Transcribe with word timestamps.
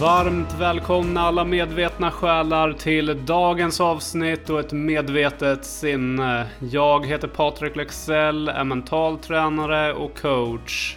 Varmt 0.00 0.54
välkomna 0.60 1.20
alla 1.20 1.44
medvetna 1.44 2.10
själar 2.10 2.72
till 2.72 3.26
dagens 3.26 3.80
avsnitt 3.80 4.50
och 4.50 4.60
ett 4.60 4.72
medvetet 4.72 5.64
sinne. 5.64 6.46
Jag 6.60 7.06
heter 7.06 7.28
Patrik 7.28 7.76
Lexell, 7.76 8.48
är 8.48 8.64
mental 8.64 9.18
tränare 9.18 9.92
och 9.92 10.20
coach. 10.20 10.96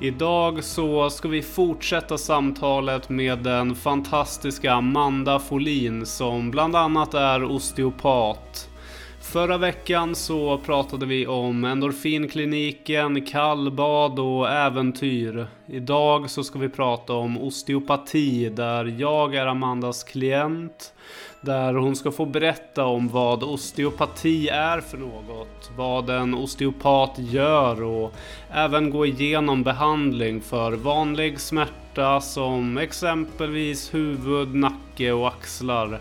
Idag 0.00 0.64
så 0.64 1.10
ska 1.10 1.28
vi 1.28 1.42
fortsätta 1.42 2.18
samtalet 2.18 3.08
med 3.08 3.38
den 3.38 3.74
fantastiska 3.74 4.72
Amanda 4.72 5.38
Folin 5.38 6.06
som 6.06 6.50
bland 6.50 6.76
annat 6.76 7.14
är 7.14 7.44
osteopat. 7.44 8.69
Förra 9.22 9.58
veckan 9.58 10.14
så 10.14 10.58
pratade 10.58 11.06
vi 11.06 11.26
om 11.26 11.64
endorfinkliniken, 11.64 13.26
kallbad 13.26 14.18
och 14.18 14.48
äventyr. 14.48 15.46
Idag 15.66 16.30
så 16.30 16.44
ska 16.44 16.58
vi 16.58 16.68
prata 16.68 17.12
om 17.12 17.38
osteopati 17.38 18.48
där 18.48 18.94
jag 18.98 19.34
är 19.34 19.46
Amandas 19.46 20.04
klient. 20.04 20.92
Där 21.40 21.74
hon 21.74 21.96
ska 21.96 22.10
få 22.10 22.26
berätta 22.26 22.84
om 22.84 23.08
vad 23.08 23.42
osteopati 23.42 24.48
är 24.48 24.80
för 24.80 24.98
något, 24.98 25.70
vad 25.76 26.10
en 26.10 26.34
osteopat 26.34 27.14
gör 27.16 27.82
och 27.82 28.12
även 28.50 28.90
gå 28.90 29.06
igenom 29.06 29.62
behandling 29.62 30.40
för 30.40 30.72
vanlig 30.72 31.40
smärta 31.40 32.20
som 32.20 32.78
exempelvis 32.78 33.94
huvud, 33.94 34.54
nacke 34.54 35.12
och 35.12 35.28
axlar. 35.28 36.00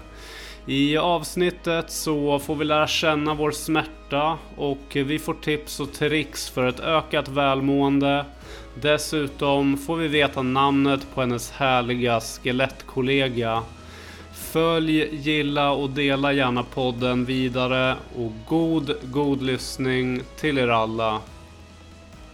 I 0.70 0.98
avsnittet 0.98 1.92
så 1.92 2.40
får 2.40 2.56
vi 2.56 2.66
lära 2.66 2.88
känna 2.88 3.34
vår 3.34 3.52
smärta 3.52 4.38
och 4.56 4.78
vi 4.92 5.20
får 5.20 5.34
tips 5.34 5.80
och 5.80 5.94
tricks 5.94 6.50
för 6.50 6.68
ett 6.68 6.80
ökat 6.80 7.28
välmående. 7.28 8.26
Dessutom 8.82 9.78
får 9.78 9.96
vi 9.96 10.08
veta 10.08 10.42
namnet 10.42 11.08
på 11.14 11.22
hennes 11.22 11.52
härliga 11.52 12.20
skelettkollega. 12.20 13.64
Följ, 14.34 15.16
gilla 15.16 15.72
och 15.72 15.90
dela 15.90 16.34
gärna 16.34 16.64
podden 16.64 17.26
vidare 17.26 17.96
och 18.16 18.32
god, 18.48 18.96
god 19.04 19.42
lyssning 19.42 20.22
till 20.40 20.58
er 20.58 20.68
alla. 20.68 21.22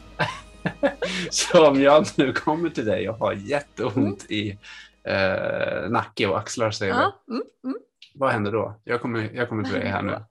Så 1.29 1.67
om 1.67 1.81
jag 1.81 2.05
nu 2.15 2.33
kommer 2.33 2.69
till 2.69 2.85
dig 2.85 3.09
och 3.09 3.17
har 3.17 3.33
jätteont 3.33 4.25
mm. 4.29 4.41
i 4.41 4.57
eh, 5.03 5.89
nacke 5.89 6.27
och 6.27 6.37
axlar 6.37 6.71
säger 6.71 6.93
ja. 6.93 7.19
vi. 7.27 7.33
Mm, 7.33 7.43
mm. 7.63 7.75
Vad 8.15 8.31
händer 8.31 8.51
då? 8.51 8.81
Jag 8.83 9.01
kommer, 9.01 9.31
jag 9.33 9.49
kommer 9.49 9.63
till 9.63 9.73
dig 9.73 9.87
här 9.87 10.01
nu. 10.01 10.25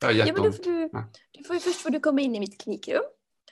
Jag 0.00 0.08
har. 0.08 0.14
Ja, 0.14 0.24
men 0.26 0.52
får 0.52 0.62
du, 0.64 0.90
du 1.30 1.44
får 1.44 1.54
först 1.54 1.80
får 1.80 1.90
du 1.90 2.00
komma 2.00 2.20
in 2.20 2.34
i 2.34 2.40
mitt 2.40 2.60
klinikrum. 2.60 3.02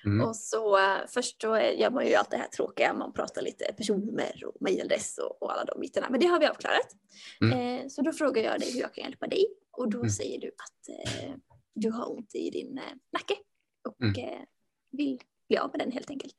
Mm. 0.05 0.29
Och 0.29 0.37
så 0.37 0.79
uh, 0.79 1.07
först 1.09 1.41
så 1.41 1.57
gör 1.57 1.91
man 1.91 2.07
ju 2.07 2.15
allt 2.15 2.31
det 2.31 2.37
här 2.37 2.49
tråkiga, 2.49 2.95
man 2.95 3.13
pratar 3.13 3.43
lite 3.43 3.73
personnummer 3.77 4.45
och 4.47 4.57
mejladress 4.61 5.19
och, 5.19 5.43
och, 5.43 5.53
alla 5.53 5.65
de 5.65 5.81
bitarna. 5.81 6.07
Men 6.11 6.21
det 6.21 6.27
har 6.27 6.41
vi 6.41 6.47
avklarat. 6.47 6.89
Mm. 7.41 7.59
Eh, 7.59 7.89
så 7.89 8.03
då 8.03 8.13
frågar 8.13 8.43
jag 8.43 8.61
dig 8.61 8.73
hur 8.73 8.81
jag 8.81 8.95
kan 8.95 9.05
hjälpa 9.05 9.27
dig 9.27 9.47
och 9.73 9.91
då 9.91 9.99
mm. 9.99 10.11
säger 10.11 10.41
du 10.41 10.49
att 10.49 10.89
eh, 10.89 11.35
du 11.75 11.91
har 11.91 12.13
ont 12.13 12.35
i 12.35 12.51
din 12.51 12.79
eh, 12.79 12.85
nacke 13.13 13.35
och 13.89 14.03
mm. 14.03 14.15
eh, 14.25 14.41
vill 14.91 15.21
bli 15.49 15.59
av 15.59 15.71
med 15.71 15.81
den 15.81 15.93
helt 15.93 16.11
enkelt. 16.11 16.35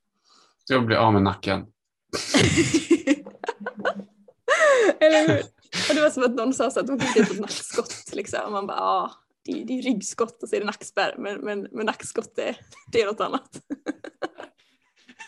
Så 0.64 0.74
jag 0.74 0.86
blir 0.86 0.98
av 0.98 1.14
med 1.14 1.24
nacken. 1.24 1.60
Eller 5.00 5.28
hur? 5.28 5.61
Och 5.90 5.96
det 5.96 6.02
var 6.02 6.10
som 6.10 6.24
att 6.24 6.36
någon 6.36 6.54
sa 6.54 6.72
så 6.72 6.80
att 6.80 6.88
de 6.88 7.00
fick 7.00 7.18
ett 7.18 7.40
nackskott. 7.40 8.14
Liksom. 8.14 8.40
Och 8.46 8.52
man 8.52 8.68
bara, 8.68 8.78
ja, 8.78 9.12
det, 9.46 9.52
är, 9.52 9.66
det 9.66 9.74
är 9.74 9.82
ryggskott 9.82 10.44
och 10.44 10.50
så 10.50 10.56
är 10.56 10.60
det 10.60 10.66
nackspärr. 10.66 11.16
Men, 11.18 11.42
men, 11.42 11.68
men 11.72 11.86
nackskott 11.86 12.36
det, 12.36 12.56
det 12.92 13.02
är 13.02 13.06
något 13.06 13.22
annat. 13.22 13.62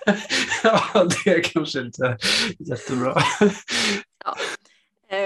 ja, 0.63 1.07
det 1.25 1.31
är 1.31 1.43
kanske 1.43 1.79
inte 1.79 2.17
jättebra. 2.59 3.21
ja. 4.25 4.35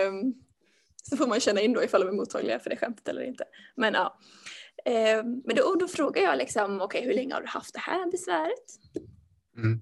Um, 0.07 0.33
så 1.03 1.17
får 1.17 1.27
man 1.27 1.39
känna 1.39 1.61
in 1.61 1.73
då 1.73 1.83
ifall 1.83 2.01
de 2.01 2.07
är 2.07 2.13
mottagliga 2.13 2.59
för 2.59 2.69
det 2.69 2.77
skämtet 2.77 3.07
eller 3.07 3.21
inte. 3.21 3.43
Men 3.75 3.93
ja. 3.93 4.19
Um, 4.85 5.41
men 5.45 5.55
då, 5.55 5.75
då 5.79 5.87
frågar 5.87 6.23
jag 6.23 6.37
liksom, 6.37 6.81
okej 6.81 6.99
okay, 6.99 7.09
hur 7.09 7.15
länge 7.15 7.33
har 7.33 7.41
du 7.41 7.47
haft 7.47 7.73
det 7.73 7.79
här 7.79 8.11
besväret? 8.11 8.79
Mm. 9.57 9.79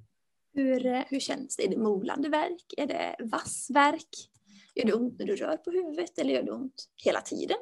Hur, 0.53 1.06
hur 1.09 1.19
känns 1.19 1.56
det? 1.56 1.66
Är 1.66 1.69
det 1.69 1.78
molande 1.78 2.29
verk? 2.29 2.74
Är 2.78 2.88
det 2.88 3.16
vass 3.19 3.68
verk? 3.69 4.29
Gör 4.75 4.86
det 4.86 4.94
ont 4.94 5.19
när 5.19 5.25
du 5.25 5.36
rör 5.36 5.58
på 5.58 5.72
huvudet 5.72 6.19
eller 6.19 6.34
gör 6.34 6.44
det 6.44 6.52
ont 6.52 6.90
hela 6.96 7.22
tiden? 7.22 7.58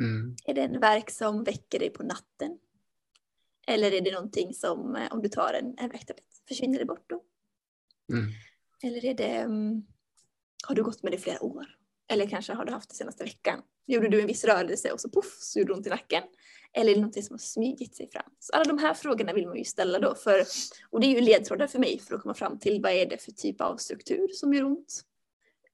Mm. 0.00 0.36
Är 0.44 0.54
det 0.54 0.62
en 0.62 0.80
verk 0.80 1.10
som 1.10 1.44
väcker 1.44 1.78
dig 1.78 1.90
på 1.90 2.02
natten? 2.02 2.58
Eller 3.66 3.92
är 3.92 4.00
det 4.00 4.12
någonting 4.12 4.54
som, 4.54 4.96
eh, 4.96 5.12
om 5.12 5.22
du 5.22 5.28
tar 5.28 5.54
en, 5.54 5.78
en 5.78 5.90
värktablett, 5.90 6.42
försvinner 6.48 6.78
det 6.78 6.84
bort 6.84 7.04
då? 7.06 7.24
Mm. 8.12 8.30
Eller 8.82 9.04
är 9.04 9.14
det, 9.14 9.44
um, 9.44 9.86
har 10.66 10.74
du 10.74 10.82
gått 10.82 11.02
med 11.02 11.12
det 11.12 11.16
i 11.16 11.20
flera 11.20 11.42
år? 11.42 11.66
Eller 12.08 12.26
kanske 12.26 12.52
har 12.52 12.64
du 12.64 12.72
haft 12.72 12.90
det 12.90 12.96
senaste 12.96 13.24
veckan? 13.24 13.62
Gjorde 13.86 14.08
du 14.08 14.20
en 14.20 14.26
viss 14.26 14.44
rörelse 14.44 14.92
och 14.92 15.00
så 15.00 15.10
poff 15.10 15.38
så 15.40 15.58
gjorde 15.58 15.72
det 15.72 15.76
ont 15.76 15.86
i 15.86 15.90
nacken? 15.90 16.22
Eller 16.72 16.90
är 16.90 16.94
det 16.94 17.00
någonting 17.00 17.22
som 17.22 17.34
har 17.34 17.38
smugit 17.38 17.96
sig 17.96 18.10
fram? 18.10 18.30
Så 18.38 18.52
alla 18.52 18.64
de 18.64 18.78
här 18.78 18.94
frågorna 18.94 19.32
vill 19.32 19.46
man 19.46 19.56
ju 19.56 19.64
ställa 19.64 19.98
då. 19.98 20.14
För, 20.14 20.44
och 20.90 21.00
det 21.00 21.06
är 21.06 21.10
ju 21.10 21.20
ledtrådar 21.20 21.66
för 21.66 21.78
mig 21.78 21.98
för 21.98 22.14
att 22.14 22.22
komma 22.22 22.34
fram 22.34 22.58
till 22.58 22.82
vad 22.82 22.92
är 22.92 23.06
det 23.06 23.22
för 23.22 23.32
typ 23.32 23.60
av 23.60 23.76
struktur 23.76 24.28
som 24.32 24.54
gör 24.54 24.64
ont? 24.64 25.04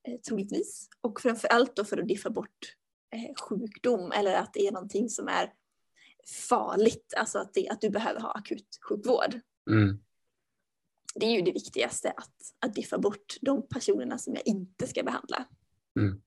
Eh, 0.08 0.20
troligtvis. 0.20 0.88
Och 1.00 1.20
framför 1.20 1.48
allt 1.48 1.76
då 1.76 1.84
för 1.84 1.98
att 1.98 2.08
diffa 2.08 2.30
bort 2.30 2.76
eh, 3.14 3.34
sjukdom 3.48 4.12
eller 4.12 4.34
att 4.34 4.54
det 4.54 4.66
är 4.66 4.72
någonting 4.72 5.08
som 5.08 5.28
är 5.28 5.52
farligt. 6.48 7.14
Alltså 7.16 7.38
att, 7.38 7.54
det, 7.54 7.68
att 7.68 7.80
du 7.80 7.90
behöver 7.90 8.20
ha 8.20 8.32
akut 8.32 8.78
sjukvård. 8.88 9.40
Mm. 9.70 9.98
Det 11.14 11.26
är 11.26 11.30
ju 11.30 11.42
det 11.42 11.52
viktigaste, 11.52 12.10
att, 12.10 12.34
att 12.58 12.74
diffa 12.74 12.98
bort 12.98 13.36
de 13.40 13.68
personerna 13.68 14.18
som 14.18 14.34
jag 14.34 14.46
inte 14.46 14.86
ska 14.86 15.02
behandla. 15.02 15.44
Mm. 16.00 16.22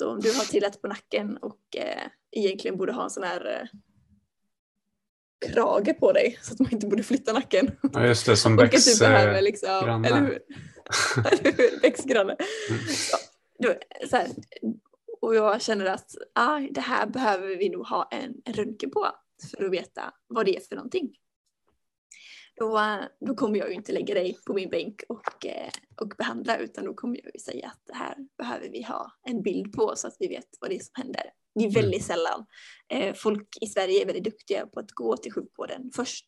Om 0.00 0.20
du 0.20 0.32
har 0.32 0.44
trillat 0.44 0.82
på 0.82 0.88
nacken 0.88 1.36
och 1.36 1.76
eh, 1.76 2.08
egentligen 2.30 2.76
borde 2.76 2.92
ha 2.92 3.04
en 3.04 3.10
sån 3.10 3.22
här 3.22 3.60
eh, 3.60 3.68
krage 5.50 6.00
på 6.00 6.12
dig 6.12 6.38
så 6.42 6.52
att 6.52 6.60
man 6.60 6.72
inte 6.72 6.86
borde 6.86 7.02
flytta 7.02 7.32
nacken. 7.32 7.70
Ja 7.92 8.06
just 8.06 8.26
det, 8.26 8.36
som 8.36 8.56
Becks 8.56 8.98
behöver 8.98 9.42
liksom, 9.42 9.84
granne. 9.84 10.08
Eller 10.08 10.20
hur? 10.20 10.38
eller 11.16 11.56
hur? 11.56 11.80
Becks 11.80 12.04
granne. 12.04 12.36
Så 14.10 14.16
här, 14.16 14.28
och 15.20 15.34
jag 15.34 15.62
känner 15.62 15.86
att 15.86 16.14
ah, 16.32 16.60
det 16.70 16.80
här 16.80 17.06
behöver 17.06 17.56
vi 17.56 17.68
nog 17.68 17.86
ha 17.86 18.08
en, 18.10 18.34
en 18.44 18.54
röntgen 18.54 18.90
på 18.90 19.08
för 19.50 19.64
att 19.64 19.72
veta 19.72 20.14
vad 20.26 20.46
det 20.46 20.56
är 20.56 20.60
för 20.60 20.76
någonting 20.76 21.14
då, 22.58 23.00
då 23.20 23.34
kommer 23.34 23.58
jag 23.58 23.68
ju 23.68 23.74
inte 23.74 23.92
lägga 23.92 24.14
dig 24.14 24.38
på 24.46 24.54
min 24.54 24.70
bänk 24.70 25.02
och, 25.08 25.46
eh, 25.46 25.70
och 26.00 26.08
behandla 26.08 26.58
utan 26.58 26.84
då 26.84 26.94
kommer 26.94 27.16
jag 27.24 27.30
ju 27.34 27.40
säga 27.40 27.66
att 27.66 27.80
det 27.86 27.94
här 27.94 28.16
behöver 28.38 28.68
vi 28.68 28.82
ha 28.82 29.12
en 29.22 29.42
bild 29.42 29.72
på 29.72 29.92
så 29.96 30.08
att 30.08 30.16
vi 30.18 30.28
vet 30.28 30.48
vad 30.60 30.70
det 30.70 30.76
är 30.76 30.80
som 30.80 30.92
händer. 30.94 31.22
Det 31.54 31.64
är 31.64 31.70
väldigt 31.70 32.10
mm. 32.10 32.18
sällan 32.18 32.46
eh, 32.88 33.14
folk 33.14 33.48
i 33.60 33.66
Sverige 33.66 34.02
är 34.02 34.06
väldigt 34.06 34.24
duktiga 34.24 34.66
på 34.66 34.80
att 34.80 34.90
gå 34.90 35.16
till 35.16 35.32
sjukvården 35.32 35.90
först 35.94 36.24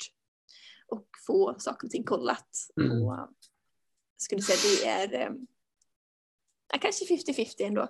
och 0.86 1.06
få 1.26 1.54
saker 1.58 1.86
och 1.86 1.90
ting 1.90 2.04
kollat. 2.04 2.48
Mm. 2.80 3.02
Och, 3.02 3.12
jag 3.12 4.22
skulle 4.22 4.42
säga 4.42 5.04
att 5.04 5.10
det 5.10 5.16
är 5.16 5.26
eh, 5.26 5.32
kanske 6.80 7.04
50-50 7.04 7.54
ändå. 7.58 7.88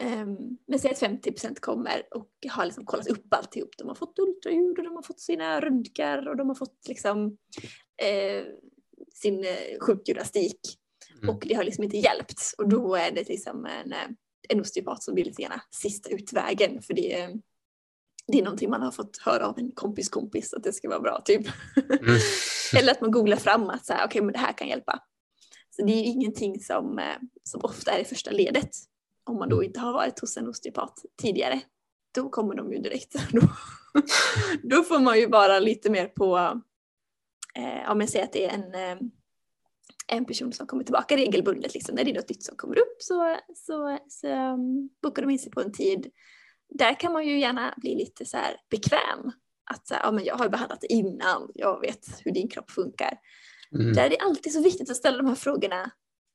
Um, 0.00 0.58
men 0.66 0.78
säg 0.78 0.90
att 0.90 0.98
50 0.98 1.30
procent 1.30 1.60
kommer 1.60 2.02
och 2.10 2.30
har 2.50 2.64
liksom 2.64 2.84
kollat 2.84 3.06
upp 3.06 3.34
alltihop. 3.34 3.70
De 3.78 3.88
har 3.88 3.94
fått 3.94 4.18
ultraljud 4.18 4.78
och 4.78 4.84
de 4.84 4.96
har 4.96 5.02
fått 5.02 5.20
sina 5.20 5.60
röntgar 5.60 6.28
och 6.28 6.36
de 6.36 6.48
har 6.48 6.54
fått 6.54 6.88
liksom, 6.88 7.38
eh, 8.02 8.44
sin 9.14 9.44
eh, 9.44 9.78
sjukgymnastik. 9.80 10.60
Mm. 11.22 11.34
Och 11.34 11.44
det 11.48 11.54
har 11.54 11.64
liksom 11.64 11.84
inte 11.84 11.96
hjälpt. 11.96 12.54
Och 12.58 12.68
då 12.68 12.94
är 12.94 13.10
det 13.10 13.28
liksom 13.28 13.66
en, 13.66 13.92
eh, 13.92 14.08
en 14.48 14.60
osteopat 14.60 15.02
som 15.02 15.14
blir 15.14 15.24
lite 15.24 15.42
grann 15.42 15.60
sista 15.70 16.10
utvägen. 16.10 16.82
För 16.82 16.94
det 16.94 17.20
är, 17.20 17.30
det 18.26 18.38
är 18.38 18.42
någonting 18.42 18.70
man 18.70 18.82
har 18.82 18.90
fått 18.90 19.18
höra 19.18 19.46
av 19.46 19.58
en 19.58 19.72
kompis 19.72 20.08
kompis 20.08 20.54
att 20.54 20.64
det 20.64 20.72
ska 20.72 20.88
vara 20.88 21.00
bra 21.00 21.20
typ. 21.24 21.46
Mm. 21.76 22.18
Eller 22.78 22.92
att 22.92 23.00
man 23.00 23.10
googlar 23.10 23.36
fram 23.36 23.70
att 23.70 23.86
så 23.86 23.92
här, 23.92 24.06
okay, 24.06 24.22
men 24.22 24.32
det 24.32 24.38
här 24.38 24.52
kan 24.52 24.68
hjälpa. 24.68 25.02
Så 25.70 25.84
det 25.84 25.92
är 25.92 26.02
ingenting 26.02 26.60
som, 26.60 26.98
eh, 26.98 27.16
som 27.42 27.60
ofta 27.64 27.90
är 27.90 28.00
i 28.00 28.04
första 28.04 28.30
ledet 28.30 28.70
om 29.24 29.38
man 29.38 29.48
då 29.48 29.56
mm. 29.56 29.66
inte 29.66 29.80
har 29.80 29.92
varit 29.92 30.20
hos 30.20 30.36
en 30.36 30.48
osteopat 30.48 31.04
tidigare, 31.22 31.60
då 32.14 32.28
kommer 32.28 32.54
de 32.54 32.72
ju 32.72 32.78
direkt. 32.78 33.14
Då, 33.32 33.40
då 34.62 34.82
får 34.82 35.00
man 35.00 35.18
ju 35.18 35.26
vara 35.26 35.58
lite 35.58 35.90
mer 35.90 36.06
på, 36.06 36.38
eh, 37.54 37.90
om 37.90 38.00
jag 38.00 38.08
säger 38.08 38.24
att 38.24 38.32
det 38.32 38.44
är 38.44 38.54
en, 38.54 38.74
eh, 38.74 38.98
en 40.06 40.24
person 40.24 40.52
som 40.52 40.66
kommer 40.66 40.84
tillbaka 40.84 41.16
regelbundet, 41.16 41.74
liksom, 41.74 41.94
när 41.94 42.04
det 42.04 42.10
är 42.10 42.14
något 42.14 42.28
nytt 42.28 42.44
som 42.44 42.56
kommer 42.56 42.78
upp 42.78 42.96
så, 42.98 43.38
så, 43.54 43.98
så 44.08 44.28
um, 44.28 44.90
bokar 45.02 45.22
de 45.22 45.30
in 45.30 45.38
sig 45.38 45.52
på 45.52 45.60
en 45.60 45.72
tid. 45.72 46.10
Där 46.68 47.00
kan 47.00 47.12
man 47.12 47.26
ju 47.26 47.38
gärna 47.38 47.74
bli 47.76 47.94
lite 47.94 48.24
så 48.24 48.36
här 48.36 48.56
bekväm. 48.70 49.32
Att 49.70 49.88
så 49.88 49.94
här, 49.94 50.02
ja, 50.02 50.12
men 50.12 50.24
jag 50.24 50.36
har 50.36 50.48
behandlat 50.48 50.80
det 50.80 50.92
innan, 50.92 51.50
jag 51.54 51.80
vet 51.80 52.20
hur 52.24 52.32
din 52.32 52.48
kropp 52.48 52.70
funkar. 52.70 53.18
Mm. 53.74 53.92
Där 53.92 54.04
är 54.04 54.10
det 54.10 54.18
alltid 54.18 54.52
så 54.52 54.62
viktigt 54.62 54.90
att 54.90 54.96
ställa 54.96 55.16
de 55.16 55.26
här 55.26 55.34
frågorna 55.34 55.90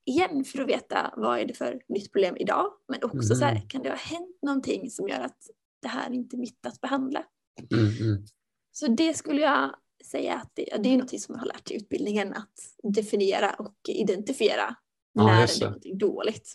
igen 0.10 0.46
för 0.46 0.62
att 0.62 0.68
veta 0.68 1.14
vad 1.18 1.40
är 1.40 1.46
det 1.46 1.54
för 1.54 1.82
nytt 1.90 2.12
problem 2.12 2.38
idag. 2.38 2.74
Men 2.88 3.04
också 3.04 3.16
mm. 3.16 3.36
så 3.36 3.46
här, 3.46 3.52
mm. 3.52 3.68
kan 3.68 3.82
det 3.82 3.90
ha 3.90 3.96
hänt 3.96 4.38
någonting 4.42 4.90
som 4.90 5.08
gör 5.08 5.20
att 5.20 5.38
det 5.82 5.88
här 5.88 6.12
inte 6.12 6.36
är 6.36 6.38
mitt 6.38 6.66
att 6.66 6.82
behandla. 6.82 7.24
Mm. 7.72 7.86
mm. 7.86 8.26
Så 8.72 8.88
det 8.88 9.14
skulle 9.14 9.42
jag 9.42 9.76
säga 10.06 10.36
att 10.36 10.52
det, 10.54 10.78
det 10.84 10.94
är 10.94 10.98
något 10.98 11.22
som 11.22 11.36
jag 11.36 11.40
har 11.40 11.48
lärt 11.48 11.72
i 11.72 11.76
utbildningen 11.76 12.34
att 12.34 12.54
definiera 12.84 13.54
och 13.54 13.76
identifiera 13.88 14.76
när 15.14 15.48
det 15.48 15.64
är 15.64 15.66
någonting 15.66 15.98
dåligt. 15.98 16.54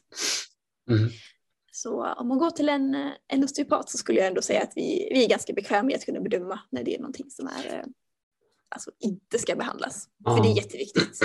Mm. 0.91 1.11
Så 1.73 2.05
om 2.05 2.29
man 2.29 2.39
går 2.39 2.51
till 2.51 2.69
en, 2.69 2.95
en 3.29 3.45
osteopat 3.45 3.91
så 3.91 3.99
skulle 3.99 4.19
jag 4.19 4.29
ändå 4.29 4.43
säga 4.43 4.63
att 4.63 4.73
vi, 4.77 5.09
vi 5.13 5.25
är 5.25 5.29
ganska 5.29 5.53
bekväma 5.53 5.83
med 5.83 5.97
att 5.97 6.05
kunna 6.05 6.21
bedöma 6.21 6.61
när 6.71 6.85
det 6.85 6.95
är 6.95 6.99
någonting 6.99 7.31
som 7.31 7.47
är, 7.47 7.79
eh, 7.79 7.85
alltså 8.69 8.91
inte 8.99 9.39
ska 9.39 9.57
behandlas. 9.57 10.09
Aha. 10.27 10.37
För 10.37 10.45
det 10.45 10.51
är 10.51 10.57
jätteviktigt. 10.57 11.19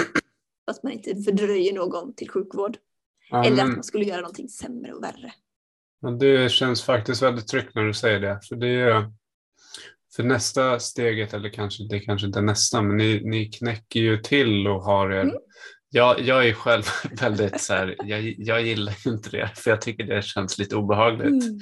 Att 0.69 0.83
man 0.83 0.91
inte 0.91 1.15
fördröjer 1.15 1.73
någon 1.73 2.15
till 2.15 2.29
sjukvård. 2.29 2.77
Ja, 3.29 3.45
Eller 3.45 3.63
att 3.63 3.69
man 3.69 3.83
skulle 3.83 4.05
göra 4.05 4.21
någonting 4.21 4.49
sämre 4.49 4.93
och 4.93 5.03
värre. 5.03 5.33
Ja, 6.01 6.09
det 6.09 6.51
känns 6.51 6.83
faktiskt 6.83 7.21
väldigt 7.21 7.47
tryggt 7.47 7.75
när 7.75 7.83
du 7.83 7.93
säger 7.93 8.19
det. 8.19 8.39
För 8.49 8.55
det 8.55 8.67
är 8.67 9.11
för 10.15 10.23
nästa 10.23 10.79
steget, 10.79 11.33
eller 11.33 11.49
kanske 11.49 11.83
det 11.83 11.99
kanske 11.99 12.27
inte 12.27 12.39
är 12.39 12.43
nästa, 12.43 12.81
men 12.81 12.97
ni, 12.97 13.21
ni 13.23 13.45
knäcker 13.45 13.99
ju 13.99 14.17
till 14.17 14.67
och 14.67 14.83
har 14.83 15.11
er 15.11 15.21
mm. 15.21 15.35
Jag, 15.91 16.21
jag 16.21 16.47
är 16.47 16.53
själv 16.53 16.83
väldigt 17.21 17.61
så 17.61 17.73
här, 17.73 17.95
jag, 18.03 18.35
jag 18.37 18.61
gillar 18.61 19.07
inte 19.07 19.29
det 19.29 19.51
för 19.55 19.71
jag 19.71 19.81
tycker 19.81 20.03
det 20.03 20.21
känns 20.21 20.57
lite 20.57 20.75
obehagligt. 20.75 21.43
Mm. 21.43 21.59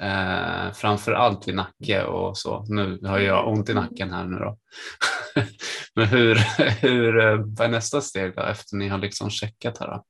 Eh, 0.00 0.72
framför 0.72 1.12
allt 1.12 1.48
vid 1.48 1.54
nacke 1.54 2.04
och 2.04 2.38
så. 2.38 2.64
Nu 2.68 2.98
har 3.02 3.18
jag 3.18 3.48
ont 3.48 3.68
i 3.68 3.74
nacken 3.74 4.10
här 4.10 4.24
nu 4.24 4.38
då. 4.38 4.58
men 5.94 6.06
hur, 6.06 6.34
hur, 6.80 7.18
eh, 7.18 7.36
vad 7.46 7.66
är 7.66 7.70
nästa 7.70 8.00
steg 8.00 8.34
då 8.36 8.42
efter 8.42 8.76
ni 8.76 8.88
har 8.88 8.98
liksom 8.98 9.30
checkat 9.30 9.78
här 9.78 9.86
då? 9.86 10.04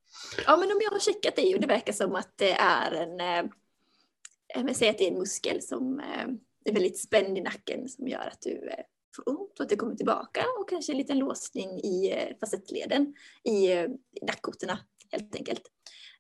Ja 0.47 0.57
men 0.57 0.71
om 0.71 0.79
jag 0.83 0.91
har 0.91 0.99
checkat 0.99 1.37
det 1.37 1.55
och 1.55 1.61
det 1.61 1.67
verkar 1.67 1.93
som 1.93 2.15
att 2.15 2.33
det 2.37 2.53
är 2.53 2.93
en, 2.93 3.21
eh, 3.21 4.65
men 4.65 4.75
säg 4.75 4.89
att 4.89 4.99
det 4.99 5.05
är 5.05 5.13
en 5.13 5.19
muskel 5.19 5.63
som 5.63 6.01
eh, 6.01 6.29
är 6.65 6.73
väldigt 6.73 6.99
spänd 6.99 7.39
i 7.39 7.41
nacken 7.41 7.89
som 7.89 8.09
gör 8.09 8.31
att 8.33 8.43
du 8.43 8.71
får 9.17 9.29
ont 9.29 9.59
och 9.59 9.63
att 9.63 9.69
det 9.69 9.77
kommer 9.77 9.95
tillbaka 9.95 10.45
och 10.61 10.69
kanske 10.69 10.93
en 10.93 10.99
liten 10.99 11.19
låsning 11.19 11.71
i 11.71 12.15
facettleden 12.41 13.15
i, 13.45 13.73
i 13.73 13.89
nackkotorna 14.23 14.79
helt 15.11 15.37
enkelt. 15.37 15.63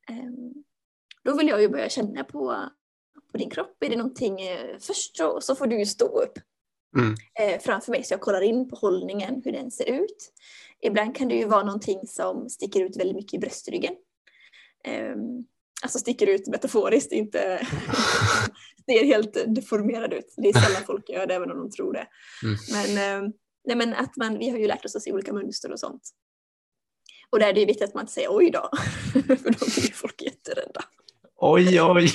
Ehm, 0.09 0.65
då 1.25 1.37
vill 1.37 1.49
jag 1.49 1.63
ju 1.63 1.69
börja 1.69 1.89
känna 1.89 2.25
på, 2.25 2.69
på 3.33 3.39
din 3.39 3.51
kropp. 3.51 3.83
Är 3.83 3.91
det 3.91 3.97
någonting 3.97 4.39
först 4.81 5.17
så, 5.17 5.41
så 5.41 5.55
får 5.55 5.67
du 5.67 5.79
ju 5.79 5.87
stå 5.87 6.23
upp 6.23 6.39
mm. 6.97 7.61
framför 7.61 7.93
mig 7.93 8.05
så 8.05 8.15
jag 8.15 8.21
kollar 8.21 8.41
in 8.41 8.69
på 8.69 8.77
hållningen, 8.77 9.43
hur 9.45 9.53
den 9.53 9.71
ser 9.71 9.91
ut. 9.91 10.33
Ibland 10.83 11.17
kan 11.17 11.29
det 11.29 11.35
ju 11.35 11.45
vara 11.45 11.65
någonting 11.65 12.07
som 12.07 12.49
sticker 12.49 12.81
ut 12.81 12.97
väldigt 12.97 13.17
mycket 13.17 13.35
i 13.35 13.39
bröstryggen. 13.39 13.95
Ehm, 14.85 15.45
alltså 15.83 15.99
sticker 15.99 16.27
ut 16.27 16.47
metaforiskt, 16.47 17.13
inte 17.13 17.67
ser 18.87 19.05
helt 19.05 19.55
deformerad 19.55 20.13
ut. 20.13 20.35
Det 20.37 20.49
är 20.49 20.53
sällan 20.53 20.83
folk 20.87 21.09
gör 21.09 21.27
det 21.27 21.35
även 21.35 21.51
om 21.51 21.59
de 21.59 21.71
tror 21.71 21.93
det. 21.93 22.07
Mm. 22.43 22.57
Men, 22.73 23.25
eh, 23.25 23.31
nej, 23.65 23.77
men 23.77 23.95
att 23.95 24.17
man, 24.17 24.39
vi 24.39 24.51
har 24.51 24.59
ju 24.59 24.67
lärt 24.67 24.85
oss 24.85 24.97
att 24.97 25.03
se 25.03 25.13
olika 25.13 25.33
mönster 25.33 25.73
och 25.73 25.81
sånt. 25.81 26.03
Och 27.31 27.39
där 27.39 27.49
är 27.49 27.53
det 27.53 27.65
viktigt 27.65 27.89
att 27.89 27.95
man 27.95 28.03
inte 28.03 28.13
säger 28.13 28.37
oj 28.37 28.51
då, 28.51 28.71
för 29.13 29.51
då 29.51 29.67
blir 29.67 29.93
folk 29.93 30.23
jätterädda. 30.23 30.85
Oj, 31.37 31.83
oj! 31.83 32.11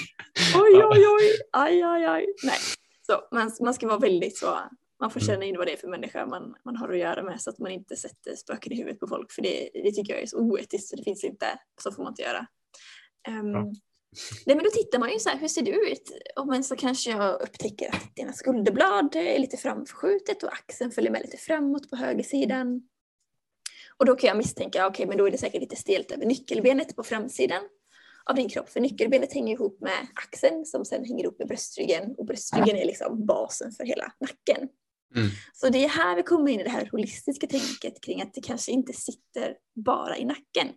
oj, 0.56 0.84
oj, 0.84 1.08
oj! 1.08 1.40
Aj, 1.52 1.82
aj, 1.82 2.06
aj! 2.06 2.26
Nej, 2.44 2.60
så 3.08 3.22
man, 3.32 3.52
man 3.62 3.74
ska 3.74 3.88
vara 3.88 4.00
väldigt 4.00 4.38
så, 4.38 4.60
man 5.00 5.12
får 5.12 5.20
känna 5.20 5.36
mm. 5.36 5.50
in 5.50 5.58
vad 5.58 5.68
det 5.68 5.74
är 5.74 5.78
för 5.78 5.88
människa 5.88 6.26
man, 6.26 6.56
man 6.66 6.76
har 6.76 6.90
att 6.90 6.98
göra 6.98 7.24
med 7.24 7.42
så 7.42 7.50
att 7.50 7.60
man 7.60 7.72
inte 7.72 7.96
sätter 7.96 8.36
spöken 8.36 8.74
i 8.74 8.76
huvudet 8.76 9.00
på 9.00 9.08
folk 9.08 9.32
för 9.32 9.42
det, 9.42 9.70
det 9.74 9.92
tycker 9.92 10.14
jag 10.14 10.22
är 10.22 10.26
så 10.26 10.38
oetiskt 10.38 10.90
så 10.90 10.96
det 10.96 11.04
finns 11.04 11.24
inte, 11.24 11.46
så 11.84 11.92
får 11.92 12.04
man 12.04 12.12
inte 12.12 12.22
göra. 12.22 12.48
Um, 13.30 13.52
ja. 13.52 13.64
Nej 14.46 14.56
men 14.56 14.64
då 14.64 14.70
tittar 14.70 15.00
man 15.00 15.12
ju 15.14 15.20
så 15.20 15.30
här, 15.30 15.38
hur 15.38 15.48
ser 15.48 15.62
det 15.62 15.72
ut? 15.72 16.12
Och 16.36 16.48
men 16.48 16.64
så 16.64 16.76
kanske 16.76 17.12
jag 17.12 17.42
upptäcker 17.42 17.88
att 17.90 18.16
dina 18.16 18.34
skulderblad 18.34 19.16
är 19.16 19.40
lite 19.40 19.58
framskjutet 19.58 20.44
och 20.44 20.54
axeln 20.54 20.92
följer 20.92 21.12
med 21.12 21.22
lite 21.22 21.38
framåt 21.38 21.90
på 21.90 21.96
högersidan. 21.96 22.82
Och 23.98 24.06
då 24.06 24.16
kan 24.16 24.28
jag 24.28 24.38
misstänka, 24.38 24.88
okej 24.88 24.94
okay, 24.94 25.06
men 25.08 25.18
då 25.18 25.28
är 25.28 25.32
det 25.32 25.38
säkert 25.38 25.62
lite 25.62 25.76
stelt 25.76 26.12
över 26.12 26.26
nyckelbenet 26.26 26.96
på 26.96 27.04
framsidan 27.04 27.62
av 28.30 28.36
din 28.36 28.50
kropp. 28.50 28.70
För 28.70 28.80
nyckelbenet 28.80 29.34
hänger 29.34 29.54
ihop 29.54 29.82
med 29.82 30.08
axeln 30.14 30.66
som 30.66 30.86
sen 30.86 31.06
hänger 31.06 31.24
ihop 31.24 31.40
med 31.40 31.48
bröstryggen 31.48 32.16
och 32.18 32.26
bröstryggen 32.26 32.78
är 32.78 32.86
liksom 32.86 33.26
basen 33.26 33.72
för 33.72 33.84
hela 33.84 34.12
nacken. 34.20 34.70
Mm. 35.16 35.30
Så 35.54 35.70
det 35.70 35.84
är 35.84 35.90
här 35.90 36.16
vi 36.16 36.24
kommer 36.24 36.52
in 36.52 36.60
i 36.60 36.64
det 36.64 36.70
här 36.70 36.90
holistiska 36.92 37.48
tänket 37.48 38.02
kring 38.02 38.22
att 38.22 38.34
det 38.34 38.42
kanske 38.42 38.72
inte 38.72 38.94
sitter 38.94 39.58
bara 39.86 40.18
i 40.18 40.26
nacken. 40.26 40.68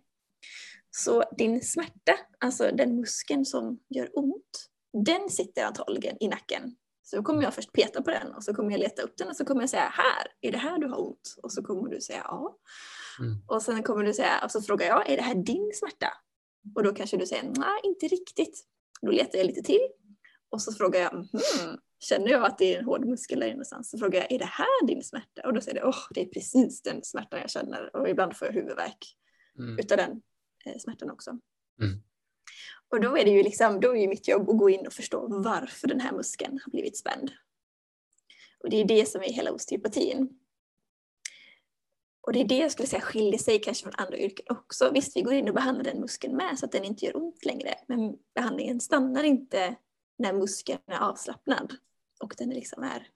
Så 0.91 1.23
din 1.37 1.61
smärta, 1.61 2.17
alltså 2.39 2.71
den 2.71 2.95
muskeln 2.95 3.45
som 3.45 3.79
gör 3.89 4.09
ont, 4.13 4.69
den 5.05 5.29
sitter 5.29 5.65
antagligen 5.65 6.17
i 6.19 6.27
nacken. 6.27 6.75
Så 7.03 7.15
då 7.15 7.23
kommer 7.23 7.43
jag 7.43 7.53
först 7.53 7.73
peta 7.73 8.01
på 8.01 8.11
den 8.11 8.33
och 8.33 8.43
så 8.43 8.53
kommer 8.53 8.71
jag 8.71 8.79
leta 8.79 9.01
upp 9.01 9.17
den 9.17 9.29
och 9.29 9.35
så 9.35 9.45
kommer 9.45 9.61
jag 9.61 9.69
säga 9.69 9.93
här, 9.93 10.27
är 10.41 10.51
det 10.51 10.57
här 10.57 10.79
du 10.79 10.87
har 10.87 11.07
ont? 11.07 11.35
Och 11.43 11.53
så 11.53 11.63
kommer 11.63 11.89
du 11.89 12.01
säga 12.01 12.21
ja. 12.23 12.57
Mm. 13.19 13.41
Och 13.47 13.61
sen 13.61 13.83
kommer 13.83 14.03
du 14.03 14.13
säga, 14.13 14.43
och 14.43 14.51
så 14.51 14.61
frågar 14.61 14.87
jag, 14.87 15.09
är 15.09 15.17
det 15.17 15.23
här 15.23 15.35
din 15.35 15.71
smärta? 15.73 16.07
Och 16.75 16.83
då 16.83 16.93
kanske 16.93 17.17
du 17.17 17.25
säger 17.25 17.43
nej, 17.43 17.79
inte 17.83 18.07
riktigt. 18.07 18.65
Då 19.01 19.11
letar 19.11 19.37
jag 19.37 19.47
lite 19.47 19.61
till 19.61 19.87
och 20.49 20.61
så 20.61 20.73
frågar 20.73 21.01
jag, 21.01 21.11
hmm, 21.11 21.77
känner 21.99 22.31
jag 22.31 22.45
att 22.45 22.57
det 22.57 22.75
är 22.75 22.79
en 22.79 22.85
hård 22.85 23.05
muskel 23.05 23.39
där 23.39 23.49
någonstans? 23.49 23.89
Så 23.89 23.97
frågar 23.97 24.19
jag, 24.21 24.31
är 24.31 24.39
det 24.39 24.45
här 24.45 24.87
din 24.87 25.03
smärta? 25.03 25.41
Och 25.45 25.53
då 25.53 25.61
säger 25.61 25.79
det, 25.79 25.83
åh, 25.83 25.89
oh, 25.89 26.07
det 26.13 26.21
är 26.21 26.25
precis 26.25 26.81
den 26.81 27.03
smärtan 27.03 27.39
jag 27.39 27.49
känner 27.49 27.95
och 27.95 28.09
ibland 28.09 28.37
får 28.37 28.47
jag 28.47 28.53
huvudvärk 28.53 29.17
mm. 29.59 29.79
utav 29.79 29.97
den 29.97 30.21
Eh, 30.65 30.77
smärtan 30.77 31.11
också. 31.11 31.31
Mm. 31.81 32.01
Och 32.89 33.01
då 33.01 33.17
är 33.17 33.25
det 33.25 33.31
ju 33.31 33.43
liksom, 33.43 33.79
då 33.79 33.95
är 33.95 34.01
ju 34.01 34.07
mitt 34.07 34.27
jobb 34.27 34.49
att 34.49 34.57
gå 34.57 34.69
in 34.69 34.87
och 34.87 34.93
förstå 34.93 35.27
varför 35.27 35.87
den 35.87 35.99
här 35.99 36.11
muskeln 36.11 36.59
har 36.63 36.71
blivit 36.71 36.97
spänd. 36.97 37.31
Och 38.63 38.69
det 38.69 38.81
är 38.81 38.85
det 38.85 39.05
som 39.05 39.21
är 39.21 39.33
hela 39.33 39.51
osteopatin. 39.51 40.39
Och 42.21 42.33
det 42.33 42.41
är 42.41 42.47
det 42.47 42.57
jag 42.57 42.71
skulle 42.71 42.87
säga 42.87 43.01
skiljer 43.01 43.37
sig 43.37 43.59
kanske 43.59 43.83
från 43.83 43.93
andra 43.97 44.17
yrken 44.17 44.45
också. 44.49 44.91
Visst, 44.93 45.17
vi 45.17 45.21
går 45.21 45.33
in 45.33 45.47
och 45.47 45.55
behandlar 45.55 45.83
den 45.83 46.01
muskeln 46.01 46.35
med 46.35 46.59
så 46.59 46.65
att 46.65 46.71
den 46.71 46.83
inte 46.83 47.05
gör 47.05 47.17
ont 47.17 47.45
längre. 47.45 47.73
Men 47.87 48.15
behandlingen 48.35 48.79
stannar 48.79 49.23
inte 49.23 49.75
när 50.17 50.33
muskeln 50.33 50.79
är 50.87 50.99
avslappnad 50.99 51.73
och 52.19 52.33
den 52.37 52.49
liksom 52.49 52.83
är 52.83 53.07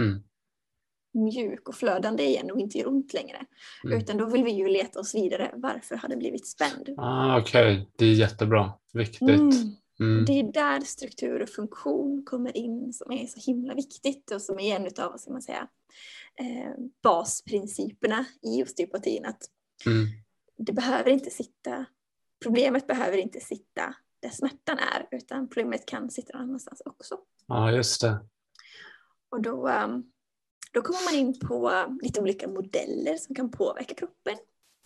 mm 0.00 0.22
mjuk 1.14 1.68
och 1.68 1.74
flödande 1.74 2.24
igen 2.24 2.50
och 2.50 2.60
inte 2.60 2.78
gör 2.78 2.88
ont 2.88 3.12
längre. 3.12 3.46
Mm. 3.84 3.98
Utan 3.98 4.16
då 4.16 4.26
vill 4.26 4.44
vi 4.44 4.50
ju 4.50 4.68
leta 4.68 5.00
oss 5.00 5.14
vidare. 5.14 5.50
Varför 5.56 5.96
har 5.96 6.08
den 6.08 6.18
blivit 6.18 6.46
spänd? 6.46 6.88
Ah, 6.96 7.38
Okej, 7.38 7.72
okay. 7.72 7.86
det 7.96 8.04
är 8.04 8.12
jättebra. 8.12 8.72
Viktigt. 8.92 9.28
Mm. 9.28 9.50
Mm. 10.02 10.24
Det 10.24 10.40
är 10.40 10.52
där 10.52 10.80
struktur 10.80 11.42
och 11.42 11.48
funktion 11.48 12.24
kommer 12.24 12.56
in 12.56 12.92
som 12.92 13.12
är 13.12 13.26
så 13.26 13.40
himla 13.40 13.74
viktigt 13.74 14.30
och 14.30 14.42
som 14.42 14.58
är 14.58 14.76
en 14.76 14.86
av 14.86 15.10
vad 15.10 15.20
ska 15.20 15.32
man 15.32 15.42
säga, 15.42 15.68
eh, 16.38 16.72
basprinciperna 17.02 18.24
i 18.42 18.62
osteopatin. 18.62 19.24
Att 19.24 19.42
mm. 19.86 20.06
det 20.56 20.72
behöver 20.72 21.10
inte 21.10 21.30
sitta, 21.30 21.84
problemet 22.42 22.86
behöver 22.86 23.16
inte 23.16 23.40
sitta 23.40 23.94
där 24.20 24.30
smärtan 24.30 24.78
är 24.78 25.16
utan 25.16 25.48
problemet 25.48 25.86
kan 25.86 26.10
sitta 26.10 26.38
någon 26.38 26.48
annanstans 26.48 26.82
också. 26.84 27.18
Ja, 27.46 27.72
just 27.72 28.00
det. 28.00 28.18
Och 29.28 29.42
då, 29.42 29.68
um, 29.68 30.10
då 30.72 30.82
kommer 30.82 31.04
man 31.04 31.20
in 31.20 31.40
på 31.40 31.86
lite 32.02 32.20
olika 32.20 32.48
modeller 32.48 33.16
som 33.16 33.34
kan 33.34 33.50
påverka 33.50 33.94
kroppen. 33.94 34.36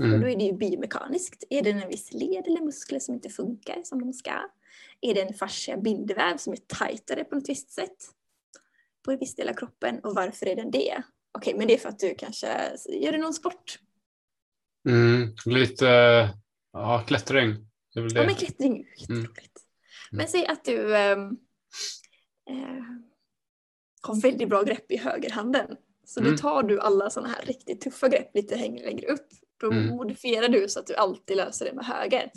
Mm. 0.02 0.14
Och 0.14 0.20
då 0.20 0.28
är 0.28 0.36
det 0.36 0.44
ju 0.44 0.52
biomekaniskt. 0.52 1.44
Är 1.50 1.62
det 1.62 1.70
en 1.70 1.88
viss 1.88 2.12
led 2.12 2.46
eller 2.46 2.60
muskler 2.60 2.98
som 2.98 3.14
inte 3.14 3.28
funkar 3.28 3.82
som 3.84 4.00
de 4.00 4.12
ska? 4.12 4.32
Är 5.00 5.14
det 5.14 5.22
en 5.22 5.34
fascia 5.34 5.76
bindväv 5.76 6.36
som 6.36 6.52
är 6.52 6.56
tajtare 6.56 7.24
på 7.24 7.34
något 7.34 7.48
visst 7.48 7.70
sätt 7.70 7.96
på 9.04 9.12
en 9.12 9.18
viss 9.18 9.34
del 9.34 9.48
av 9.48 9.54
kroppen? 9.54 10.00
Och 10.00 10.14
varför 10.14 10.46
är 10.46 10.56
den 10.56 10.70
det? 10.70 11.02
Okej, 11.32 11.54
men 11.54 11.66
det 11.66 11.74
är 11.74 11.78
för 11.78 11.88
att 11.88 11.98
du 11.98 12.14
kanske, 12.14 12.76
gör 12.88 13.12
du 13.12 13.18
någon 13.18 13.34
sport? 13.34 13.78
Mm, 14.88 15.34
lite, 15.46 15.86
ja, 16.72 17.04
klättring. 17.06 17.54
Det 17.94 18.00
det. 18.00 18.14
Ja, 18.14 18.26
men 18.26 18.34
klättring 18.34 18.80
är 18.80 19.00
jätteroligt. 19.00 19.36
Mm. 19.36 19.46
Men 20.10 20.28
säg 20.28 20.46
att 20.46 20.64
du 20.64 20.96
ähm, 20.96 21.36
äh, 22.50 22.84
har 24.02 24.20
väldigt 24.22 24.48
bra 24.48 24.62
grepp 24.62 24.92
i 24.92 24.96
högerhanden. 24.96 25.76
Så 26.04 26.20
mm. 26.20 26.32
då 26.32 26.38
tar 26.38 26.62
du 26.62 26.80
alla 26.80 27.10
sådana 27.10 27.32
här 27.32 27.46
riktigt 27.46 27.80
tuffa 27.80 28.08
grepp 28.08 28.34
lite 28.34 28.56
längre 28.56 29.06
upp. 29.06 29.28
Då 29.60 29.72
mm. 29.72 29.96
modifierar 29.96 30.48
du 30.48 30.68
så 30.68 30.80
att 30.80 30.86
du 30.86 30.94
alltid 30.94 31.36
löser 31.36 31.64
det 31.64 31.72
med 31.72 31.84
höger. 31.84 32.30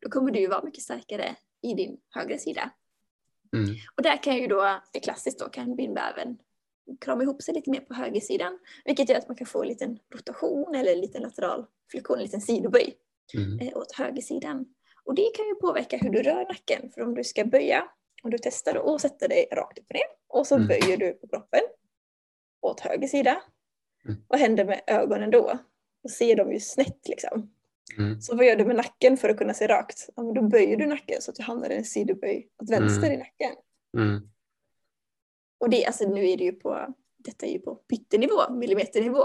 Då 0.00 0.10
kommer 0.10 0.30
du 0.30 0.40
ju 0.40 0.46
vara 0.46 0.64
mycket 0.64 0.82
starkare 0.82 1.36
i 1.62 1.74
din 1.74 2.00
högra 2.10 2.38
sida. 2.38 2.70
Mm. 3.52 3.74
Och 3.96 4.02
där 4.02 4.22
kan 4.22 4.36
ju 4.36 4.46
då, 4.46 4.80
det 4.92 5.00
klassiskt 5.00 5.38
då, 5.38 5.48
kan 5.48 5.76
bindväven 5.76 6.38
krama 7.00 7.22
ihop 7.22 7.42
sig 7.42 7.54
lite 7.54 7.70
mer 7.70 7.80
på 7.80 7.94
högersidan. 7.94 8.58
Vilket 8.84 9.08
gör 9.08 9.18
att 9.18 9.28
man 9.28 9.36
kan 9.36 9.46
få 9.46 9.62
en 9.62 9.68
liten 9.68 9.98
rotation 10.14 10.74
eller 10.74 10.92
en 10.92 11.00
liten 11.00 11.22
lateral 11.22 11.66
flexion, 11.90 12.16
en 12.16 12.22
liten 12.22 12.40
sidoböj 12.40 12.96
mm. 13.34 13.58
eh, 13.58 13.76
åt 13.76 13.92
högersidan. 13.92 14.66
Och 15.04 15.14
det 15.14 15.30
kan 15.34 15.46
ju 15.46 15.54
påverka 15.54 15.96
hur 15.96 16.10
du 16.10 16.22
rör 16.22 16.46
nacken. 16.46 16.90
För 16.90 17.00
om 17.00 17.14
du 17.14 17.24
ska 17.24 17.44
böja 17.44 17.88
och 18.22 18.30
du 18.30 18.38
testar 18.42 18.94
att 18.94 19.00
sätta 19.00 19.28
dig 19.28 19.48
rakt 19.52 19.78
upp 19.78 19.86
och 19.88 19.94
ner 19.94 20.02
och 20.28 20.46
så 20.46 20.54
mm. 20.54 20.68
böjer 20.68 20.96
du 20.96 21.12
på 21.12 21.28
kroppen 21.28 21.60
åt 22.60 22.80
höger 22.80 23.08
sida. 23.08 23.42
Mm. 24.04 24.16
Vad 24.28 24.40
händer 24.40 24.64
med 24.64 24.80
ögonen 24.86 25.30
då? 25.30 25.58
Då 26.02 26.08
ser 26.08 26.36
de 26.36 26.52
ju 26.52 26.60
snett 26.60 27.08
liksom. 27.08 27.50
Mm. 27.96 28.20
Så 28.20 28.36
vad 28.36 28.46
gör 28.46 28.56
du 28.56 28.64
med 28.64 28.76
nacken 28.76 29.16
för 29.16 29.28
att 29.28 29.38
kunna 29.38 29.54
se 29.54 29.66
rakt? 29.66 30.08
Ja, 30.16 30.22
men 30.22 30.34
då 30.34 30.42
böjer 30.42 30.76
du 30.76 30.86
nacken 30.86 31.22
så 31.22 31.30
att 31.30 31.36
du 31.36 31.42
hamnar 31.42 31.70
i 31.70 31.76
en 31.76 31.84
sidoböj 31.84 32.48
åt 32.62 32.70
vänster 32.70 33.06
mm. 33.06 33.12
i 33.12 33.16
nacken. 33.16 33.56
Mm. 33.96 34.30
Och 35.58 35.70
det, 35.70 35.86
alltså, 35.86 36.08
nu 36.08 36.28
är 36.28 36.36
det 36.36 36.44
ju 36.44 36.52
på, 36.52 36.94
detta 37.16 37.46
är 37.46 37.50
ju 37.50 37.58
på 37.58 37.74
pyttenivå, 37.74 38.50
millimeternivå. 38.50 39.24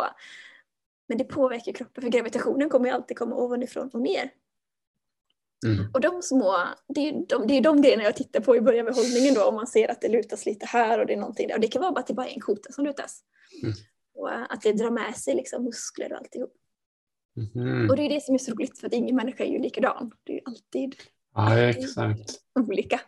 Men 1.07 1.17
det 1.17 1.23
påverkar 1.23 1.71
kroppen 1.71 2.03
för 2.03 2.09
gravitationen 2.09 2.69
kommer 2.69 2.85
ju 2.85 2.95
alltid 2.95 3.17
komma 3.17 3.35
ovanifrån 3.35 3.89
och 3.93 4.01
ner. 4.01 4.31
Mm. 5.65 5.91
Och 5.93 6.01
de 6.01 6.21
små, 6.21 6.55
det 6.87 7.09
är, 7.09 7.25
de, 7.27 7.47
det 7.47 7.53
är 7.53 7.61
de 7.61 7.81
grejerna 7.81 8.03
jag 8.03 8.15
tittar 8.15 8.39
på 8.39 8.55
i 8.55 8.61
början 8.61 8.85
med 8.85 8.95
hållningen 8.95 9.33
då, 9.33 9.45
om 9.45 9.55
man 9.55 9.67
ser 9.67 9.91
att 9.91 10.01
det 10.01 10.07
lutas 10.07 10.45
lite 10.45 10.65
här 10.65 10.99
och 10.99 11.05
det 11.05 11.13
är 11.13 11.17
någonting 11.17 11.47
där. 11.47 11.55
Och 11.55 11.61
det 11.61 11.67
kan 11.67 11.81
vara 11.81 11.91
bara 11.91 11.99
att 11.99 12.07
det 12.07 12.13
bara 12.13 12.27
är 12.27 12.33
en 12.33 12.41
kota 12.41 12.71
som 12.71 12.85
lutas. 12.85 13.23
Mm. 13.63 13.75
Och 14.15 14.53
att 14.53 14.61
det 14.61 14.73
drar 14.73 14.91
med 14.91 15.15
sig 15.15 15.35
liksom 15.35 15.63
muskler 15.63 16.11
och 16.11 16.17
alltihop. 16.17 16.53
Mm. 17.55 17.89
Och 17.89 17.95
det 17.95 18.01
är 18.01 18.09
det 18.09 18.23
som 18.23 18.35
är 18.35 18.39
så 18.39 18.51
roligt 18.51 18.79
för 18.79 18.87
att 18.87 18.93
ingen 18.93 19.15
människa 19.15 19.43
är 19.43 19.51
ju 19.51 19.59
likadan. 19.59 20.11
Det 20.23 20.31
är 20.31 20.35
ju 20.35 20.41
alltid, 20.45 20.95
ja, 21.35 21.41
alltid 21.41 21.83
exakt. 21.83 22.31
olika. 22.59 23.01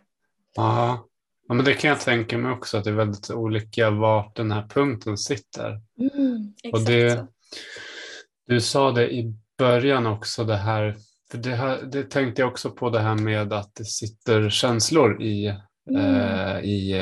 Ja. 0.56 1.08
ja, 1.48 1.54
men 1.54 1.64
det 1.64 1.74
kan 1.74 1.90
jag 1.90 2.00
tänka 2.00 2.38
mig 2.38 2.52
också 2.52 2.76
att 2.78 2.84
det 2.84 2.90
är 2.90 2.94
väldigt 2.94 3.30
olika 3.30 3.90
vart 3.90 4.36
den 4.36 4.50
här 4.50 4.68
punkten 4.68 5.18
sitter. 5.18 5.80
Mm, 5.98 6.54
och 6.72 6.80
det, 6.80 7.26
Du 8.46 8.60
sa 8.60 8.92
det 8.92 9.14
i 9.14 9.34
början 9.58 10.06
också 10.06 10.44
det 10.44 10.56
här, 10.56 10.96
för 11.30 11.38
det, 11.38 11.54
här, 11.54 11.82
det 11.82 12.02
tänkte 12.02 12.42
jag 12.42 12.50
också 12.50 12.70
på 12.70 12.90
det 12.90 13.00
här 13.00 13.14
med 13.14 13.52
att 13.52 13.74
det 13.74 13.84
sitter 13.84 14.50
känslor 14.50 15.22
i, 15.22 15.54
mm. 15.90 16.14
eh, 16.14 16.60
i 16.60 16.92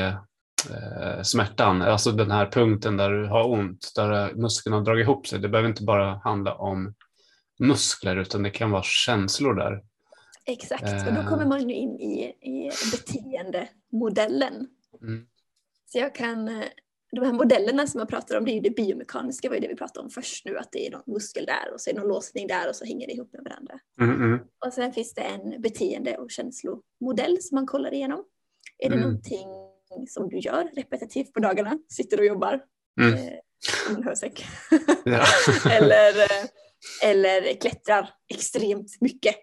eh, 0.69 1.21
smärtan, 1.21 1.81
alltså 1.81 2.11
den 2.11 2.31
här 2.31 2.51
punkten 2.51 2.97
där 2.97 3.09
du 3.09 3.27
har 3.27 3.49
ont, 3.49 3.91
där 3.95 4.33
musklerna 4.33 4.77
har 4.77 4.83
dragit 4.83 5.03
ihop 5.03 5.27
sig. 5.27 5.39
Det 5.39 5.49
behöver 5.49 5.69
inte 5.69 5.83
bara 5.83 6.21
handla 6.23 6.55
om 6.55 6.93
muskler 7.59 8.15
utan 8.17 8.43
det 8.43 8.49
kan 8.49 8.71
vara 8.71 8.83
känslor 8.83 9.53
där. 9.53 9.83
Exakt, 10.45 11.07
och 11.07 11.13
då 11.13 11.29
kommer 11.29 11.45
man 11.45 11.69
in 11.69 11.99
i, 11.99 12.23
i 12.41 12.71
beteendemodellen. 12.91 14.67
Mm. 15.01 15.27
Så 15.85 15.97
jag 15.97 16.15
kan, 16.15 16.47
eh, 16.47 16.65
de 17.11 17.25
här 17.25 17.33
modellerna 17.33 17.87
som 17.87 17.99
jag 17.99 18.09
pratar 18.09 18.37
om, 18.37 18.45
det 18.45 18.51
är 18.51 18.53
ju 18.53 18.59
det 18.61 18.75
biomekaniska, 18.75 19.49
var 19.49 19.55
ju 19.55 19.61
det 19.61 19.67
vi 19.67 19.75
pratade 19.75 20.03
om 20.03 20.09
först 20.09 20.45
nu, 20.45 20.57
att 20.57 20.71
det 20.71 20.87
är 20.87 20.91
någon 20.91 21.03
muskel 21.05 21.45
där 21.45 21.73
och 21.73 21.81
så 21.81 21.89
är 21.89 21.93
det 21.93 21.99
någon 21.99 22.09
låsning 22.09 22.47
där 22.47 22.69
och 22.69 22.75
så 22.75 22.85
hänger 22.85 23.07
det 23.07 23.13
ihop 23.13 23.33
med 23.33 23.41
varandra. 23.43 23.79
Mm, 24.01 24.23
mm. 24.23 24.39
Och 24.65 24.73
sen 24.73 24.93
finns 24.93 25.13
det 25.13 25.21
en 25.21 25.61
beteende 25.61 26.17
och 26.17 26.31
känslomodell 26.31 27.37
som 27.41 27.55
man 27.55 27.65
kollar 27.65 27.93
igenom. 27.93 28.23
Är 28.77 28.89
det 28.89 28.95
mm. 28.95 29.07
någonting 29.07 29.47
som 30.07 30.29
du 30.29 30.39
gör 30.39 30.69
repetitivt 30.75 31.33
på 31.33 31.39
dagarna, 31.39 31.79
sitter 31.89 32.19
och 32.19 32.25
jobbar 32.25 32.63
mm. 33.01 33.13
eh, 33.13 33.33
i 33.89 33.95
en 33.95 34.03
hösäck. 34.03 34.45
eller, 35.71 36.21
eh, 36.21 36.45
eller 37.03 37.53
klättrar 37.61 38.09
extremt 38.33 39.01
mycket. 39.01 39.35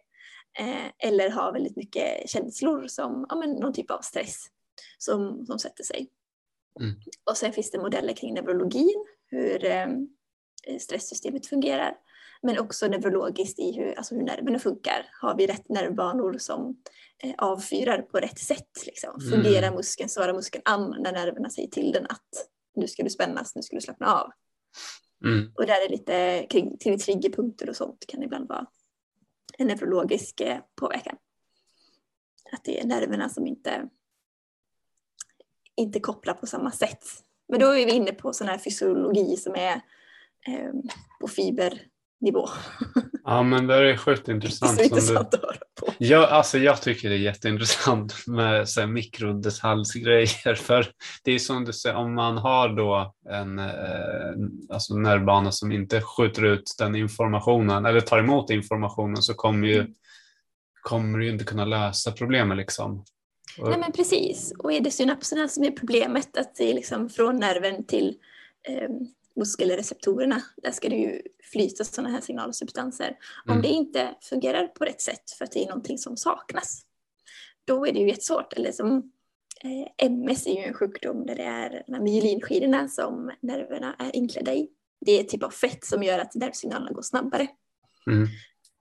Eh, 0.58 1.08
eller 1.08 1.30
har 1.30 1.52
väldigt 1.52 1.76
mycket 1.76 2.30
känslor 2.30 2.86
som 2.86 3.26
ja, 3.28 3.36
men 3.36 3.50
någon 3.50 3.72
typ 3.72 3.90
av 3.90 4.00
stress 4.00 4.46
som, 4.98 5.46
som 5.46 5.58
sätter 5.58 5.84
sig. 5.84 6.08
Mm. 6.80 6.94
Och 7.30 7.36
sen 7.36 7.52
finns 7.52 7.70
det 7.70 7.78
modeller 7.78 8.12
kring 8.12 8.34
neurologin, 8.34 9.04
hur 9.26 9.64
eh, 9.64 9.86
stresssystemet 10.78 11.46
fungerar. 11.46 11.96
Men 12.42 12.58
också 12.58 12.86
neurologiskt 12.86 13.58
i 13.58 13.72
hur, 13.72 13.98
alltså 13.98 14.14
hur 14.14 14.22
nerverna 14.22 14.58
funkar. 14.58 15.08
Har 15.20 15.36
vi 15.36 15.46
rätt 15.46 15.68
nervbanor 15.68 16.38
som 16.38 16.76
eh, 17.22 17.34
avfyrar 17.38 18.02
på 18.02 18.18
rätt 18.18 18.38
sätt? 18.38 18.86
Liksom? 18.86 19.20
Mm. 19.20 19.30
Fungerar 19.30 19.66
mm. 19.66 19.74
muskeln, 19.74 20.08
svarar 20.08 20.34
muskeln 20.34 20.62
an 20.64 20.96
när 20.98 21.12
nerverna 21.12 21.50
säger 21.50 21.68
till 21.68 21.92
den 21.92 22.04
att 22.04 22.28
nu 22.74 22.88
ska 22.88 23.02
du 23.02 23.10
spännas, 23.10 23.54
nu 23.56 23.62
ska 23.62 23.76
du 23.76 23.80
slappna 23.80 24.06
av. 24.06 24.30
Mm. 25.24 25.52
Och 25.54 25.66
där 25.66 25.84
är 25.84 25.88
lite 25.88 26.46
kring, 26.50 26.76
kring 26.76 26.98
triggerpunkter 26.98 27.68
och 27.68 27.76
sånt 27.76 28.04
kan 28.08 28.22
ibland 28.22 28.48
vara 28.48 28.66
en 29.58 29.66
neurologisk 29.66 30.40
eh, 30.40 30.58
påverkan. 30.74 31.16
Att 32.52 32.64
det 32.64 32.80
är 32.80 32.86
nerverna 32.86 33.28
som 33.28 33.46
inte, 33.46 33.88
inte 35.76 36.00
kopplar 36.00 36.34
på 36.34 36.46
samma 36.46 36.70
sätt. 36.70 37.04
Men 37.48 37.60
då 37.60 37.66
är 37.66 37.86
vi 37.86 37.92
inne 37.92 38.12
på 38.12 38.32
sån 38.32 38.48
här 38.48 38.58
fysiologi 38.58 39.36
som 39.36 39.54
är 39.54 39.74
eh, 40.46 40.72
på 41.20 41.28
fibernivå. 42.22 42.48
Ja 43.24 43.42
men 43.42 43.66
det 43.66 43.74
är 43.74 43.96
sjukt 43.96 44.28
intressant. 44.28 44.76
Det 44.76 44.82
är 44.82 44.84
intressant 44.84 45.30
du... 45.30 45.36
att 45.36 45.42
höra 45.42 45.56
på. 45.80 45.92
Ja, 45.98 46.26
alltså, 46.26 46.58
jag 46.58 46.82
tycker 46.82 47.08
det 47.08 47.14
är 47.14 47.18
jätteintressant 47.18 48.14
med 48.26 48.68
så 48.68 48.80
här, 48.80 48.86
mikrodetaljsgrejer. 48.86 50.54
För 50.54 50.86
det 51.24 51.32
är 51.32 51.38
som 51.38 51.64
du 51.64 51.72
säger, 51.72 51.96
om 51.96 52.14
man 52.14 52.38
har 52.38 52.68
då 52.68 53.14
en 53.30 53.58
eh, 53.58 54.74
alltså 54.74 54.94
nervbana 54.94 55.52
som 55.52 55.72
inte 55.72 56.00
skjuter 56.00 56.44
ut 56.44 56.74
den 56.78 56.94
informationen 56.94 57.86
eller 57.86 58.00
tar 58.00 58.18
emot 58.18 58.50
informationen 58.50 59.16
så 59.16 59.34
kommer 59.34 59.68
ju, 59.68 59.80
mm. 59.80 59.92
kommer 60.82 61.18
du 61.18 61.28
inte 61.28 61.44
kunna 61.44 61.64
lösa 61.64 62.12
problemet. 62.12 62.56
Liksom. 62.56 63.04
Nej 63.58 63.78
men 63.78 63.92
precis, 63.92 64.52
och 64.58 64.72
är 64.72 64.80
det 64.80 64.90
synapserna 64.90 65.48
som 65.48 65.64
är 65.64 65.70
problemet, 65.70 66.36
att 66.36 66.54
det 66.54 66.70
är 66.70 66.74
liksom 66.74 67.08
från 67.08 67.36
nerven 67.36 67.84
till 67.84 68.14
eh, 68.68 68.88
muskelreceptorerna, 69.36 70.42
där 70.56 70.70
ska 70.70 70.88
det 70.88 70.96
ju 70.96 71.22
flyta 71.52 71.84
sådana 71.84 72.10
här 72.10 72.20
signalsubstanser. 72.20 73.06
Mm. 73.46 73.56
Om 73.56 73.62
det 73.62 73.68
inte 73.68 74.14
fungerar 74.20 74.66
på 74.66 74.84
rätt 74.84 75.00
sätt 75.00 75.30
för 75.30 75.44
att 75.44 75.52
det 75.52 75.64
är 75.64 75.68
någonting 75.68 75.98
som 75.98 76.16
saknas, 76.16 76.82
då 77.64 77.86
är 77.86 77.92
det 77.92 77.98
ju 77.98 78.08
jättesvårt. 78.08 78.52
Eller 78.52 78.72
som 78.72 79.12
eh, 79.64 80.06
MS 80.06 80.46
är 80.46 80.54
ju 80.54 80.64
en 80.64 80.74
sjukdom 80.74 81.26
där 81.26 81.36
det 81.36 81.42
är 81.42 81.84
de 81.86 82.04
myelinskidorna 82.04 82.88
som 82.88 83.30
nerverna 83.40 83.94
är 83.98 84.16
inklädda 84.16 84.54
i. 84.54 84.68
Det 85.00 85.12
är 85.12 85.20
ett 85.20 85.28
typ 85.28 85.42
av 85.42 85.50
fett 85.50 85.84
som 85.84 86.02
gör 86.02 86.18
att 86.18 86.34
nervsignalerna 86.34 86.92
går 86.92 87.02
snabbare 87.02 87.48
mm. 88.10 88.28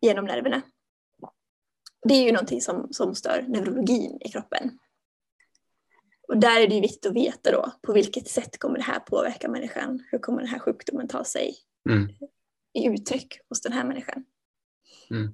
genom 0.02 0.26
nerverna. 0.26 0.62
Det 2.08 2.14
är 2.14 2.24
ju 2.24 2.32
någonting 2.32 2.62
som, 2.62 2.88
som 2.92 3.16
stör 3.16 3.46
neurologin 3.48 4.18
i 4.22 4.30
kroppen. 4.30 4.80
Och 6.32 6.38
där 6.38 6.62
är 6.62 6.68
det 6.68 6.82
viktigt 6.82 7.06
att 7.06 7.16
veta 7.16 7.52
då, 7.52 7.72
på 7.82 7.94
vilket 7.94 8.28
sätt 8.28 8.60
kommer 8.60 8.78
det 8.78 8.84
här 8.84 9.00
påverka 9.00 9.50
människan? 9.50 10.04
Hur 10.12 10.20
kommer 10.20 10.40
den 10.40 10.50
här 10.50 10.60
sjukdomen 10.60 11.08
ta 11.08 11.24
sig 11.24 11.56
mm. 11.90 12.10
i 12.74 12.86
uttryck 12.86 13.40
hos 13.50 13.62
den 13.62 13.74
här 13.74 13.84
människan? 13.84 14.26
Mm. 15.10 15.32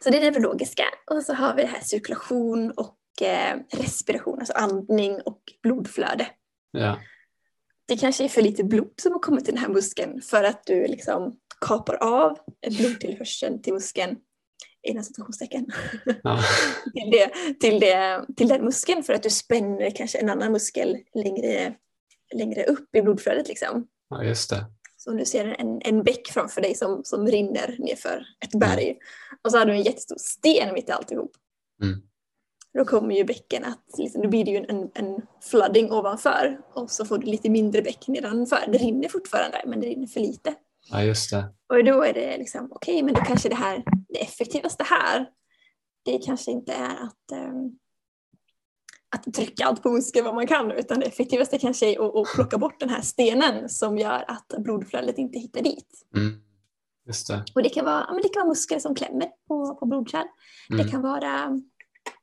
Så 0.00 0.10
det 0.10 0.16
är 0.16 0.20
det 0.20 0.30
neurologiska 0.30 0.84
och 1.10 1.22
så 1.22 1.34
har 1.34 1.54
vi 1.54 1.62
det 1.62 1.68
här 1.68 1.80
cirkulation 1.80 2.70
och 2.70 2.98
eh, 3.22 3.58
respiration, 3.70 4.38
alltså 4.38 4.52
andning 4.52 5.20
och 5.20 5.42
blodflöde. 5.62 6.26
Ja. 6.70 7.00
Det 7.86 7.96
kanske 7.96 8.24
är 8.24 8.28
för 8.28 8.42
lite 8.42 8.64
blod 8.64 8.92
som 8.96 9.12
har 9.12 9.20
kommit 9.20 9.44
till 9.44 9.54
den 9.54 9.62
här 9.62 9.72
muskeln 9.72 10.22
för 10.22 10.44
att 10.44 10.66
du 10.66 10.86
liksom 10.86 11.36
kapar 11.60 11.94
av 11.94 12.38
blodtillförseln 12.78 13.62
till 13.62 13.72
muskeln 13.72 14.16
inom 14.84 15.04
citationstecken, 15.04 15.66
ja. 16.22 16.40
till, 16.94 17.10
det, 17.10 17.30
till, 17.60 17.80
det, 17.80 18.26
till 18.36 18.48
den 18.48 18.64
muskeln 18.64 19.02
för 19.02 19.12
att 19.12 19.22
du 19.22 19.30
spänner 19.30 19.90
kanske 19.90 20.18
en 20.18 20.30
annan 20.30 20.52
muskel 20.52 20.98
längre, 21.14 21.74
längre 22.34 22.64
upp 22.64 22.94
i 22.94 23.02
blodflödet. 23.02 23.48
Liksom. 23.48 23.86
Ja, 24.10 24.24
just 24.24 24.50
det. 24.50 24.64
Så 24.96 25.10
om 25.10 25.16
du 25.16 25.24
ser 25.24 25.44
en, 25.44 25.80
en 25.84 26.02
bäck 26.02 26.28
framför 26.28 26.60
dig 26.60 26.74
som, 26.74 27.04
som 27.04 27.26
rinner 27.26 27.76
nerför 27.78 28.26
ett 28.44 28.60
berg 28.60 28.84
mm. 28.84 28.98
och 29.44 29.50
så 29.50 29.58
har 29.58 29.66
du 29.66 29.72
en 29.72 29.82
jättestor 29.82 30.16
sten 30.18 30.74
mitt 30.74 30.88
i 30.88 30.92
alltihop. 30.92 31.32
Mm. 31.82 32.02
Då 32.78 32.84
kommer 32.84 33.14
ju 33.14 33.24
bäcken 33.24 33.64
att, 33.64 33.98
liksom, 33.98 34.22
då 34.22 34.28
blir 34.28 34.44
det 34.44 34.50
ju 34.50 34.56
en, 34.56 34.90
en 34.94 35.22
flooding 35.42 35.92
ovanför 35.92 36.60
och 36.74 36.90
så 36.90 37.04
får 37.04 37.18
du 37.18 37.26
lite 37.26 37.50
mindre 37.50 37.82
bäck 37.82 38.08
nedanför. 38.08 38.64
Det 38.68 38.78
rinner 38.78 39.08
fortfarande 39.08 39.62
men 39.66 39.80
det 39.80 39.86
rinner 39.86 40.06
för 40.06 40.20
lite. 40.20 40.54
Ja, 40.90 41.02
just 41.02 41.30
det. 41.30 41.44
Och 41.68 41.84
då 41.84 42.02
är 42.02 42.12
det 42.12 42.38
liksom, 42.38 42.68
okej, 42.72 42.94
okay, 42.94 43.02
men 43.02 43.14
då 43.14 43.20
kanske 43.20 43.48
det 43.48 43.54
här, 43.54 43.82
det 44.14 44.22
effektivaste 44.22 44.84
här, 44.84 45.30
det 46.04 46.18
kanske 46.18 46.50
inte 46.50 46.72
är 46.72 47.04
att, 47.04 47.32
um, 47.32 47.78
att 49.16 49.34
trycka 49.34 49.66
allt 49.66 49.82
på 49.82 49.90
muskeln 49.90 50.24
vad 50.24 50.34
man 50.34 50.46
kan, 50.46 50.70
utan 50.70 51.00
det 51.00 51.06
effektivaste 51.06 51.58
kanske 51.58 51.86
är 51.86 52.06
att, 52.06 52.16
att 52.16 52.34
plocka 52.34 52.58
bort 52.58 52.80
den 52.80 52.88
här 52.88 53.00
stenen 53.00 53.68
som 53.68 53.98
gör 53.98 54.24
att 54.28 54.54
blodflödet 54.58 55.18
inte 55.18 55.38
hittar 55.38 55.62
dit. 55.62 56.06
Mm. 56.16 56.42
Det. 57.28 57.44
Och 57.54 57.62
det 57.62 57.68
kan 57.68 57.84
vara, 57.84 58.20
det 58.22 58.28
kan 58.28 58.40
vara 58.40 58.48
muskler 58.48 58.78
som 58.78 58.94
klämmer 58.94 59.28
på, 59.48 59.74
på 59.74 59.86
blodkärl. 59.86 60.26
Mm. 60.70 60.84
Det 60.84 60.90
kan 60.90 61.02
vara 61.02 61.60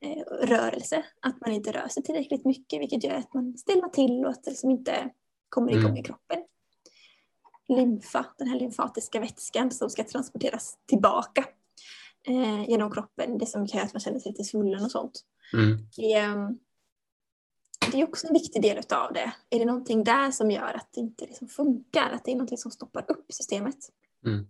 eh, 0.00 0.46
rörelse, 0.46 1.04
att 1.20 1.40
man 1.40 1.52
inte 1.52 1.72
rör 1.72 1.88
sig 1.88 2.02
tillräckligt 2.02 2.44
mycket, 2.44 2.80
vilket 2.80 3.04
gör 3.04 3.14
att 3.14 3.34
man 3.34 3.58
stelnar 3.58 3.88
till 3.88 4.24
och 4.24 4.30
att 4.30 4.44
det 4.44 4.50
liksom 4.50 4.70
inte 4.70 5.10
kommer 5.48 5.72
igång 5.72 5.84
mm. 5.84 5.96
i 5.96 6.02
kroppen 6.02 6.38
lymfa, 7.68 8.26
den 8.38 8.48
här 8.48 8.58
lymfatiska 8.58 9.20
vätskan 9.20 9.70
som 9.70 9.90
ska 9.90 10.04
transporteras 10.04 10.78
tillbaka 10.88 11.44
eh, 12.26 12.70
genom 12.70 12.90
kroppen. 12.90 13.38
Det 13.38 13.46
som 13.46 13.66
gör 13.66 13.82
att 13.82 13.94
man 13.94 14.00
känner 14.00 14.18
sig 14.18 14.32
lite 14.32 14.44
svullen 14.44 14.84
och 14.84 14.90
sånt. 14.90 15.20
Mm. 15.52 15.78
Det, 15.96 16.12
ehm, 16.12 16.58
det, 17.92 18.00
är 18.00 18.08
också 18.08 18.26
en 18.26 18.32
viktig 18.32 18.62
del 18.62 18.78
av 18.78 19.12
det. 19.12 19.32
Är 19.50 19.58
det 19.58 19.64
någonting 19.64 20.04
där 20.04 20.30
som 20.30 20.50
gör 20.50 20.72
att 20.74 20.88
det 20.92 21.00
inte 21.00 21.26
liksom 21.26 21.48
funkar? 21.48 22.10
Att 22.10 22.24
det 22.24 22.30
är 22.30 22.34
någonting 22.34 22.58
som 22.58 22.70
stoppar 22.70 23.04
upp 23.08 23.32
systemet? 23.32 23.76
Mm. 24.26 24.46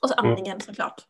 Och 0.00 0.08
så 0.08 0.14
andningen 0.14 0.60
såklart. 0.60 1.02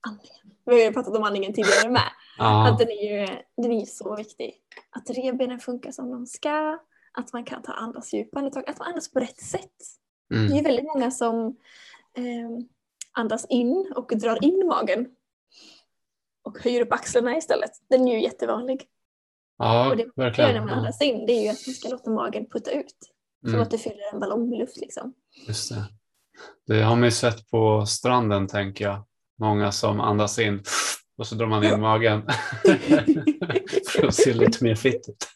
Andningen. 0.00 0.56
Vi 0.64 0.72
har 0.72 0.80
ju 0.80 0.92
pratat 0.92 1.16
om 1.16 1.22
andningen 1.22 1.54
tidigare 1.54 1.90
med. 1.90 2.10
ah. 2.38 2.68
Att 2.68 2.78
den 2.78 2.88
är 2.88 3.20
ju 3.20 3.26
den 3.56 3.72
är 3.72 3.86
så 3.86 4.16
viktig. 4.16 4.54
Att 4.90 5.10
revbenen 5.10 5.60
funkar 5.60 5.90
som 5.90 6.10
de 6.10 6.26
ska. 6.26 6.78
Att 7.12 7.32
man 7.32 7.44
kan 7.44 7.62
ta 7.62 7.72
andas 7.72 8.14
djupa 8.14 8.38
andetag. 8.38 8.70
Att 8.70 8.78
man 8.78 8.88
andas 8.88 9.12
på 9.12 9.20
rätt 9.20 9.40
sätt. 9.40 9.82
Mm. 10.34 10.48
Det 10.48 10.58
är 10.58 10.62
väldigt 10.62 10.84
många 10.84 11.10
som 11.10 11.56
eh, 12.14 12.64
andas 13.18 13.46
in 13.48 13.92
och 13.96 14.12
drar 14.16 14.44
in 14.44 14.66
magen 14.66 15.08
och 16.44 16.58
höjer 16.58 16.80
upp 16.80 16.92
axlarna 16.92 17.36
istället. 17.36 17.70
Den 17.90 18.08
är 18.08 18.12
ju 18.12 18.22
jättevanlig. 18.22 18.86
Ja, 19.58 19.90
och 19.90 19.96
det 19.96 20.04
man 20.04 20.26
verkligen. 20.26 20.50
gör 20.50 20.60
när 20.60 20.66
man 20.66 20.78
andas 20.78 21.02
in 21.02 21.26
det 21.26 21.32
är 21.32 21.42
ju 21.42 21.48
att 21.48 21.66
man 21.66 21.74
ska 21.74 21.88
låta 21.88 22.10
magen 22.10 22.46
putta 22.50 22.70
ut. 22.70 22.94
Som 23.40 23.48
mm. 23.48 23.62
att 23.62 23.70
du 23.70 23.78
fyller 23.78 24.12
en 24.12 24.20
ballong 24.20 24.50
med 24.50 24.58
luft 24.58 24.76
liksom. 24.76 25.14
Just 25.46 25.70
det. 25.70 25.84
Det 26.66 26.82
har 26.82 26.96
man 26.96 27.04
ju 27.04 27.10
sett 27.10 27.50
på 27.50 27.86
stranden 27.86 28.46
tänker 28.46 28.84
jag. 28.84 29.04
Många 29.38 29.72
som 29.72 30.00
andas 30.00 30.38
in 30.38 30.62
och 31.18 31.26
så 31.26 31.34
drar 31.34 31.46
man 31.46 31.64
in 31.64 31.80
magen. 31.80 32.22
För 33.88 34.06
att 34.06 34.14
se 34.14 34.32
lite 34.32 34.64
mer 34.64 34.74
fitt 34.74 35.08
ut. 35.08 35.28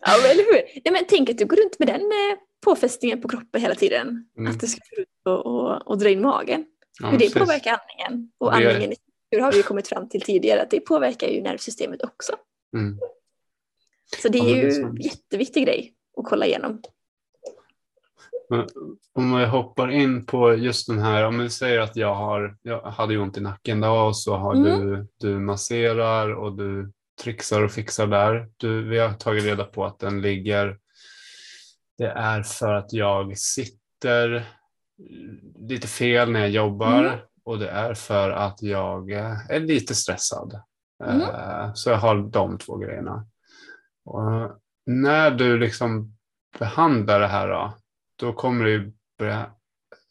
ja, 0.00 0.12
men 0.22 0.30
eller 0.30 0.52
hur? 0.52 0.80
Nej, 0.84 0.92
men 0.92 1.04
tänk 1.08 1.30
att 1.30 1.38
du 1.38 1.46
går 1.46 1.56
runt 1.56 1.78
med 1.78 1.88
den 1.88 2.00
eh, 2.00 2.38
påfästningen 2.64 3.22
på 3.22 3.28
kroppen 3.28 3.60
hela 3.60 3.74
tiden. 3.74 4.28
Mm. 4.38 4.52
Att 4.52 4.60
du 4.60 4.66
ska 4.66 4.80
ut 4.96 5.08
och, 5.24 5.46
och, 5.46 5.88
och 5.88 5.98
dra 5.98 6.08
in 6.08 6.22
magen. 6.22 6.64
Ja, 7.00 7.06
Hur 7.08 7.18
det 7.18 7.24
precis. 7.24 7.38
påverkar 7.42 7.78
andningen. 7.80 8.30
Och 8.38 8.54
är- 8.54 8.66
andningen 8.68 8.92
i 8.92 8.96
hur 9.30 9.40
har 9.40 9.52
vi 9.52 9.62
kommit 9.62 9.88
fram 9.88 10.08
till 10.08 10.20
tidigare 10.22 10.62
att 10.62 10.70
det 10.70 10.80
påverkar 10.80 11.26
ju 11.28 11.42
nervsystemet 11.42 12.02
också. 12.04 12.32
Mm. 12.76 12.98
Så 14.22 14.28
det 14.28 14.38
är 14.38 14.42
Ja, 14.42 14.54
det 14.54 14.60
är 14.60 14.70
ju 14.78 14.82
en 14.84 14.96
jätteviktig 14.96 15.64
grej 15.64 15.94
att 16.16 16.24
kolla 16.24 16.46
igenom. 16.46 16.82
Men 18.50 18.68
Om 19.12 19.36
vi 19.38 19.44
hoppar 19.46 19.90
in 19.90 20.26
på 20.26 20.54
just 20.54 20.86
den 20.86 20.98
här, 20.98 21.24
om 21.26 21.38
vi 21.38 21.50
säger 21.50 21.80
att 21.80 21.96
jag, 21.96 22.14
har, 22.14 22.56
jag 22.62 22.80
hade 22.82 23.18
ont 23.18 23.36
i 23.36 23.40
nacken 23.40 23.80
då 23.80 23.90
och 23.92 24.16
så 24.16 24.34
har 24.36 24.54
Mm. 24.54 24.86
du, 24.86 25.06
du 25.20 25.38
masserar 25.38 26.34
och 26.34 26.56
du 26.56 26.92
trixar 27.22 27.62
och 27.62 27.72
fixar 27.72 28.06
där. 28.06 28.48
Du, 28.56 28.88
vi 28.88 28.98
har 28.98 29.12
tagit 29.12 29.44
reda 29.44 29.64
på 29.64 29.84
att 29.84 29.98
den 29.98 30.22
ligger, 30.22 30.78
det 31.98 32.06
är 32.06 32.42
för 32.42 32.74
att 32.74 32.92
jag 32.92 33.38
sitter 33.38 34.44
lite 35.58 35.86
fel 35.86 36.30
när 36.30 36.40
jag 36.40 36.50
jobbar 36.50 37.04
Mm. 37.04 37.18
och 37.44 37.58
det 37.58 37.68
är 37.70 37.94
för 37.94 38.30
att 38.30 38.62
jag 38.62 39.10
eh, 39.12 39.50
är 39.50 39.60
lite 39.60 39.94
stressad. 39.94 40.60
Mm. 41.04 41.20
Eh, 41.20 41.70
Så 41.74 41.90
jag 41.90 41.96
har 41.96 42.16
de 42.16 42.58
två 42.58 42.76
grejerna. 42.76 43.26
Och 44.04 44.22
när 44.86 45.30
du 45.30 45.58
liksom 45.58 46.16
behandlar 46.58 47.20
det 47.20 47.26
här 47.26 47.48
då, 47.48 47.74
då 48.20 48.32
kommer 48.32 48.64
det 48.64 48.70
ju 48.70 48.92
börja 49.18 49.50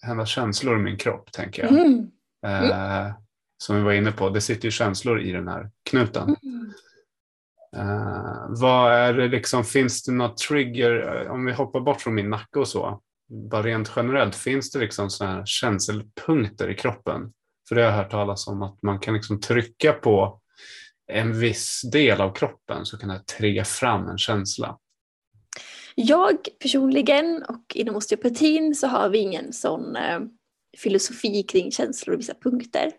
hända 0.02 0.26
känslor 0.26 0.80
i 0.80 0.82
min 0.82 0.98
kropp, 0.98 1.32
tänker 1.32 1.64
jag. 1.64 1.72
Mm. 1.72 2.10
Eh, 2.46 3.14
som 3.58 3.76
vi 3.76 3.82
var 3.82 3.92
inne 3.94 4.12
på, 4.12 4.30
det 4.30 4.42
sitter 4.42 4.66
ju 4.66 4.72
känslor 4.72 5.22
i 5.22 5.32
den 5.32 5.48
här 5.48 5.72
knuten. 5.90 6.36
Mm. 6.44 6.74
Eh, 7.76 8.46
vad 8.48 8.94
är 8.94 9.14
det 9.14 9.28
liksom, 9.28 9.64
finns 9.64 10.04
det 10.04 10.12
något 10.12 10.38
trigger, 10.38 11.22
eh, 11.26 11.32
om 11.32 11.46
vi 11.46 11.52
hoppar 11.54 11.80
bort 11.80 12.02
från 12.02 12.16
min 12.16 12.30
nacke 12.30 12.60
och 12.60 12.68
så, 12.68 13.02
bara 13.30 13.64
rent 13.64 13.92
generellt, 13.96 14.36
finns 14.36 14.72
det 14.72 14.80
liksom 14.80 15.10
såna 15.10 15.32
här 15.32 15.46
känselpunkter 15.46 16.70
i 16.70 16.76
kroppen? 16.76 17.34
För 17.68 17.76
det 17.76 17.82
har 17.82 17.90
jag 17.90 17.98
hört 17.98 18.12
talas 18.12 18.48
om 18.48 18.62
att 18.62 18.82
man 18.82 19.00
kan 19.00 19.14
liksom 19.14 19.40
trycka 19.40 19.94
på 19.94 20.40
en 21.12 21.40
viss 21.40 21.82
del 21.92 22.22
av 22.22 22.34
kroppen 22.34 22.86
så 22.86 22.98
kan 22.98 23.10
det 23.10 23.26
trigga 23.38 23.66
fram 23.66 24.10
en 24.10 24.18
känsla. 24.18 24.78
Jag 25.96 26.38
personligen 26.60 27.44
och 27.44 27.76
inom 27.76 27.96
osteopatin 27.96 28.76
så 28.76 28.88
har 28.88 29.10
vi 29.10 29.18
ingen 29.18 29.54
sån 29.54 29.96
eh, 29.96 30.20
filosofi 30.78 31.44
kring 31.44 31.72
känslor 31.72 32.14
och 32.14 32.20
vissa 32.20 32.34
punkter. 32.44 32.92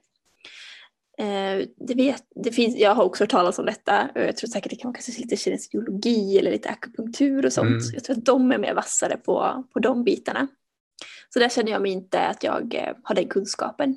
Eh, 1.18 1.66
det 1.88 1.94
vet, 1.94 2.24
det 2.44 2.52
finns, 2.52 2.76
jag 2.76 2.94
har 2.94 3.04
också 3.04 3.22
hört 3.24 3.30
talas 3.30 3.58
om 3.58 3.66
detta. 3.66 4.08
och 4.14 4.20
Jag 4.20 4.36
tror 4.36 4.48
säkert 4.48 4.70
det 4.70 4.76
kan 4.76 4.88
vara 4.88 5.00
kanske 5.02 5.22
lite 5.22 5.36
kinesiologi 5.36 6.38
eller 6.38 6.50
lite 6.50 6.68
akupunktur 6.68 7.46
och 7.46 7.52
sånt. 7.52 7.68
Mm. 7.82 7.94
Jag 7.94 8.04
tror 8.04 8.16
att 8.16 8.24
de 8.24 8.52
är 8.52 8.58
mer 8.58 8.74
vassare 8.74 9.16
på, 9.16 9.64
på 9.72 9.78
de 9.78 10.04
bitarna. 10.04 10.48
Så 11.32 11.38
där 11.38 11.48
känner 11.48 11.72
jag 11.72 11.82
mig 11.82 11.92
inte 11.92 12.20
att 12.20 12.42
jag 12.44 12.74
eh, 12.74 12.92
har 13.02 13.14
den 13.14 13.28
kunskapen. 13.28 13.96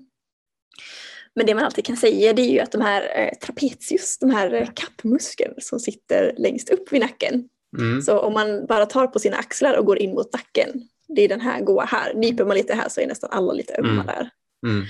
Men 1.35 1.45
det 1.45 1.55
man 1.55 1.63
alltid 1.63 1.85
kan 1.85 1.97
säga 1.97 2.33
det 2.33 2.41
är 2.41 2.51
ju 2.51 2.59
att 2.59 2.71
de 2.71 2.81
här 2.81 3.01
eh, 3.19 3.33
trapezius, 3.37 4.17
de 4.19 4.29
här 4.29 4.71
kappmuskeln 4.75 5.53
som 5.57 5.79
sitter 5.79 6.33
längst 6.37 6.69
upp 6.69 6.93
vid 6.93 7.01
nacken, 7.01 7.49
Mm. 7.77 8.01
så 8.01 8.19
om 8.19 8.33
man 8.33 8.65
bara 8.65 8.85
tar 8.85 9.07
på 9.07 9.19
sina 9.19 9.37
axlar 9.37 9.77
och 9.77 9.85
går 9.85 9.97
in 9.97 10.13
mot 10.13 10.33
nacken, 10.33 10.87
det 11.07 11.21
är 11.21 11.27
den 11.29 11.41
här 11.41 11.61
goa 11.61 11.85
här. 11.85 12.13
Nyper 12.13 12.45
man 12.45 12.57
lite 12.57 12.73
här 12.73 12.89
så 12.89 13.01
är 13.01 13.07
nästan 13.07 13.29
alla 13.33 13.53
lite 13.53 13.75
ömma 13.77 13.91
Mm. 13.91 14.05
där. 14.05 14.29
Mm. 14.67 14.85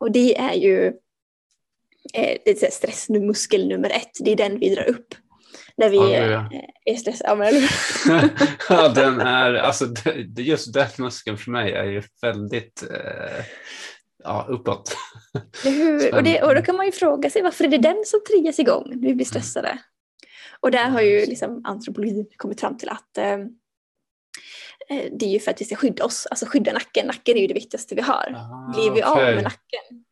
Och 0.00 0.12
det 0.12 0.38
är 0.38 0.54
ju 0.54 0.92
eh, 2.14 2.38
det 2.44 2.62
är 2.62 2.70
stressmuskel 2.70 3.68
nummer 3.68 3.90
ett, 3.90 4.10
det 4.20 4.32
är 4.32 4.36
den 4.36 4.58
vi 4.58 4.74
drar 4.74 4.88
upp. 4.88 5.14
När 5.76 5.88
vi 5.88 5.96
Ja, 5.96 6.04
det 6.04 6.34
eh, 6.34 6.44
är- 6.84 6.96
stressade. 6.96 7.68
Ja, 8.08 8.28
ja, 8.68 8.88
den 8.88 9.20
är, 9.20 9.54
alltså 9.54 9.86
just 10.36 10.72
den 10.74 10.88
muskeln 10.98 11.38
för 11.38 11.50
mig 11.50 11.72
är 11.72 11.84
ju 11.84 12.02
väldigt 12.22 12.82
eh, 12.90 13.44
ja, 14.24 14.46
uppåt. 14.48 14.96
Och, 16.12 16.22
det, 16.22 16.42
och 16.42 16.54
då 16.54 16.62
kan 16.62 16.76
man 16.76 16.86
ju 16.86 16.92
fråga 16.92 17.30
sig 17.30 17.42
varför 17.42 17.64
är 17.64 17.68
det 17.68 17.78
den 17.78 18.02
som 18.06 18.20
triggas 18.30 18.58
igång 18.58 18.84
när 18.86 19.08
vi 19.08 19.14
blir 19.14 19.26
stressade? 19.26 19.78
Och 20.60 20.70
där 20.70 20.88
har 20.88 21.00
ju 21.00 21.26
liksom 21.26 21.60
antropologin 21.64 22.26
kommit 22.36 22.60
fram 22.60 22.78
till 22.78 22.88
att 22.88 23.18
eh, 23.18 23.32
eh, 24.90 25.04
det 25.18 25.24
är 25.26 25.30
ju 25.30 25.40
för 25.40 25.50
att 25.50 25.60
vi 25.60 25.64
ska 25.64 25.76
skydda 25.76 26.04
oss, 26.04 26.26
alltså 26.30 26.46
skydda 26.46 26.72
nacken. 26.72 27.06
Nacken 27.06 27.36
är 27.36 27.40
ju 27.40 27.46
det 27.46 27.54
viktigaste 27.54 27.94
vi 27.94 28.00
har. 28.02 28.34
Ah, 28.36 28.72
Blir 28.74 28.90
vi 28.90 29.02
av 29.02 29.12
okej. 29.12 29.34
med 29.34 29.44
nacken, 29.44 30.04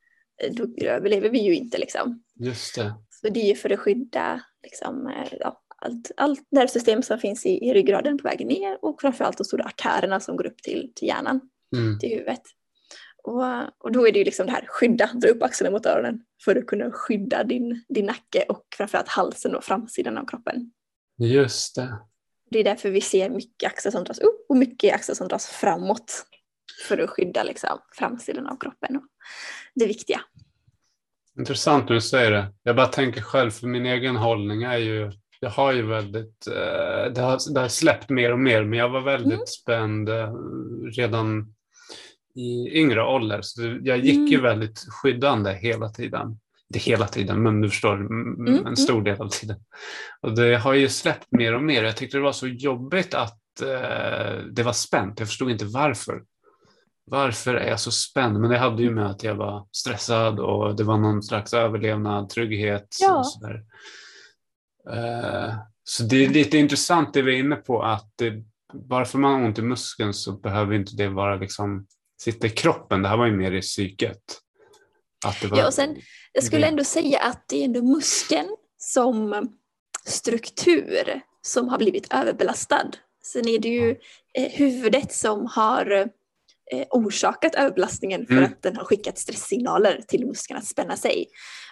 då 0.51 0.85
överlever 0.85 1.31
vi 1.31 1.39
ju 1.39 1.55
inte 1.55 1.79
liksom. 1.79 2.23
Just 2.35 2.75
det. 2.75 2.95
Så 3.11 3.29
det 3.29 3.41
är 3.41 3.49
ju 3.49 3.55
för 3.55 3.71
att 3.71 3.79
skydda 3.79 4.41
liksom, 4.63 5.07
eh, 5.07 5.33
ja, 5.41 5.63
allt, 5.77 6.11
allt 6.17 6.47
nervsystem 6.51 7.03
som 7.03 7.19
finns 7.19 7.47
i, 7.47 7.51
i 7.51 7.75
ryggraden 7.75 8.19
på 8.19 8.23
vägen 8.23 8.49
ner 8.49 8.85
och 8.85 9.01
framförallt 9.01 9.39
de 9.39 9.45
stora 9.45 9.65
artärerna 9.65 10.21
som 10.21 10.37
går 10.37 10.47
upp 10.47 10.63
till, 10.63 10.93
till 10.95 11.09
hjärnan, 11.09 11.41
Mm. 11.77 11.99
till 11.99 12.11
huvudet. 12.11 12.43
Och, 13.23 13.45
och 13.79 13.93
då 13.93 14.09
är 14.09 14.13
det 14.13 14.19
ju 14.19 14.25
liksom 14.25 14.47
det 14.47 14.53
här 14.53 14.67
skydda, 14.69 15.11
dra 15.15 15.29
upp 15.29 15.43
axlarna 15.43 15.71
mot 15.71 15.87
öronen 15.87 16.23
för 16.45 16.57
att 16.57 16.67
kunna 16.67 16.91
skydda 16.91 17.45
din, 17.45 17.85
din 17.89 18.07
nacke 18.07 18.45
och 18.49 18.65
framförallt 18.77 19.09
halsen 19.09 19.55
och 19.57 19.65
framsidan 19.65 20.19
av 20.19 20.27
kroppen. 20.27 20.73
Just 21.19 21.75
det. 21.77 21.99
Det 22.51 22.59
är 22.59 22.65
därför 22.65 22.91
vi 22.91 23.01
ser 23.01 23.31
mycket 23.31 23.67
axlar 23.67 23.93
som 23.93 24.05
dras 24.05 24.19
upp 24.19 24.47
och 24.49 24.57
mycket 24.57 24.95
axlar 24.95 25.15
som 25.15 25.29
dras 25.29 25.47
framåt 25.47 26.27
för 26.89 26.99
att 26.99 27.11
skydda 27.11 27.43
liksom, 27.43 27.79
framsidan 27.99 28.47
av 28.47 28.57
kroppen. 28.61 28.97
Och 28.97 29.03
det 29.75 29.87
viktiga. 29.87 30.21
Intressant 31.39 31.89
när 31.89 31.95
du 31.95 32.01
säger 32.01 32.31
det. 32.31 32.53
Jag 32.63 32.77
bara 32.77 32.87
tänker 32.87 33.21
själv, 33.21 33.51
för 33.51 33.67
min 33.67 33.87
egen 33.87 34.17
hållning 34.17 34.63
är 34.63 34.77
ju, 34.79 35.13
jag 35.41 35.51
har 35.51 35.73
ju 35.73 35.83
väldigt, 35.87 36.47
eh, 36.47 37.13
det, 37.13 37.21
har, 37.21 37.55
det 37.55 37.61
har 37.61 37.69
släppt 37.69 38.11
mer 38.11 38.33
och 38.33 38.39
mer, 38.39 38.65
men 38.65 38.79
jag 38.79 38.89
var 38.89 39.01
väldigt 39.01 39.33
Mm. 39.35 39.47
spänd 39.47 40.09
eh, 40.09 40.33
redan 40.97 41.55
i 42.35 42.79
yngre 42.81 43.03
ålder. 43.05 43.41
Så 43.43 43.79
jag 43.83 43.99
gick 43.99 44.31
ju 44.31 44.39
Mm. 44.39 44.43
väldigt 44.43 44.79
skyddande 44.89 45.53
hela 45.53 45.89
tiden. 45.89 46.39
Inte 46.75 46.91
hela 46.91 47.07
tiden, 47.07 47.43
men 47.43 47.61
du 47.61 47.69
förstår, 47.69 47.95
Mm, 47.97 48.67
en 48.67 48.77
stor 48.77 49.03
del 49.03 49.21
av 49.21 49.29
tiden. 49.29 49.57
Och 50.21 50.35
det 50.35 50.57
har 50.57 50.75
ju 50.75 50.89
släppt 50.89 51.27
mer 51.31 51.55
och 51.55 51.63
mer. 51.63 51.85
Jag 51.85 51.97
tyckte 51.97 52.17
det 52.17 52.23
var 52.23 52.33
så 52.33 52.47
jobbigt 52.47 53.15
att 53.15 53.61
eh, 53.63 54.45
det 54.53 54.63
var 54.63 54.73
spänt. 54.73 55.19
Jag 55.19 55.29
förstod 55.29 55.51
inte 55.51 55.65
varför. 55.65 56.23
Varför 57.11 57.55
är 57.55 57.69
jag 57.69 57.81
så 57.81 57.91
spänd? 57.91 58.41
Men 58.41 58.51
det 58.51 58.59
hade 58.59 58.83
ju 58.83 58.91
med 58.91 59.11
att 59.11 59.23
jag 59.23 59.35
var 59.35 59.67
stressad 59.73 60.41
och 60.41 60.77
det 60.77 60.85
var 60.85 60.97
någon 60.99 61.23
slags 61.23 61.55
överlevnad, 61.55 62.29
trygghet. 62.29 62.97
Ja. 63.01 63.19
Och 63.19 63.27
sådär. 63.27 63.65
Eh, 64.91 65.55
så 65.85 66.03
det 66.03 66.25
är 66.25 66.29
lite 66.29 66.59
intressant 66.59 67.15
det 67.15 67.23
vi 67.23 67.35
är 67.35 67.39
inne 67.39 67.57
på 67.57 67.83
att 67.83 68.13
det, 68.17 68.33
bara 68.73 69.05
för 69.05 69.19
man 69.19 69.33
har 69.41 69.47
ont 69.47 69.59
i 69.59 69.63
muskeln 69.63 70.15
så 70.15 70.33
behöver 70.33 70.75
inte 70.75 70.97
det 70.97 71.09
vara 71.09 71.37
liksom 71.37 71.87
sitta 72.23 72.47
i 72.47 72.51
kroppen. 72.51 73.03
Det 73.03 73.09
här 73.09 73.17
var 73.17 73.27
ju 73.27 73.37
mer 73.37 73.53
i 73.53 73.61
psyket. 73.61 74.23
Att 75.27 75.41
det 75.41 75.49
var, 75.49 75.59
Ja, 75.59 75.67
och 75.67 75.75
sen, 75.75 75.97
jag 76.33 76.45
skulle 76.45 76.63
det- 76.63 76.69
ändå 76.69 76.85
säga 76.85 77.21
att 77.21 77.45
det 77.49 77.61
är 77.61 77.65
ändå 77.65 77.83
muskeln 77.83 78.49
som 78.79 79.49
struktur 80.05 81.21
som 81.43 81.69
har 81.69 81.79
blivit 81.79 82.13
överbelastad. 82.15 82.91
Sen 83.23 83.49
är 83.49 83.59
det 83.59 83.69
ju 83.69 83.91
eh, 84.35 84.51
huvudet 84.53 85.13
som 85.13 85.47
har 85.47 86.11
orsakat 86.91 87.55
överbelastningen 87.55 88.27
för 88.27 88.33
Mm. 88.33 88.45
att 88.45 88.63
den 88.63 88.77
har 88.77 88.85
skickat 88.85 89.19
stresssignaler 89.19 90.01
till 90.09 90.27
muskeln 90.27 90.59
att 90.59 90.67
spänna 90.67 90.97
sig. 90.97 91.27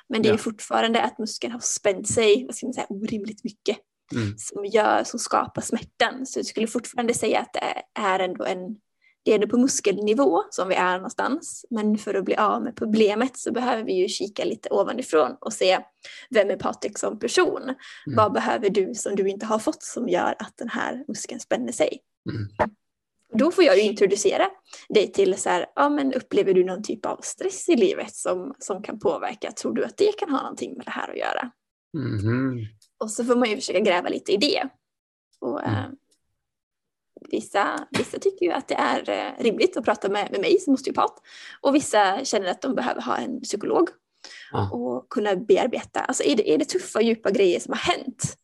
Men 0.09 0.23
det 0.23 0.29
är 0.29 0.33
Ja. 0.33 0.39
fortfarande 0.39 1.03
att 1.03 1.19
muskeln 1.19 1.53
har 1.53 1.61
spänt 1.61 2.09
sig 2.09 2.45
vad 2.47 2.55
ska 2.55 2.67
man 2.67 2.75
säga, 2.75 2.87
orimligt 2.89 3.45
mycket 3.45 3.77
Mm. 4.15 4.35
som, 4.39 4.65
gör, 4.67 5.05
som 5.05 5.19
skapar 5.19 5.63
smärtan. 5.63 6.27
Så 6.27 6.39
jag 6.39 6.47
skulle 6.47 6.67
fortfarande 6.67 7.15
säga 7.15 7.41
att 7.41 7.53
det 7.53 8.01
är 8.01 8.19
ändå 8.19 8.45
en 8.45 8.77
det 9.25 9.35
är 9.35 9.47
på 9.47 9.59
muskelnivå 9.59 10.43
som 10.51 10.69
vi 10.69 10.75
är 10.75 10.97
någonstans. 10.97 11.65
Men 11.71 11.99
för 11.99 12.15
att 12.15 12.25
bli 12.25 12.37
av 12.37 12.63
med 12.63 12.77
problemet 12.77 13.39
så 13.39 13.53
behöver 13.53 13.85
vi 13.85 13.93
ju 13.93 14.09
kika 14.09 14.45
lite 14.45 14.69
ovanifrån 14.71 15.37
och 15.41 15.53
se 15.53 15.79
vem 16.31 16.51
är 16.51 16.57
Patrik 16.57 16.99
som 16.99 17.19
person? 17.19 17.63
Mm. 17.63 17.77
Vad 18.17 18.33
behöver 18.33 18.71
du 18.71 18.95
som 18.95 19.17
du 19.17 19.29
inte 19.29 19.47
har 19.47 19.59
fått 19.59 19.83
som 19.83 20.09
gör 20.09 20.35
att 20.39 20.53
den 20.59 20.69
här 20.69 21.05
muskeln 21.09 21.41
spänner 21.41 21.73
sig? 21.73 21.99
Mm. 22.31 22.49
Då 23.38 23.51
får 23.51 23.64
jag 23.64 23.77
ju 23.77 23.83
introducera 23.83 24.48
dig 24.88 25.12
till 25.12 25.37
så 25.40 25.48
här, 25.48 25.66
ja 25.74 25.88
men 25.88 26.12
upplever 26.14 26.55
du 26.55 26.64
någon 26.64 26.83
typ 26.83 27.07
av 27.07 27.20
stress 27.22 27.68
i 27.68 27.77
livet 27.77 28.14
som, 28.14 28.55
som 28.59 28.83
kan 28.83 28.98
påverka? 28.98 29.53
Tror 29.53 29.74
du 29.74 29.85
att 29.85 29.96
det 29.96 30.18
kan 30.18 30.31
ha 30.31 30.42
någonting 30.42 30.77
med 30.77 30.87
det 30.87 30.90
här 30.90 31.11
att 31.11 31.16
göra? 31.18 31.51
Mhm. 31.98 32.59
Och 33.01 33.11
så 33.11 33.24
får 33.24 33.37
man 33.37 33.51
ju 33.51 33.57
försöka 33.57 33.81
gräva 33.81 34.09
lite 34.09 34.33
i 34.33 34.37
det. 34.37 34.68
Och, 35.40 35.62
Mm. 35.64 35.74
eh, 35.74 35.85
vissa, 37.31 37.87
vissa 37.90 38.18
tycker 38.18 38.46
ju 38.46 38.53
att 38.53 38.68
det 38.68 38.74
är 38.74 39.11
eh, 39.11 39.42
rimligt 39.44 39.77
att 39.77 39.85
prata 39.85 40.09
med, 40.09 40.29
med 40.33 40.40
mig 40.40 40.61
som 40.61 40.74
osteopat. 40.74 41.22
Och 41.61 41.74
vissa 41.74 42.24
känner 42.24 42.51
att 42.51 42.62
de 42.62 42.74
behöver 42.74 43.03
ha 43.03 43.16
en 43.16 43.40
psykolog 43.40 43.88
Ja. 44.53 44.70
och 44.72 45.09
kunna 45.11 45.37
bearbeta. 45.37 46.01
Alltså 46.01 46.22
är 46.24 46.37
det, 46.37 46.55
är 46.55 46.59
det 46.59 46.64
tuffa, 46.64 47.01
djupa 47.01 47.31
grejer 47.31 47.61
som 47.61 47.72
har 47.72 47.92
hänt 47.94 48.37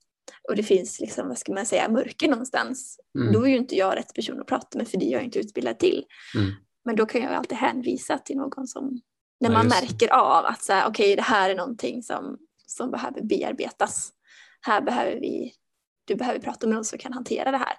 och 0.49 0.57
det 0.57 0.63
finns, 0.63 1.01
liksom, 1.01 1.29
vad 1.29 1.39
ska 1.39 1.53
man 1.53 1.67
säga, 1.67 1.89
mörker 1.89 2.29
någonstans, 2.29 3.01
Mm. 3.19 3.33
då 3.33 3.43
är 3.47 3.49
ju 3.51 3.57
inte 3.57 3.77
jag 3.77 3.97
rätt 3.97 4.15
person 4.15 4.41
att 4.41 4.47
prata 4.47 4.79
med 4.79 4.89
för 4.89 4.99
det 4.99 5.05
är 5.07 5.13
jag 5.13 5.23
inte 5.23 5.39
utbildad 5.39 5.79
till. 5.79 6.05
Mm. 6.37 6.51
Men 6.85 6.97
då 6.97 7.07
kan 7.07 7.23
jag 7.23 7.33
alltid 7.33 7.59
hänvisa 7.59 8.19
till 8.19 8.37
någon 8.37 8.67
som, 8.67 9.01
När 9.41 9.49
Ja, 9.51 9.53
man 9.55 9.69
det. 9.69 9.75
märker 9.81 10.13
av 10.13 10.45
att 10.47 10.63
så 10.63 10.73
här, 10.73 10.89
okej, 10.89 11.17
det 11.17 11.23
här 11.23 11.51
är 11.51 11.55
någonting 11.55 12.03
som, 12.03 12.39
som 12.67 12.91
behöver 12.91 13.23
bearbetas. 13.23 14.11
Här 14.61 14.81
behöver 14.81 15.21
vi, 15.21 15.53
du 16.05 16.15
behöver 16.15 16.41
prata 16.41 16.67
med 16.67 16.75
någon 16.75 16.85
som 16.85 16.99
kan 16.99 17.13
hantera 17.13 17.51
det 17.51 17.57
här. 17.59 17.73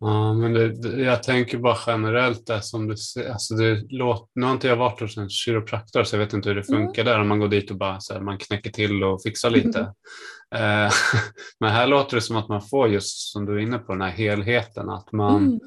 Ja, 0.00 0.32
men 0.34 0.52
det, 0.52 1.02
jag 1.02 1.22
tänker 1.22 1.58
bara 1.58 1.76
generellt 1.86 2.46
det 2.46 2.62
som 2.62 2.88
du 2.88 2.96
säger. 2.96 3.30
Alltså 3.30 3.54
det 3.54 3.86
låter, 3.88 4.28
nu 4.34 4.46
har 4.46 4.52
inte 4.52 4.68
jag 4.68 4.76
varit 4.76 5.00
hos 5.00 5.16
en 5.16 5.30
kiropraktor 5.30 6.04
så 6.04 6.16
jag 6.16 6.20
vet 6.20 6.32
inte 6.32 6.48
hur 6.48 6.56
det 6.56 6.68
Mm. 6.68 6.86
funkar 6.86 7.04
där 7.04 7.20
om 7.20 7.28
man 7.28 7.38
går 7.40 7.48
dit 7.48 7.70
och 7.70 7.76
bara 7.76 8.00
så 8.00 8.14
här, 8.14 8.20
man 8.20 8.38
knäcker 8.38 8.70
till 8.70 9.04
och 9.04 9.22
fixar 9.22 9.50
lite. 9.50 9.92
Eh, 10.54 10.90
men 11.60 11.70
här 11.72 11.86
låter 11.86 12.16
det 12.16 12.20
som 12.22 12.36
att 12.36 12.48
man 12.48 12.62
får 12.62 12.88
just 12.88 13.32
som 13.32 13.46
du 13.46 13.54
är 13.54 13.58
inne 13.58 13.78
på 13.78 13.92
den 13.92 14.02
här 14.02 14.10
helheten 14.10 14.90
att 14.90 15.12
man 15.12 15.36
Mm. 15.46 15.60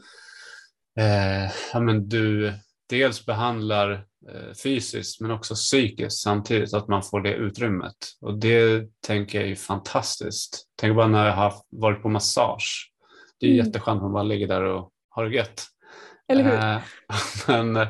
eh, 1.46 1.52
ja, 1.74 1.80
men 1.80 2.10
du 2.10 2.54
dels 2.90 3.26
behandlar 3.26 3.92
eh, 4.32 4.54
fysiskt 4.64 5.22
men 5.22 5.32
också 5.32 5.54
psykiskt 5.56 6.22
samtidigt 6.22 6.74
att 6.74 6.88
man 6.88 7.04
får 7.04 7.22
det 7.22 7.34
utrymmet. 7.34 7.96
Och 8.22 8.40
det 8.40 8.86
tänker 9.08 9.38
jag 9.38 9.46
är 9.46 9.50
ju 9.50 9.56
fantastiskt. 9.56 10.66
Tänk 10.82 10.96
bara 10.96 11.08
när 11.08 11.26
jag 11.26 11.36
har 11.36 11.54
varit 11.72 12.02
på 12.02 12.10
massage. 12.10 12.92
Det 13.40 13.46
är 13.46 13.54
Mm. 13.54 13.66
jätteskönt 13.66 13.98
att 13.98 14.04
man 14.04 14.14
bara 14.14 14.24
ligger 14.24 14.48
där 14.48 14.62
och 14.64 14.92
har 15.10 15.26
det 15.26 15.36
gött. 15.36 15.64
Eller 16.28 16.44
hur? 16.44 16.54
Eh, 16.54 16.80
men 17.48 17.88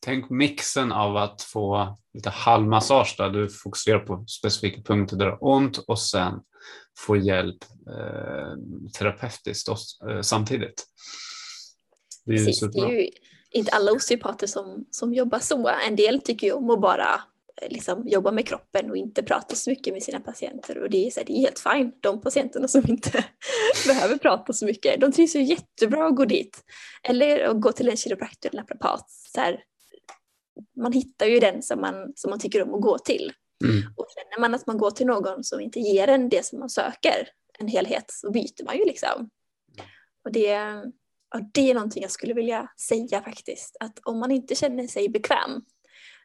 tänk 0.00 0.30
mixen 0.30 0.92
av 0.92 1.16
att 1.16 1.42
få 1.42 1.96
lite 2.14 2.30
halvmassage 2.30 3.14
där 3.18 3.30
du 3.30 3.48
fokuserar 3.48 3.98
på 3.98 4.24
specifika 4.28 4.82
punkter 4.82 5.16
där 5.16 5.24
det 5.24 5.30
har 5.30 5.44
ont 5.44 5.78
och 5.78 5.98
sen 5.98 6.40
få 6.98 7.16
hjälp 7.16 7.64
eh, 7.88 8.56
terapeutiskt 8.98 9.68
och, 9.68 10.10
eh, 10.10 10.20
samtidigt. 10.20 10.86
Det 12.24 12.32
är 12.34 12.36
Precis, 12.36 12.60
det 12.60 12.80
är 12.80 12.88
ju 12.88 13.10
inte 13.50 13.72
alla 13.72 13.92
osteopater 13.92 14.46
som, 14.46 14.86
som 14.90 15.14
jobbar 15.14 15.38
så. 15.38 15.68
En 15.68 15.96
del 15.96 16.20
tycker 16.20 16.46
ju 16.46 16.52
om 16.52 16.70
att 16.70 16.80
bara 16.80 17.14
eh, 17.62 17.68
liksom, 17.70 18.08
jobba 18.08 18.30
med 18.30 18.48
kroppen 18.48 18.90
och 18.90 18.96
inte 18.96 19.22
prata 19.22 19.54
så 19.54 19.70
mycket 19.70 19.92
med 19.92 20.02
sina 20.02 20.20
patienter. 20.20 20.78
Och 20.82 20.90
det 20.90 21.06
är, 21.06 21.10
så 21.10 21.20
här, 21.20 21.26
det 21.26 21.32
är 21.32 21.40
helt 21.40 21.58
fine. 21.58 21.92
De 22.00 22.20
patienterna 22.20 22.68
som 22.68 22.82
inte 22.88 23.24
behöver 23.86 24.16
prata 24.16 24.52
så 24.52 24.66
mycket, 24.66 25.00
de 25.00 25.12
trivs 25.12 25.36
ju 25.36 25.42
jättebra 25.42 26.06
att 26.06 26.16
gå 26.16 26.24
dit. 26.24 26.64
Eller 27.02 27.44
att 27.44 27.60
gå 27.60 27.72
till 27.72 27.88
en 27.88 27.96
kiropraktor 27.96 28.48
eller 28.48 28.60
naprapat. 28.60 29.10
Så 29.10 29.40
här, 29.40 29.60
man 30.76 30.92
hittar 30.92 31.26
ju 31.26 31.38
den 31.40 31.62
som 31.62 31.80
man, 31.80 32.12
som 32.16 32.30
man 32.30 32.38
tycker 32.38 32.62
om 32.62 32.74
att 32.74 32.80
gå 32.80 32.98
till. 32.98 33.32
Mm. 33.64 33.82
Och 33.96 34.06
känner 34.14 34.40
man 34.40 34.54
att 34.54 34.66
man 34.66 34.78
går 34.78 34.90
till 34.90 35.06
någon 35.06 35.44
som 35.44 35.60
inte 35.60 35.80
ger 35.80 36.08
en 36.08 36.28
det 36.28 36.46
som 36.46 36.58
man 36.58 36.70
söker, 36.70 37.28
en 37.58 37.68
helhet, 37.68 38.04
så 38.08 38.30
byter 38.30 38.64
man 38.64 38.78
ju 38.78 38.84
liksom. 38.84 39.30
Och 40.24 40.32
det, 40.32 40.48
ja, 41.30 41.40
det 41.54 41.70
är 41.70 41.74
någonting 41.74 42.02
jag 42.02 42.10
skulle 42.10 42.34
vilja 42.34 42.68
säga 42.80 43.22
faktiskt. 43.22 43.76
Att 43.80 43.98
om 44.04 44.18
man 44.18 44.30
inte 44.30 44.54
känner 44.54 44.86
sig 44.86 45.08
bekväm 45.08 45.62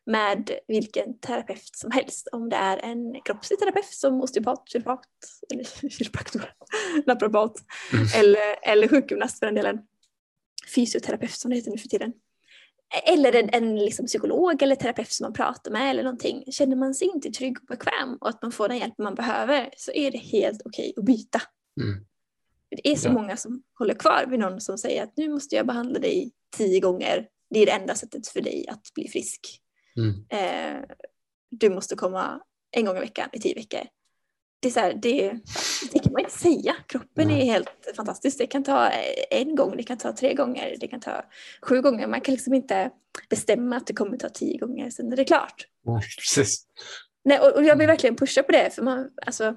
med 0.06 0.52
vilken 0.68 1.20
terapeut 1.20 1.76
som 1.76 1.92
helst, 1.92 2.28
om 2.32 2.50
det 2.50 2.56
är 2.56 2.78
en 2.78 3.22
kroppslig 3.26 3.60
terapeut 3.60 3.86
som 3.86 4.22
osteopat, 4.22 4.70
kiropat, 4.70 5.08
eller 5.54 5.64
kiropraktor, 5.90 6.54
naprapat, 7.06 7.54
Mm. 7.94 8.06
eller, 8.16 8.56
eller 8.62 8.88
sjukgymnast 8.88 9.40
för 9.40 9.46
den 9.46 9.56
delen, 9.56 9.80
fysioterapeut 10.76 11.32
som 11.32 11.50
det 11.52 11.58
heter 11.58 11.72
nu 11.72 11.78
för 11.78 11.88
tiden. 11.88 12.14
Eller 13.06 13.36
en, 13.36 13.50
en 13.54 13.80
liksom 13.80 14.06
psykolog 14.06 14.62
eller 14.62 14.76
terapeut 14.76 15.12
som 15.12 15.24
man 15.24 15.34
pratar 15.34 15.72
med 15.72 15.90
eller 15.90 16.04
någonting. 16.04 16.44
Känner 16.52 16.76
man 16.76 16.94
sig 16.94 17.08
inte 17.08 17.30
trygg 17.30 17.58
och 17.62 17.66
bekväm 17.66 18.18
och 18.22 18.30
att 18.30 18.42
man 18.42 18.52
får 18.52 18.68
den 18.68 18.78
hjälp 18.78 18.98
man 18.98 19.16
behöver 19.16 19.70
så 19.78 19.92
är 19.92 20.12
det 20.12 20.18
helt 20.18 20.62
okej 20.66 20.94
att 20.98 21.06
byta. 21.06 21.42
Mm. 21.82 22.06
Det 22.70 22.92
är 22.92 22.96
så 22.96 23.08
Ja. 23.08 23.14
många 23.14 23.38
som 23.38 23.64
håller 23.80 23.94
kvar 23.94 24.26
vid 24.30 24.40
någon 24.40 24.62
som 24.62 24.78
säger 24.78 25.04
att 25.04 25.18
nu 25.18 25.30
måste 25.30 25.56
jag 25.56 25.68
behandla 25.68 26.00
dig 26.00 26.32
tio 26.58 26.80
gånger. 26.80 27.28
Det 27.50 27.60
är 27.60 27.66
det 27.66 27.72
enda 27.72 27.96
sättet 27.96 28.28
för 28.28 28.42
dig 28.42 28.66
att 28.68 28.94
bli 28.96 29.08
frisk. 29.08 29.62
Mm. 29.98 30.26
Eh, 30.30 30.84
du 31.50 31.70
måste 31.70 31.96
komma 31.96 32.42
en 32.72 32.86
gång 32.86 32.98
i 32.98 33.00
veckan 33.00 33.30
i 33.34 33.40
tio 33.40 33.56
veckor. 33.56 33.82
Det, 34.62 34.68
är 34.68 34.72
så 34.72 34.80
här, 34.80 34.94
det, 34.94 35.34
det 35.92 36.00
kan 36.00 36.14
man 36.14 36.22
inte 36.22 36.38
säga. 36.38 36.76
Kroppen 36.88 37.28
Nej. 37.28 37.42
är 37.42 37.46
helt 37.46 37.70
fantastisk. 37.96 38.38
Det 38.38 38.48
kan 38.48 38.64
ta 38.64 38.90
en 39.30 39.56
gång, 39.56 39.78
det 39.78 39.84
kan 39.84 39.98
ta 39.98 40.14
tre 40.14 40.34
gånger, 40.34 40.76
det 40.80 40.88
kan 40.88 41.00
ta 41.00 41.26
sju 41.62 41.82
gånger. 41.82 42.08
Man 42.08 42.22
kan 42.22 42.34
liksom 42.34 42.54
inte 42.54 42.92
bestämma 43.30 43.78
att 43.78 43.88
det 43.88 43.94
kommer 43.94 44.18
ta 44.18 44.30
tio 44.30 44.58
gånger, 44.58 44.90
sen 44.90 45.12
är 45.12 45.16
det 45.16 45.26
klart. 45.26 45.68
Ja, 45.84 46.02
Precis. 46.20 46.66
Nej, 47.24 47.40
och, 47.40 47.56
och 47.56 47.64
jag 47.64 47.76
vill 47.76 47.88
verkligen 47.88 48.16
pusha 48.16 48.44
på 48.44 48.52
det. 48.52 48.76
För 48.76 48.82
man, 48.82 49.10
alltså, 49.26 49.56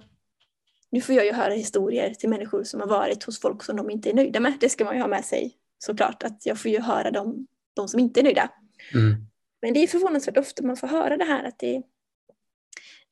nu 0.91 1.01
får 1.01 1.15
jag 1.15 1.25
ju 1.25 1.33
höra 1.33 1.55
historier 1.55 2.15
till 2.15 2.29
människor 2.29 2.65
som 2.65 2.81
har 2.81 2.87
varit 2.87 3.25
hos 3.25 3.41
folk 3.41 3.63
som 3.63 3.77
de 3.77 3.91
inte 3.91 4.11
är 4.11 4.15
nöjda 4.15 4.41
med. 4.41 4.53
Det 4.61 4.69
ska 4.69 4.85
man 4.85 4.95
ju 4.95 5.01
ha 5.01 5.09
med 5.09 5.25
sig 5.25 5.55
såklart. 5.79 6.23
Att 6.23 6.47
jag 6.47 6.59
får 6.59 6.71
ju 6.71 6.81
höra 6.81 7.11
dem, 7.11 7.47
de 7.75 7.89
som 7.89 8.01
inte 8.01 8.21
är 8.21 8.25
nöjda. 8.25 8.51
Mm. 8.95 9.27
Men 9.63 9.75
det 9.75 9.83
är 9.83 9.87
förvånansvärt 9.87 10.37
ofta 10.37 10.63
man 10.63 10.77
får 10.77 10.87
höra 10.87 11.17
det 11.17 11.25
här 11.25 11.45
att 11.45 11.59
det, 11.59 11.83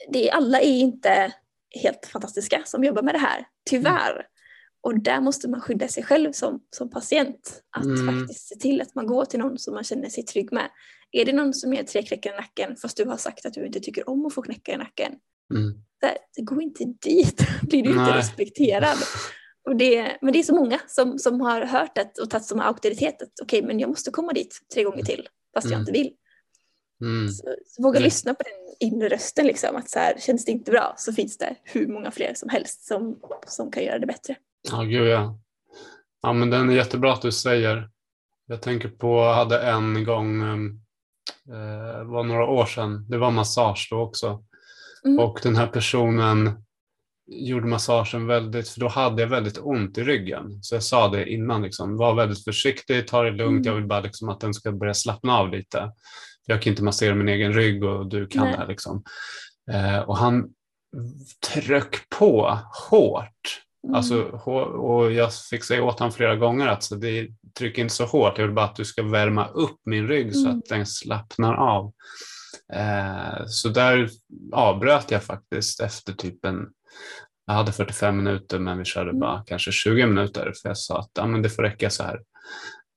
det 0.08 0.30
alla 0.30 0.60
är 0.60 0.78
inte 0.78 1.32
helt 1.74 2.06
fantastiska 2.06 2.62
som 2.64 2.84
jobbar 2.84 3.02
med 3.02 3.14
det 3.14 3.18
här, 3.18 3.46
tyvärr. 3.70 4.26
Och 4.80 5.02
där 5.02 5.20
måste 5.20 5.48
man 5.48 5.60
skydda 5.60 5.88
sig 5.88 6.02
själv 6.04 6.32
som, 6.32 6.60
som 6.76 6.90
patient. 6.90 7.62
Att 7.76 7.84
Mm. 7.84 8.06
faktiskt 8.18 8.48
se 8.48 8.54
till 8.56 8.80
att 8.80 8.94
man 8.94 9.06
går 9.06 9.24
till 9.24 9.38
någon 9.38 9.58
som 9.58 9.74
man 9.74 9.84
känner 9.84 10.08
sig 10.08 10.24
trygg 10.24 10.52
med. 10.52 10.70
Är 11.12 11.24
det 11.24 11.32
någon 11.32 11.54
som 11.54 11.74
ger 11.74 11.82
tre 11.82 12.02
knäckar 12.02 12.32
i 12.32 12.36
nacken 12.36 12.76
fast 12.76 12.96
du 12.96 13.04
har 13.04 13.16
sagt 13.16 13.46
att 13.46 13.54
du 13.54 13.66
inte 13.66 13.80
tycker 13.80 14.08
om 14.08 14.26
att 14.26 14.34
få 14.34 14.42
knäckar 14.42 14.72
i 14.72 14.76
nacken. 14.76 15.12
Mm. 15.54 15.72
Där, 16.00 16.44
gå 16.44 16.60
inte 16.60 16.84
dit, 16.84 17.42
blir 17.62 17.82
du 17.82 17.88
inte 17.90 18.02
Nej. 18.02 18.18
respekterad. 18.18 18.98
Och 19.68 19.76
det, 19.76 20.18
men 20.20 20.32
det 20.32 20.38
är 20.38 20.42
så 20.42 20.54
många 20.54 20.80
som, 20.86 21.18
som 21.18 21.40
har 21.40 21.60
hört 21.60 21.94
det 21.94 22.18
och 22.22 22.30
tagit 22.30 22.44
som 22.46 22.60
auktoritet 22.60 23.22
att 23.22 23.32
okej, 23.42 23.62
men 23.62 23.80
jag 23.80 23.88
måste 23.88 24.10
komma 24.10 24.32
dit 24.32 24.58
tre 24.74 24.84
gånger 24.84 25.02
till 25.02 25.28
fast 25.54 25.64
jag 25.64 25.72
Mm. 25.72 25.80
inte 25.80 25.92
vill. 25.92 26.12
Mm. 27.02 27.28
Så, 27.28 27.56
så 27.66 27.82
våga 27.82 27.98
Mm. 27.98 28.04
lyssna 28.04 28.34
på 28.34 28.42
den 28.42 28.88
inre 28.88 29.08
rösten. 29.08 29.46
Liksom, 29.46 29.76
att 29.76 29.90
så 29.90 29.98
här, 29.98 30.14
känns 30.20 30.44
det 30.44 30.52
inte 30.52 30.70
bra 30.70 30.94
så 30.96 31.12
finns 31.12 31.38
det 31.38 31.54
hur 31.64 31.86
många 31.86 32.10
fler 32.10 32.32
som 32.34 32.48
helst 32.48 32.86
som, 32.86 33.18
som 33.46 33.70
kan 33.70 33.84
göra 33.84 33.98
det 33.98 34.06
bättre. 34.06 34.34
Ja, 34.70 34.82
gud 34.82 35.08
ja. 35.08 35.38
Ja, 36.22 36.32
men 36.32 36.50
den 36.50 36.70
är 36.70 36.74
jättebra 36.74 37.12
att 37.12 37.22
du 37.22 37.32
säger. 37.32 37.90
Jag 38.46 38.62
tänker 38.62 38.88
på, 38.88 39.06
jag 39.18 39.34
hade 39.34 39.60
en 39.62 40.04
gång, 40.04 40.42
eh, 40.42 41.98
det 41.98 42.04
var 42.04 42.24
några 42.24 42.46
år 42.46 42.66
sedan, 42.66 43.06
det 43.08 43.18
var 43.18 43.30
massage 43.30 43.88
då 43.90 44.00
också. 44.00 44.44
Mm. 45.04 45.18
Och 45.18 45.40
den 45.42 45.56
här 45.56 45.66
personen 45.66 46.50
gjorde 47.26 47.66
massagen 47.66 48.26
väldigt, 48.26 48.68
för 48.68 48.80
då 48.80 48.88
hade 48.88 49.22
jag 49.22 49.28
väldigt 49.28 49.58
ont 49.58 49.98
i 49.98 50.02
ryggen. 50.02 50.62
Så 50.62 50.74
jag 50.74 50.82
sa 50.82 51.08
det 51.08 51.30
innan, 51.30 51.62
liksom, 51.62 51.96
var 51.96 52.14
väldigt 52.14 52.44
försiktig, 52.44 53.08
ta 53.08 53.22
det 53.22 53.30
lugnt, 53.30 53.66
Mm. 53.66 53.74
jag 53.74 53.74
vill 53.74 53.86
bara 53.88 54.00
liksom 54.00 54.28
att 54.28 54.40
den 54.40 54.54
ska 54.54 54.72
börja 54.72 54.94
slappna 54.94 55.38
av 55.38 55.50
lite. 55.50 55.92
Jag 56.46 56.62
kan 56.62 56.70
inte 56.70 56.82
massera 56.82 57.14
min 57.14 57.28
egen 57.28 57.52
rygg 57.52 57.84
och 57.84 58.06
du 58.06 58.26
kan 58.26 58.44
Nej. 58.44 58.56
det. 58.58 58.66
Liksom. 58.66 59.02
Eh, 59.72 59.98
och 59.98 60.16
han 60.16 60.48
tryck 61.52 62.08
på 62.18 62.58
hårt. 62.90 63.62
Mm. 63.84 63.94
Alltså, 63.94 64.22
och 64.22 65.12
jag 65.12 65.34
fick 65.34 65.64
säga 65.64 65.82
åt 65.84 65.98
honom 65.98 66.12
flera 66.12 66.36
gånger 66.36 66.66
att 66.66 66.82
så 66.82 66.94
det 66.94 67.28
tryck 67.58 67.78
inte 67.78 67.94
så 67.94 68.04
hårt, 68.04 68.38
jag 68.38 68.44
vill 68.46 68.54
bara 68.54 68.64
att 68.64 68.76
du 68.76 68.84
ska 68.84 69.02
värma 69.02 69.48
upp 69.48 69.80
min 69.84 70.08
rygg 70.08 70.34
så 70.34 70.44
Mm. 70.46 70.58
att 70.58 70.64
den 70.68 70.86
slappnar 70.86 71.54
av. 71.54 71.92
Eh, 72.72 73.46
så 73.46 73.68
där 73.68 74.08
avbröt 74.52 75.10
jag 75.10 75.22
faktiskt 75.22 75.80
efter 75.80 76.12
typ 76.12 76.44
en, 76.44 76.66
jag 77.46 77.54
hade 77.54 77.72
45 77.72 78.16
minuter 78.16 78.58
men 78.58 78.78
vi 78.78 78.84
körde 78.84 79.10
Mm. 79.10 79.20
bara 79.20 79.44
kanske 79.46 79.72
20 79.72 80.06
minuter 80.06 80.52
för 80.62 80.68
jag 80.68 80.78
sa 80.78 80.98
att 80.98 81.10
ja, 81.14 81.26
men 81.26 81.42
det 81.42 81.50
får 81.50 81.62
räcka 81.62 81.90
så 81.90 82.02
här. 82.02 82.20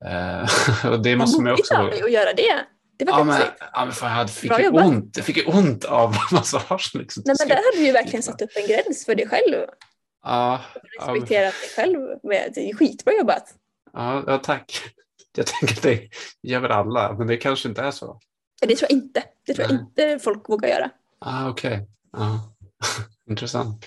Eh, 0.05 0.49
och 0.91 1.03
det 1.03 1.15
måste 1.15 1.41
man 1.41 1.53
också 1.53 1.75
att 1.75 2.11
göra 2.11 2.33
det. 2.33 2.65
Det 2.97 3.05
var 3.05 3.17
Ja 3.19 3.23
men, 3.23 3.41
ja, 3.73 3.85
men 3.85 3.93
fan, 3.93 4.17
jag 4.17 4.29
fick, 4.29 4.49
Bra 4.49 4.59
ju 4.59 4.65
jobbat. 4.65 4.85
ont, 4.85 5.17
jag 5.17 5.25
fick 5.25 5.37
ju 5.37 5.45
ont 5.45 5.85
av 5.85 6.15
massagen. 6.31 6.79
Liksom, 6.93 7.23
Nej, 7.25 7.35
men 7.39 7.47
där 7.47 7.55
hade 7.55 7.77
du 7.77 7.85
ju 7.85 7.91
verkligen 7.91 8.23
satt 8.23 8.41
upp 8.41 8.49
en 8.55 8.67
gräns 8.67 9.05
för 9.05 9.15
dig 9.15 9.27
själv. 9.27 9.53
Ja, 10.23 10.61
ja, 10.99 11.13
Respekterat 11.13 11.53
dig 11.61 11.69
själv. 11.75 11.99
Med, 12.23 12.51
det 12.55 12.69
är 12.69 12.73
skitbra 12.75 13.13
jobbat. 13.13 13.53
Ja, 13.93 14.23
ja, 14.27 14.37
tack. 14.37 14.81
Jag 15.37 15.45
tänker 15.47 15.75
att 15.75 15.81
det 15.83 16.09
gör 16.41 16.59
väl 16.59 16.71
alla, 16.71 17.13
men 17.13 17.27
det 17.27 17.37
kanske 17.37 17.69
inte 17.69 17.81
är 17.81 17.91
så. 17.91 18.19
Det 18.61 18.75
tror 18.75 18.91
jag 18.91 18.97
inte. 18.99 19.23
Det 19.45 19.53
tror 19.53 19.67
jag 19.67 19.73
Nej. 19.75 19.83
inte 20.09 20.23
folk 20.23 20.49
vågar 20.49 20.69
göra. 20.69 20.89
Ah, 21.19 21.49
Okej, 21.49 21.87
ja. 22.11 22.39
intressant. 23.29 23.85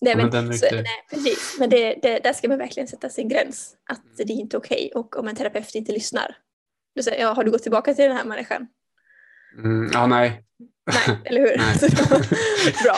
Nej, 0.00 0.14
Ja, 0.18 0.26
men, 0.26 0.46
men 0.46 0.58
så, 0.58 0.66
nej, 0.72 0.84
precis. 1.10 1.56
men 1.58 1.70
det, 1.70 1.98
det, 2.02 2.18
där 2.18 2.32
ska 2.32 2.48
man 2.48 2.58
verkligen 2.58 2.86
sätta 2.88 3.08
sin 3.08 3.28
gräns. 3.28 3.74
Att 3.90 4.02
det 4.16 4.22
är 4.22 4.30
inte 4.30 4.56
okej. 4.56 4.92
Och 4.94 5.16
om 5.16 5.28
en 5.28 5.36
terapeut 5.36 5.74
inte 5.74 5.92
lyssnar. 5.92 6.36
Du 6.94 7.02
säger, 7.02 7.22
ja, 7.22 7.32
har 7.32 7.44
du 7.44 7.50
gått 7.50 7.62
tillbaka 7.62 7.94
till 7.94 8.04
den 8.04 8.16
här 8.16 8.24
människan? 8.24 8.66
Mm, 9.58 9.90
ja, 9.92 10.06
nej. 10.06 10.44
Nej, 10.86 11.18
eller 11.24 11.40
hur? 11.40 11.56
Bra. 12.84 12.96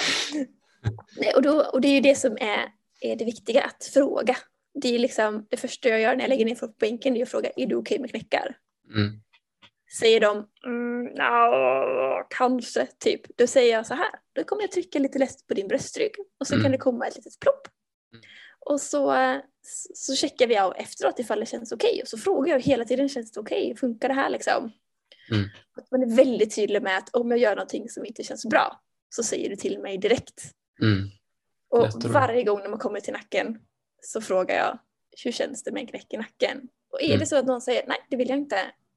Nej, 1.16 1.32
och, 1.34 1.42
då, 1.42 1.62
och 1.62 1.80
det 1.80 1.88
är 1.88 1.92
ju 1.94 2.00
det 2.00 2.14
som 2.14 2.32
är, 2.32 2.68
är 3.00 3.16
det 3.16 3.24
viktiga, 3.24 3.62
att 3.62 3.84
fråga. 3.94 4.36
Det 4.82 4.94
är 4.94 4.98
liksom 4.98 5.46
det 5.50 5.56
första 5.56 5.88
jag 5.88 6.00
gör 6.00 6.14
när 6.16 6.20
jag 6.22 6.28
lägger 6.28 6.44
ner 6.44 6.54
folk 6.54 6.72
på 6.72 6.76
bänken, 6.80 7.14
det 7.14 7.20
är 7.20 7.22
att 7.22 7.30
fråga, 7.30 7.50
är 7.56 7.66
du 7.66 7.74
okej 7.76 7.98
med 7.98 8.10
knäckar? 8.10 8.56
Mm, 8.94 9.12
Säger 10.00 10.20
de, 10.20 10.46
mm, 10.66 11.04
no, 11.04 12.26
kanske, 12.30 12.86
typ. 12.98 13.20
Då 13.38 13.46
säger 13.46 13.72
jag 13.72 13.86
så 13.86 13.94
här, 13.94 14.10
då 14.32 14.44
kommer 14.44 14.62
jag 14.62 14.72
trycka 14.72 14.98
lite 14.98 15.18
lätt 15.18 15.46
på 15.48 15.54
din 15.54 15.68
bröstrygg 15.68 16.10
och 16.40 16.46
så 16.46 16.54
Mm. 16.54 16.62
kan 16.62 16.72
det 16.72 16.78
komma 16.78 17.06
ett 17.06 17.16
litet 17.16 17.40
plopp. 17.40 17.68
Mm. 18.12 18.24
Och 18.60 18.80
så, 18.80 19.10
så 19.94 20.14
checkar 20.14 20.46
vi 20.46 20.58
av 20.58 20.74
efteråt 20.76 21.18
ifall 21.18 21.40
det 21.40 21.46
känns 21.46 21.72
okej. 21.72 22.02
Och 22.02 22.08
så 22.08 22.18
frågar 22.18 22.52
jag 22.52 22.60
hela 22.60 22.84
tiden, 22.84 23.08
känns 23.08 23.32
det 23.32 23.40
okej? 23.40 23.76
Funkar 23.76 24.08
det 24.08 24.14
här 24.14 24.30
liksom? 24.30 24.72
Mm. 25.32 25.48
Man 25.90 26.02
är 26.02 26.16
väldigt 26.16 26.54
tydlig 26.54 26.82
med 26.82 26.98
att 26.98 27.14
om 27.14 27.30
jag 27.30 27.40
gör 27.40 27.56
någonting 27.56 27.88
som 27.88 28.04
inte 28.06 28.22
känns 28.24 28.44
bra 28.46 28.80
så 29.08 29.22
säger 29.22 29.48
du 29.50 29.56
till 29.56 29.78
mig 29.78 29.98
direkt. 29.98 30.42
Mm. 30.82 31.08
Och 31.68 32.02
varje 32.04 32.42
gång 32.42 32.60
när 32.60 32.68
man 32.68 32.78
kommer 32.78 33.00
till 33.00 33.12
nacken 33.12 33.58
så 34.02 34.20
frågar 34.20 34.56
jag 34.56 34.78
hur 35.24 35.32
känns 35.32 35.62
det 35.62 35.72
med 35.72 35.80
en 35.80 35.86
knäck 35.86 36.06
i 36.12 36.16
nacken? 36.16 36.60
Och 36.92 37.02
är 37.02 37.06
Mm. 37.06 37.18
det 37.18 37.26
så 37.26 37.36
att 37.36 37.46
någon 37.46 37.60
säger 37.60 37.84
nej 37.86 37.98
det 38.10 38.16
vill 38.16 38.28
jag 38.28 38.38
inte, 38.38 38.56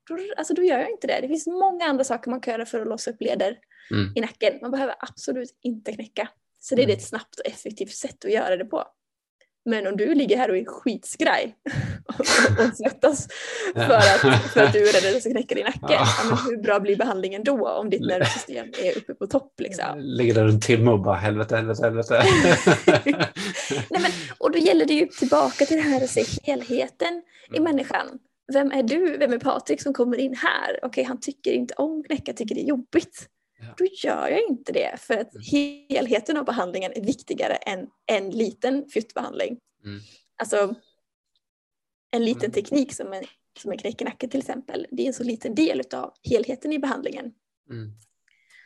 då, 0.09 0.17
alltså, 0.37 0.53
då 0.53 0.63
gör 0.63 0.79
jag 0.79 0.89
inte 0.91 1.07
det. 1.07 1.19
Det 1.21 1.27
finns 1.27 1.47
många 1.47 1.85
andra 1.85 2.03
saker 2.03 2.31
man 2.31 2.41
kan 2.41 2.51
göra 2.51 2.65
för 2.65 2.81
att 2.81 2.87
låsa 2.87 3.11
upp 3.11 3.21
leder 3.21 3.57
Mm. 3.91 4.13
i 4.15 4.21
nacken. 4.21 4.59
Man 4.61 4.71
behöver 4.71 4.95
absolut 4.99 5.57
inte 5.61 5.93
knäcka. 5.93 6.29
Så 6.59 6.75
det 6.75 6.81
är 6.81 6.83
Mm. 6.83 6.97
ett 6.97 7.03
snabbt 7.03 7.39
och 7.39 7.47
effektivt 7.47 7.91
sätt 7.95 8.25
att 8.25 8.31
göra 8.31 8.57
det 8.57 8.65
på. 8.65 8.83
Men 9.65 9.87
om 9.87 9.97
du 9.97 10.15
ligger 10.15 10.37
här 10.37 10.49
och 10.51 10.57
är 10.57 10.65
skitskraj 10.65 11.55
och, 12.19 12.25
svettas 12.77 13.27
för 13.73 13.81
att, 13.93 14.19
för 14.53 14.63
att 14.63 14.73
du 14.73 14.79
är 14.89 14.93
rädd 15.01 15.15
att 15.15 15.21
ska 15.21 15.31
knäcka 15.31 15.55
din 15.55 15.65
nacke, 15.65 15.79
Ja. 15.93 16.05
men 16.29 16.37
hur 16.37 16.57
bra 16.63 16.79
blir 16.79 16.95
behandlingen 16.95 17.43
då 17.43 17.69
om 17.69 17.89
ditt 17.89 18.01
nervsystem 18.01 18.67
är 18.83 18.97
uppe 18.97 19.13
på 19.13 19.27
topp? 19.27 19.53
Liksom? 19.57 19.85
Ligger 19.97 20.33
där 20.33 20.45
en 20.45 20.61
timme 20.61 20.91
och 20.91 20.99
bara 21.01 21.15
helvete, 21.15 21.55
helvete, 21.55 21.83
helvete. 21.83 22.23
Nej, 23.89 24.01
men, 24.01 24.11
och 24.37 24.51
då 24.51 24.57
gäller 24.57 24.85
det 24.85 24.93
ju 24.93 25.05
tillbaka 25.05 25.65
till 25.65 25.77
det 25.77 25.83
här 25.83 26.03
att 26.03 26.09
se 26.09 26.23
helheten 26.43 27.21
i 27.53 27.57
Mm. 27.57 27.63
människan. 27.63 28.05
Vem 28.53 28.71
är 28.71 28.83
du? 28.83 29.17
Vem 29.17 29.33
är 29.33 29.39
Patrik 29.39 29.81
som 29.81 29.93
kommer 29.93 30.17
in 30.17 30.35
här? 30.35 30.79
Okej, 30.85 31.03
han 31.03 31.19
tycker 31.19 31.51
inte 31.51 31.73
om 31.73 32.03
knäcka, 32.03 32.33
tycker 32.33 32.55
det 32.55 32.61
är 32.61 32.65
jobbigt. 32.65 33.27
Då 33.77 33.85
gör 33.85 34.27
jag 34.27 34.41
inte 34.49 34.71
det 34.71 34.99
för 34.99 35.13
att 35.13 35.33
Mm. 35.35 35.43
helheten 35.89 36.37
av 36.37 36.45
behandlingen 36.45 36.91
är 36.95 37.01
viktigare 37.01 37.55
än 37.55 37.87
en 38.05 38.29
liten 38.29 38.89
fjuttbehandling. 38.89 39.59
Mm. 39.85 39.99
Alltså 40.37 40.75
en 42.11 42.25
liten 42.25 42.41
Mm. 42.45 42.51
teknik 42.51 42.93
som 42.93 43.13
en, 43.13 43.23
som 43.59 43.71
en 43.71 43.77
knäck 43.77 44.01
i 44.01 44.05
nacken 44.05 44.29
till 44.29 44.39
exempel, 44.39 44.87
det 44.91 45.03
är 45.03 45.07
en 45.07 45.13
så 45.13 45.23
liten 45.23 45.55
del 45.55 45.81
av 45.93 46.13
helheten 46.29 46.73
i 46.73 46.79
behandlingen. 46.79 47.33
Mm. 47.69 47.91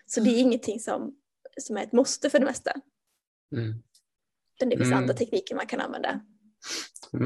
Så 0.05 0.19
det 0.21 0.29
är 0.29 0.39
ingenting 0.39 0.79
som, 0.79 1.17
som 1.61 1.77
är 1.77 1.83
ett 1.83 1.91
måste 1.93 2.29
för 2.29 2.39
det 2.39 2.45
mesta. 2.45 2.73
Mm. 3.51 3.83
Utan 4.55 4.69
det 4.69 4.77
finns 4.77 4.87
Mm. 4.87 4.99
andra 4.99 5.13
tekniker 5.13 5.55
man 5.55 5.67
kan 5.67 5.79
använda. 5.81 6.21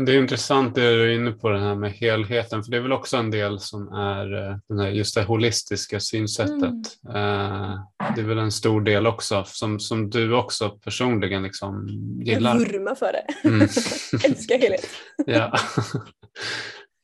Det 0.06 0.12
är 0.12 0.19
intressant 0.19 0.76
det 0.76 0.95
du 0.95 1.04
är 1.12 1.15
inne 1.15 1.32
på, 1.32 1.50
det 1.50 1.60
här 1.60 1.76
med 1.76 1.91
helheten, 1.91 2.63
för 2.63 2.71
det 2.71 2.78
är 2.78 2.82
väl 2.82 2.91
också 2.91 3.17
en 3.17 3.32
del 3.32 3.60
som 3.60 3.88
är 3.88 4.50
eh, 4.50 4.58
den 4.69 4.80
här, 4.80 4.89
just 4.89 5.15
det 5.15 5.23
holistiska 5.23 6.00
synsättet. 6.00 6.97
Mm. 7.10 7.15
Eh, 7.15 7.80
Det 8.15 8.21
är 8.21 8.26
väl 8.26 8.38
en 8.38 8.52
stor 8.52 8.82
del 8.82 9.08
också, 9.08 9.43
som, 9.47 9.80
som 9.80 10.10
du 10.10 10.36
också 10.36 10.69
personligen 10.69 11.43
liksom 11.43 11.88
gillar. 12.23 12.60
Jag 12.60 12.60
vurmar 12.60 12.95
för 12.95 13.12
det. 13.13 13.47
Mm. 13.47 13.62
Älskar 14.26 14.60
helhet. 14.60 14.88
Ja. 15.26 15.58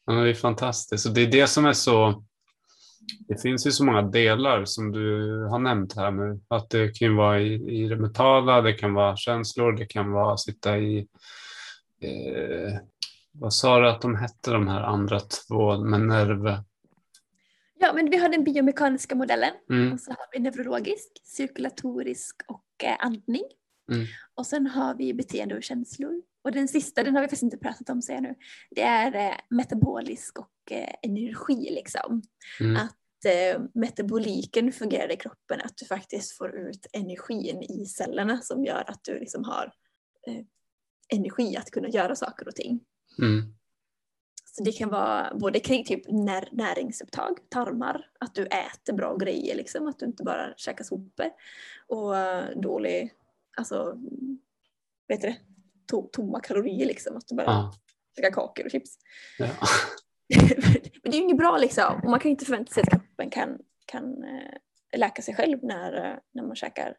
ja, 0.05 0.13
det 0.13 0.29
är 0.29 0.33
fantastiskt. 0.33 1.05
Och 1.05 1.13
det 1.13 1.21
är 1.21 1.31
det 1.31 1.47
som 1.47 1.65
är 1.65 1.73
så... 1.73 2.23
Det 3.27 3.41
finns 3.41 3.67
ju 3.67 3.71
så 3.71 3.85
många 3.85 4.01
delar 4.01 4.65
som 4.65 4.91
du 4.91 5.37
har 5.45 5.59
nämnt 5.59 5.95
här 5.95 6.11
nu. 6.11 6.39
Att 6.47 6.69
det 6.69 6.99
kan 6.99 7.15
vara 7.15 7.41
i, 7.41 7.53
i 7.53 7.87
det 7.87 7.95
mentala, 7.95 8.61
det 8.61 8.73
kan 8.73 8.93
vara 8.93 9.15
känslor, 9.15 9.71
det 9.71 9.85
kan 9.85 10.11
vara 10.11 10.37
sitta 10.37 10.77
i... 10.77 11.07
Eh, 12.03 12.79
vad 13.31 13.53
sa 13.53 13.79
du 13.79 13.89
att 13.89 14.01
de 14.01 14.15
hette 14.15 14.51
de 14.51 14.67
här 14.67 14.81
andra 14.81 15.19
två 15.19 15.77
med 15.77 16.01
nerv? 16.01 16.63
Ja, 17.79 17.93
men 17.93 18.09
vi 18.09 18.17
har 18.17 18.29
den 18.29 18.43
biomekaniska 18.43 19.15
modellen 19.15 19.53
Mm, 19.69 19.93
och 19.93 19.99
så 19.99 20.11
har 20.11 20.27
vi 20.31 20.39
neurologisk, 20.39 21.21
cirkulatorisk 21.23 22.35
och 22.47 22.83
eh, 22.83 22.95
andning. 22.99 23.43
Mm. 23.91 24.05
Och 24.35 24.47
sen 24.47 24.67
har 24.67 24.95
vi 24.95 25.13
beteende 25.13 25.55
och 25.55 25.63
känslor. 25.63 26.21
Och 26.43 26.51
den 26.51 26.67
sista, 26.67 27.03
den 27.03 27.15
har 27.15 27.21
vi 27.21 27.27
faktiskt 27.27 27.43
inte 27.43 27.57
pratat 27.57 27.89
om 27.89 28.01
säger 28.01 28.21
jag 28.21 28.23
nu. 28.23 28.35
Det 28.71 28.81
är 28.81 29.15
eh, 29.29 29.35
metabolisk 29.49 30.39
och 30.39 30.71
eh, 30.71 30.93
energi 31.01 31.69
liksom. 31.71 32.21
mm, 32.59 32.75
Att 32.75 33.25
eh, 33.25 33.61
metaboliken 33.73 34.71
fungerar 34.71 35.11
i 35.11 35.17
kroppen, 35.17 35.61
att 35.63 35.77
du 35.77 35.85
faktiskt 35.85 36.37
får 36.37 36.55
ut 36.55 36.87
energin 36.93 37.61
i 37.63 37.85
cellerna 37.85 38.41
som 38.41 38.65
gör 38.65 38.83
att 38.87 39.03
du 39.03 39.19
liksom 39.19 39.43
har 39.43 39.73
eh, 40.27 40.45
energi 41.13 41.57
att 41.57 41.71
kunna 41.71 41.89
göra 41.89 42.15
saker 42.15 42.47
och 42.47 42.55
ting. 42.55 42.79
mm, 43.21 43.53
Så 44.45 44.63
det 44.63 44.71
kan 44.71 44.89
vara 44.89 45.33
både 45.35 45.59
kring 45.59 45.85
typ 45.85 46.01
när, 46.07 46.49
näringsupptag, 46.51 47.37
tarmar, 47.49 48.05
att 48.19 48.35
du 48.35 48.45
äter 48.45 48.93
bra 48.93 49.15
grejer 49.17 49.55
liksom, 49.55 49.87
att 49.87 49.99
du 49.99 50.05
inte 50.05 50.23
bara 50.23 50.53
käkar 50.57 50.83
sopor. 50.83 51.25
Och 51.87 52.13
dålig, 52.61 53.13
alltså, 53.57 53.83
vad 55.07 55.17
heter 55.17 55.27
det, 55.27 55.37
to, 55.91 56.09
tomma 56.11 56.39
kalorier 56.39 56.85
liksom, 56.85 57.17
att 57.17 57.27
du 57.27 57.35
bara 57.35 57.45
ja, 57.45 57.73
käkar 58.15 58.31
kakor 58.31 58.65
och 58.65 58.71
chips. 58.71 58.97
ja. 59.37 59.47
Men 61.03 61.11
det 61.11 61.17
är 61.17 61.19
ju 61.19 61.23
inget 61.23 61.37
bra 61.37 61.57
liksom, 61.57 62.01
och 62.03 62.09
man 62.09 62.19
kan 62.19 62.29
ju 62.29 62.31
inte 62.31 62.45
förvänta 62.45 62.73
sig 62.73 62.83
att 62.83 62.89
kroppen 62.89 63.29
kan, 63.29 63.59
kan 63.85 64.23
eh, 64.23 64.97
läka 64.99 65.21
sig 65.21 65.35
själv 65.35 65.59
när, 65.63 65.93
eh, 66.11 66.17
när 66.31 66.43
man 66.43 66.55
käkar 66.55 66.95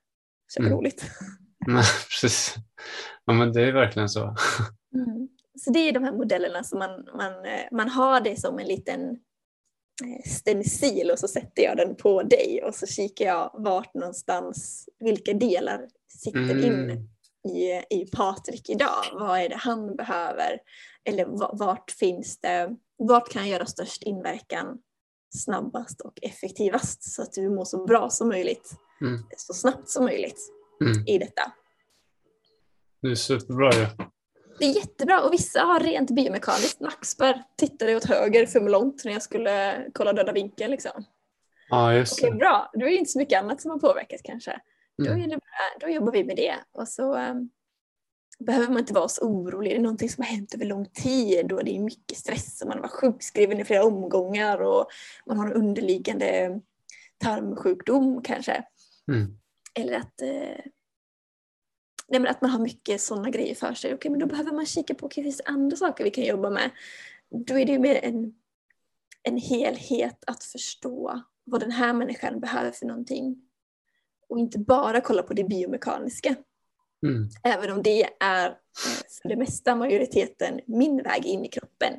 käkar 0.55 0.67
Mm. 0.67 0.77
dåligt. 0.77 1.05
Precis. 2.11 2.55
Ja, 3.25 3.33
men 3.33 3.53
det 3.53 3.63
är 3.63 3.73
verkligen 3.73 4.09
så. 4.09 4.21
Mm. 4.95 5.29
Så 5.65 5.71
det 5.71 5.79
är 5.79 5.93
de 5.93 6.05
här 6.05 6.13
modellerna 6.13 6.65
som 6.65 6.79
man, 6.79 6.91
man, 7.17 7.33
eh, 7.45 7.67
man 7.73 7.89
har 7.89 8.21
det 8.21 8.41
som 8.41 8.59
en 8.59 8.67
liten 8.67 9.01
eh, 10.05 10.31
stencil 10.31 11.11
och 11.11 11.19
så 11.19 11.29
sätter 11.29 11.63
jag 11.63 11.77
den 11.77 11.97
på 11.97 12.23
dig 12.23 12.63
och 12.67 12.75
så 12.75 12.87
kikar 12.87 13.25
jag 13.25 13.51
vart 13.55 13.95
någonstans, 13.95 14.89
vilka 14.99 15.33
delar 15.33 15.89
sitter 16.23 16.65
in 16.65 16.75
Mm, 16.75 17.09
i, 17.49 17.83
i 17.91 18.07
Patrik 18.13 18.71
idag. 18.71 19.05
Vad 19.13 19.39
är 19.41 19.49
det 19.49 19.57
han 19.57 19.97
behöver? 19.97 20.59
Eller 21.05 21.25
va- 21.25 21.51
vart 21.53 21.91
finns 21.91 22.41
det, 22.41 22.77
vart 22.99 23.29
kan 23.33 23.43
jag 23.43 23.51
göra 23.51 23.67
störst 23.67 24.03
inverkan 24.03 24.79
snabbast 25.37 26.01
och 26.01 26.19
effektivast 26.23 27.15
så 27.15 27.23
att 27.23 27.33
du 27.33 27.51
mår 27.51 27.65
så 27.65 27.85
bra 27.85 28.11
som 28.11 28.29
möjligt, 28.29 28.71
Mm. 29.01 29.23
så 29.37 29.55
snabbt 29.55 29.89
som 29.89 30.05
möjligt 30.05 30.39
mm. 30.81 31.07
i 31.07 31.19
detta. 31.19 31.53
Det 33.03 33.09
är 33.09 33.15
superbra 33.15 33.71
ju. 33.73 33.87
Det 34.59 34.65
är 34.65 34.77
jättebra 34.77 35.23
och 35.23 35.33
vissa 35.33 35.61
har 35.61 35.81
rent 35.81 36.11
biomekaniskt 36.11 36.81
nackspärr. 36.81 37.43
Tittade 37.57 37.97
åt 37.97 38.05
höger 38.05 38.47
för 38.47 38.61
långt 38.61 39.05
när 39.05 39.13
jag 39.13 39.23
skulle 39.23 39.87
kolla 39.93 40.13
döda 40.13 40.33
vinkeln. 40.33 40.71
Liksom. 40.71 41.05
Ja, 41.69 41.95
just 41.95 42.19
Okej, 42.23 42.33
bra. 42.33 42.71
Då 42.75 42.87
är 42.87 42.91
det 42.91 42.97
inte 42.97 43.11
så 43.11 43.19
mycket 43.19 43.43
annat 43.43 43.61
som 43.61 43.71
har 43.71 43.79
påverkat 43.79 44.21
kanske. 44.25 44.61
Då, 44.99 45.11
Mm. 45.11 45.21
är 45.21 45.27
det 45.27 45.37
bra. 45.37 45.41
då 45.81 45.89
jobbar 45.89 46.13
vi 46.13 46.25
med 46.25 46.37
det. 46.37 46.55
Och 46.73 46.89
så 46.89 47.17
um, 47.17 47.51
behöver 48.39 48.69
man 48.69 48.79
inte 48.79 48.95
vara 48.95 49.09
så 49.09 49.25
orolig. 49.25 49.73
Det 49.73 49.77
är 49.77 49.81
någonting 49.81 50.09
som 50.09 50.25
har 50.25 50.31
hänt 50.31 50.55
över 50.55 50.65
lång 50.65 50.87
tid 50.87 51.53
och 51.53 51.65
det 51.65 51.77
är 51.77 51.81
mycket 51.81 52.19
stress 52.19 52.63
och 52.63 52.69
man 52.69 52.81
var 52.81 52.89
sjukskriven 52.89 53.61
i 53.61 53.65
flera 53.65 53.85
omgångar 53.85 54.63
och 54.63 54.87
man 55.27 55.39
har 55.39 55.47
en 55.47 55.53
underliggande 55.53 56.61
tarmsjukdom 57.19 58.23
kanske. 58.23 58.65
Mm. 59.09 59.39
Eller 59.75 59.95
att, 59.95 60.23
eh, 60.23 60.65
nej 62.09 62.21
men 62.21 62.27
att 62.27 62.41
man 62.41 62.51
har 62.51 62.59
mycket 62.59 63.01
sådana 63.01 63.31
grejer 63.31 63.55
för 63.55 63.75
sig. 63.75 63.95
Okej, 63.95 64.11
men 64.11 64.21
då 64.21 64.27
behöver 64.27 64.53
man 64.53 64.67
kika 64.67 64.95
på, 64.95 65.07
okej, 65.07 65.25
finns 65.25 65.37
det 65.37 65.45
andra 65.47 65.77
saker 65.77 66.05
vi 66.05 66.11
kan 66.11 66.25
jobba 66.25 66.51
med? 66.51 66.71
Då 67.31 67.59
är 67.59 67.67
det 67.67 67.73
ju 67.73 67.79
mer 67.79 68.05
en, 68.05 68.35
en 69.23 69.37
helhet 69.37 70.25
att 70.27 70.45
förstå 70.45 71.23
vad 71.45 71.61
den 71.61 71.71
här 71.71 71.93
människan 71.93 72.41
behöver 72.41 72.71
för 72.71 72.87
någonting. 72.87 73.37
Och 74.29 74.39
inte 74.39 74.59
bara 74.59 75.01
kolla 75.01 75.23
på 75.23 75.35
det 75.35 75.45
biomekaniska. 75.45 76.35
Mm. 77.07 77.29
Även 77.43 77.71
om 77.71 77.83
det 77.83 78.09
är 78.21 78.49
eh, 78.49 78.55
för 79.23 79.29
det 79.29 79.37
mesta 79.37 79.75
majoriteten 79.75 80.61
min 80.67 81.03
väg 81.03 81.27
in 81.27 81.45
i 81.45 81.49
kroppen 81.49 81.93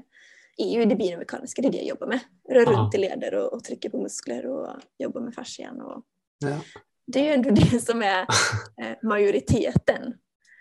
är 0.57 0.79
ju 0.79 0.85
det 0.85 0.95
biomekaniska, 0.95 1.61
det 1.61 1.67
är 1.67 1.71
det 1.71 1.77
jag 1.77 1.88
jobbar 1.88 2.07
med. 2.07 2.19
Rör 2.49 2.65
runt 2.65 2.95
i 2.95 2.97
leder 2.97 3.35
och, 3.35 3.53
och 3.53 3.63
trycker 3.63 3.89
på 3.89 4.01
muskler 4.01 4.45
och 4.45 4.69
jobbar 4.97 5.21
med 5.21 5.33
fascian. 5.33 5.81
Och 5.81 6.03
Ja. 6.39 6.59
Det 7.08 7.20
är 7.20 7.24
ju 7.24 7.32
ändå 7.32 7.50
det 7.72 7.80
som 7.80 8.02
är 8.02 8.22
eh, 8.82 8.98
majoriteten. 9.04 10.13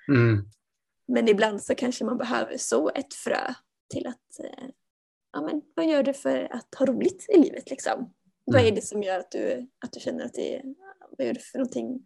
Mm. 0.09 0.45
Men 1.09 1.29
ibland 1.29 1.63
så 1.63 1.75
kanske 1.75 2.05
man 2.05 2.19
behöver 2.19 2.57
så 2.57 2.91
ett 2.91 3.15
frö 3.15 3.55
till 3.91 4.07
att, 4.07 4.45
eh, 4.45 4.65
ja 5.33 5.41
men 5.43 5.63
vad 5.75 5.87
gör 5.89 6.03
du 6.03 6.13
för 6.15 6.49
att 6.53 6.75
ha 6.79 6.87
roligt 6.87 7.27
i 7.29 7.39
livet 7.39 7.71
liksom? 7.71 8.13
Vad 8.45 8.61
Mm. 8.61 8.73
är 8.73 8.77
det 8.77 8.83
som 8.83 9.03
gör 9.03 9.19
att 9.19 9.31
du, 9.31 9.69
att 9.85 9.93
du 9.93 10.01
känner 10.01 10.25
att 10.25 10.35
det 10.35 10.57
är, 10.57 10.63
vad 11.19 11.27
gör 11.27 11.35
du 11.35 11.41
för 11.41 11.59
någonting 11.59 12.01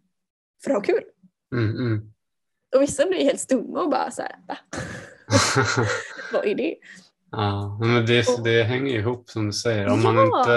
för 0.63 0.71
att 0.71 0.77
ha 0.77 0.81
kul? 0.81 1.03
Mm. 1.51 1.69
Mm. 1.75 2.13
Och 2.75 2.81
vissa 2.81 3.05
blir 3.05 3.23
helt 3.23 3.39
stumma 3.39 3.81
och 3.81 3.89
bara 3.89 4.11
så 4.11 4.21
här, 4.21 4.35
va? 4.47 4.57
vad 6.33 6.45
är 6.45 6.55
det? 6.55 6.75
Ja, 7.31 7.77
men 7.81 8.05
det, 8.05 8.25
det 8.43 8.63
hänger 8.63 8.95
ihop 8.99 9.29
som 9.29 9.45
du 9.45 9.53
säger. 9.53 9.87
Om 9.87 10.03
man 10.03 10.15
Ja, 10.15 10.39
inte 10.39 10.51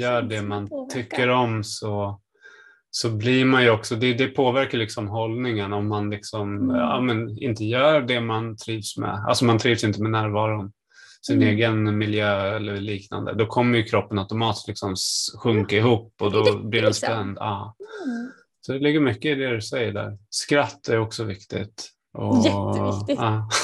gör 0.00 0.22
det 0.22 0.42
man 0.42 0.88
tycker 0.90 1.28
om 1.28 1.64
så, 1.64 2.20
så 2.94 3.10
blir 3.10 3.44
man 3.44 3.62
ju 3.62 3.70
också, 3.70 3.96
det, 3.96 4.14
det 4.14 4.26
påverkar 4.28 4.78
liksom 4.78 5.08
hållningen 5.08 5.72
om 5.72 5.88
man 5.88 6.10
liksom, 6.10 6.56
Mm. 6.56 6.76
ja, 6.76 7.00
men 7.00 7.42
inte 7.42 7.64
gör 7.64 8.00
det 8.00 8.20
man 8.20 8.56
trivs 8.56 8.96
med. 8.98 9.24
Alltså 9.28 9.44
man 9.44 9.58
trivs 9.58 9.84
inte 9.84 10.02
med 10.02 10.10
närvaron, 10.10 10.72
sin 11.26 11.36
Mm. 11.42 11.48
egen 11.48 11.98
miljö 11.98 12.56
eller 12.56 12.76
liknande. 12.76 13.34
Då 13.34 13.46
kommer 13.46 13.78
ju 13.78 13.84
kroppen 13.84 14.18
automatiskt 14.18 14.68
liksom 14.68 14.94
sjunka 15.42 15.76
ihop 15.76 16.14
och 16.20 16.32
då 16.32 16.42
det 16.42 16.68
blir 16.68 16.82
den 16.82 16.94
spänd. 16.94 17.36
Ja. 17.40 17.76
Mm. 18.06 18.30
Så 18.66 18.72
det 18.72 18.78
ligger 18.78 19.00
mycket 19.00 19.24
i 19.24 19.34
det 19.34 19.50
du 19.54 19.60
säger 19.60 19.92
där. 19.92 20.18
Skratt 20.30 20.88
är 20.88 20.98
också 20.98 21.24
viktigt. 21.24 21.88
Och, 22.18 22.36
Jätteviktigt. 22.36 23.18
Ja. 23.18 23.48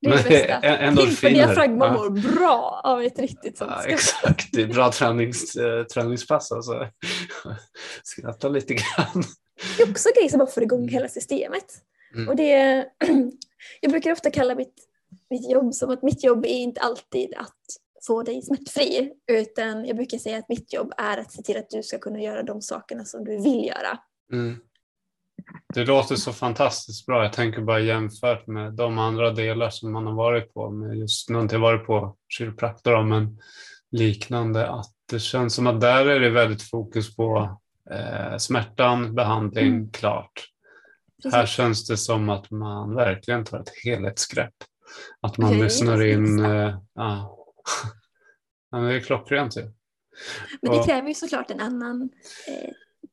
Det 0.00 0.08
är 0.08 0.22
det 0.22 0.28
bästa. 0.28 0.54
Endorfiner. 0.54 1.34
diafragma 1.34 1.86
Ja. 1.86 1.92
mår 1.92 2.10
bra 2.10 2.80
av 2.84 3.02
ett 3.02 3.18
riktigt 3.18 3.58
sånt 3.58 3.70
Ja, 3.74 3.84
exakt, 3.84 4.48
det 4.52 4.62
är 4.62 4.66
bra 4.66 4.92
tränings, 4.92 5.56
eh, 5.56 5.84
träningspass 5.84 6.52
alltså. 6.52 6.88
Skratta 8.02 8.48
lite 8.48 8.74
grann. 8.74 9.22
Det 9.76 9.82
är 9.82 9.90
också 9.90 10.08
grejer 10.16 10.28
som 10.28 10.38
bara 10.38 10.50
får 10.50 10.62
igång 10.62 10.88
hela 10.88 11.08
systemet. 11.08 11.64
Mm. 12.14 12.28
Och 12.28 12.36
det, 12.36 12.86
jag 13.80 13.90
brukar 13.90 14.12
ofta 14.12 14.30
kalla 14.30 14.54
mitt, 14.54 14.74
mitt 15.30 15.50
jobb 15.50 15.74
som 15.74 15.90
att 15.90 16.02
mitt 16.02 16.24
jobb 16.24 16.44
är 16.44 16.58
inte 16.58 16.80
alltid 16.80 17.34
att 17.36 17.56
få 18.06 18.22
dig 18.22 18.42
smärtfri. 18.42 19.12
Utan 19.32 19.84
jag 19.84 19.96
brukar 19.96 20.18
säga 20.18 20.38
att 20.38 20.48
mitt 20.48 20.72
jobb 20.72 20.92
är 20.96 21.18
att 21.18 21.32
se 21.32 21.42
till 21.42 21.56
att 21.56 21.70
du 21.70 21.82
ska 21.82 21.98
kunna 21.98 22.20
göra 22.20 22.42
de 22.42 22.62
sakerna 22.62 23.04
som 23.04 23.24
du 23.24 23.42
vill 23.42 23.66
göra. 23.66 23.98
Mm. 24.32 24.56
Det 25.74 25.84
låter 25.84 26.16
så 26.16 26.32
fantastiskt 26.32 27.06
bra. 27.06 27.22
Jag 27.22 27.32
tänker 27.32 27.60
bara 27.60 27.80
jämfört 27.80 28.46
med 28.46 28.72
de 28.72 28.98
andra 28.98 29.30
delar 29.30 29.70
som 29.70 29.92
man 29.92 30.06
har 30.06 30.14
varit 30.14 30.54
på. 30.54 30.70
Med 30.70 30.96
just, 30.96 31.28
nu 31.28 31.34
har 31.34 31.42
inte 31.42 31.54
jag 31.54 31.60
varit 31.60 31.86
på 31.86 32.16
kiropraktor 32.28 33.02
men 33.02 33.38
liknande. 33.90 34.70
Att 34.70 34.92
det 35.10 35.18
känns 35.20 35.54
som 35.54 35.66
att 35.66 35.80
där 35.80 36.06
är 36.06 36.20
det 36.20 36.30
väldigt 36.30 36.62
fokus 36.62 37.16
på 37.16 37.58
eh, 37.90 38.36
smärtan, 38.38 39.14
behandling, 39.14 39.66
Mm. 39.66 39.90
klart. 39.90 40.46
Precis. 41.22 41.34
Här 41.34 41.46
känns 41.46 41.86
det 41.86 41.96
som 41.96 42.28
att 42.28 42.50
man 42.50 42.94
verkligen 42.94 43.44
tar 43.44 43.60
ett 43.60 43.72
helhetsgrepp. 43.84 44.54
Att 45.20 45.38
man 45.38 45.52
är 45.52 45.64
lyssnar 45.64 46.02
in. 46.02 46.44
Eh, 46.44 46.78
ja. 46.94 47.36
ja, 48.70 48.78
men 48.80 48.84
det 48.84 48.94
är 48.94 49.00
klockrent 49.00 49.56
ju. 49.56 49.72
Men 50.62 50.72
det 50.72 50.84
kräver 50.84 51.08
ju 51.08 51.14
såklart 51.14 51.50
en 51.50 51.60
annan 51.60 52.10
eh, 52.48 52.70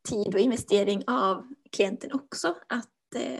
tid 0.10 0.36
och 0.36 0.39
investering 0.39 1.04
av 1.08 1.48
klienten 1.72 2.12
också. 2.13 2.48
Att 2.70 3.15
eh, 3.15 3.39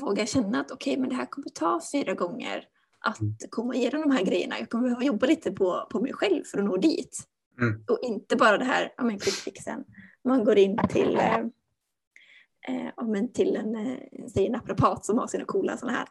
våga 0.00 0.26
känna 0.26 0.60
att 0.60 0.70
okej, 0.70 0.96
men 0.96 1.08
det 1.08 1.14
här 1.14 1.26
kommer 1.26 1.48
ta 1.48 1.80
fyra 1.92 2.14
gånger 2.14 2.64
att 3.00 3.20
Mm. 3.20 3.34
komma 3.50 3.74
igenom 3.74 4.00
de 4.02 4.10
här 4.10 4.24
grejerna. 4.24 4.58
Jag 4.58 4.70
kommer 4.70 4.84
behöva 4.84 5.02
jobba 5.04 5.26
lite 5.26 5.52
på, 5.52 5.86
på 5.90 6.00
mig 6.00 6.12
själv 6.12 6.44
för 6.44 6.58
att 6.58 6.64
nå 6.64 6.76
dit. 6.76 7.18
Mm. 7.60 7.84
Och 7.90 7.98
inte 8.02 8.36
bara 8.36 8.58
det 8.58 8.64
här, 8.64 8.92
ja 8.96 9.04
men 9.04 9.18
quick 9.18 9.34
fixen. 9.34 9.84
Man 10.24 10.44
går 10.44 10.58
in 10.58 10.78
till, 10.88 11.16
eh, 11.16 11.38
eh, 12.68 13.26
till 13.34 13.56
en, 13.56 13.76
eh, 13.76 13.98
säg 14.34 14.46
en 14.46 14.52
naprapat 14.52 15.04
som 15.04 15.18
har 15.18 15.26
sina 15.26 15.44
coola 15.44 15.76
sådana 15.76 15.98
här, 15.98 16.08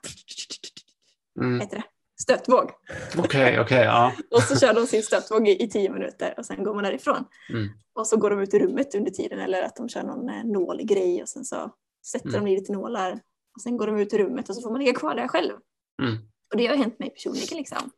Mm. 1.41 1.59
heter 1.59 1.77
det, 1.77 1.83
stötvåg. 2.21 2.71
Okej, 3.17 3.60
okej, 3.60 3.84
ja. 3.84 4.12
Och 4.32 4.41
så 4.41 4.60
kör 4.60 4.73
de 4.73 4.88
sin 4.88 5.04
stötvåg 5.04 5.47
i, 5.47 5.63
i 5.63 5.69
tio 5.69 5.89
minuter 5.89 6.34
och 6.38 6.45
sen 6.45 6.63
går 6.63 6.73
man 6.73 6.84
därifrån. 6.84 7.25
Mm. 7.49 7.69
Och 7.93 8.08
så 8.08 8.17
går 8.17 8.30
de 8.30 8.39
ut 8.39 8.54
i 8.54 8.60
rummet 8.60 8.95
under 8.95 9.12
tiden 9.12 9.39
eller 9.39 9.62
att 9.62 9.75
de 9.75 9.89
kör 9.89 10.04
någon 10.04 10.30
eh, 10.30 10.43
nålgrej 10.43 11.21
och 11.21 11.30
sen 11.30 11.45
så 11.45 11.71
sätter 12.12 12.30
Mm. 12.30 12.45
de 12.45 12.51
i 12.51 12.56
lite 12.56 12.73
nålar. 12.73 13.12
Och 13.56 13.62
sen 13.62 13.78
går 13.78 13.88
de 13.88 13.97
ut 13.99 14.13
i 14.13 14.17
rummet 14.17 14.49
och 14.49 14.56
så 14.56 14.62
får 14.62 14.71
man 14.71 14.80
ligga 14.80 14.93
kvar 14.93 15.15
där 15.15 15.28
själv. 15.28 15.54
Mm. 16.01 16.15
Och 16.51 16.58
det 16.58 16.67
har 16.67 16.75
hänt 16.75 16.99
mig 16.99 17.10
personligen 17.10 17.58
liksom. 17.58 17.89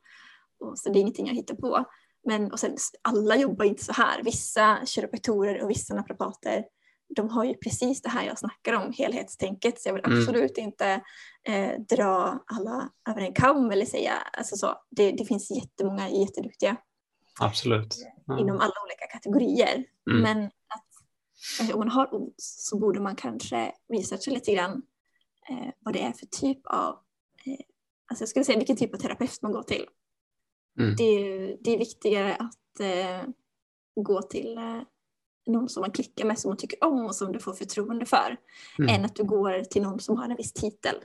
Och 0.60 0.80
så 0.80 0.90
det 0.90 1.00
är 1.00 1.02
ingenting 1.02 1.28
jag 1.28 1.34
hittar 1.36 1.56
på. 1.56 1.86
Men 2.26 2.52
och 2.52 2.60
sen, 2.60 2.78
alla 3.02 3.36
jobbar 3.36 3.66
inte 3.66 3.84
så 3.84 3.94
här. 3.94 4.24
Vissa 4.24 4.86
kiropraktorer 4.86 5.64
och 5.64 5.70
vissa 5.70 5.96
naprapater 5.96 6.64
de 7.16 7.30
har 7.30 7.46
ju 7.46 7.54
precis 7.54 8.02
det 8.02 8.10
här 8.10 8.26
jag 8.26 8.40
snackar 8.40 8.74
om, 8.74 8.94
helhetstänket. 8.98 9.82
Så 9.82 9.90
jag 9.90 9.94
vill 9.94 10.06
Mm. 10.06 10.20
absolut 10.20 10.58
inte 10.58 11.02
eh, 11.44 11.80
dra 11.90 12.44
alla 12.48 12.90
över 13.10 13.22
en 13.22 13.34
kam 13.34 13.72
eller 13.72 13.86
säga, 13.86 14.14
alltså 14.34 14.56
så. 14.56 14.76
Det, 14.90 15.12
det 15.12 15.26
finns 15.26 15.52
jättemånga 15.52 16.10
jätteduktiga 16.10 16.78
Absolut. 17.40 17.96
Ja. 18.26 18.40
inom 18.40 18.56
alla 18.56 18.74
olika 18.86 19.08
kategorier. 19.12 19.84
Mm. 20.12 20.22
Men 20.22 20.46
att 20.46 21.62
eh, 21.70 21.74
om 21.76 21.80
man 21.80 21.90
har 21.90 22.16
ont 22.16 22.36
så 22.38 22.80
borde 22.80 23.00
man 23.00 23.16
kanske 23.16 23.72
researcha 23.94 24.32
lite 24.32 24.54
grann 24.54 24.82
eh, 25.50 25.70
vad 25.80 25.94
det 25.94 26.02
är 26.02 26.12
för 26.12 26.26
typ 26.26 26.60
av, 26.68 26.94
eh, 27.46 27.58
alltså 28.08 28.22
jag 28.22 28.30
skulle 28.30 28.46
säga 28.46 28.58
vilken 28.58 28.78
typ 28.78 28.94
av 28.94 28.98
terapeut 28.98 29.42
man 29.42 29.52
går 29.52 29.64
till. 29.64 29.86
Mm. 30.80 30.96
Det, 30.96 31.04
är- 31.04 31.58
det 31.62 31.72
är 31.74 31.78
viktigare 31.78 32.36
att 32.36 32.80
eh, 32.80 33.30
gå 33.96 34.22
till 34.22 34.58
eh, 34.58 34.82
någon 35.48 35.70
som 35.70 35.82
man 35.82 35.92
klickar 35.92 36.26
med, 36.26 36.40
som 36.40 36.50
man 36.50 36.58
tycker 36.58 36.84
om 36.84 37.06
och 37.06 37.16
som 37.16 37.32
du 37.32 37.40
får 37.40 37.54
förtroende 37.54 38.06
för, 38.06 38.38
Mm. 38.80 38.96
än 38.96 39.06
att 39.06 39.16
du 39.16 39.24
går 39.24 39.64
till 39.64 39.82
någon 39.82 40.00
som 40.00 40.18
har 40.18 40.30
en 40.30 40.36
viss 40.36 40.54
titel. 40.54 40.96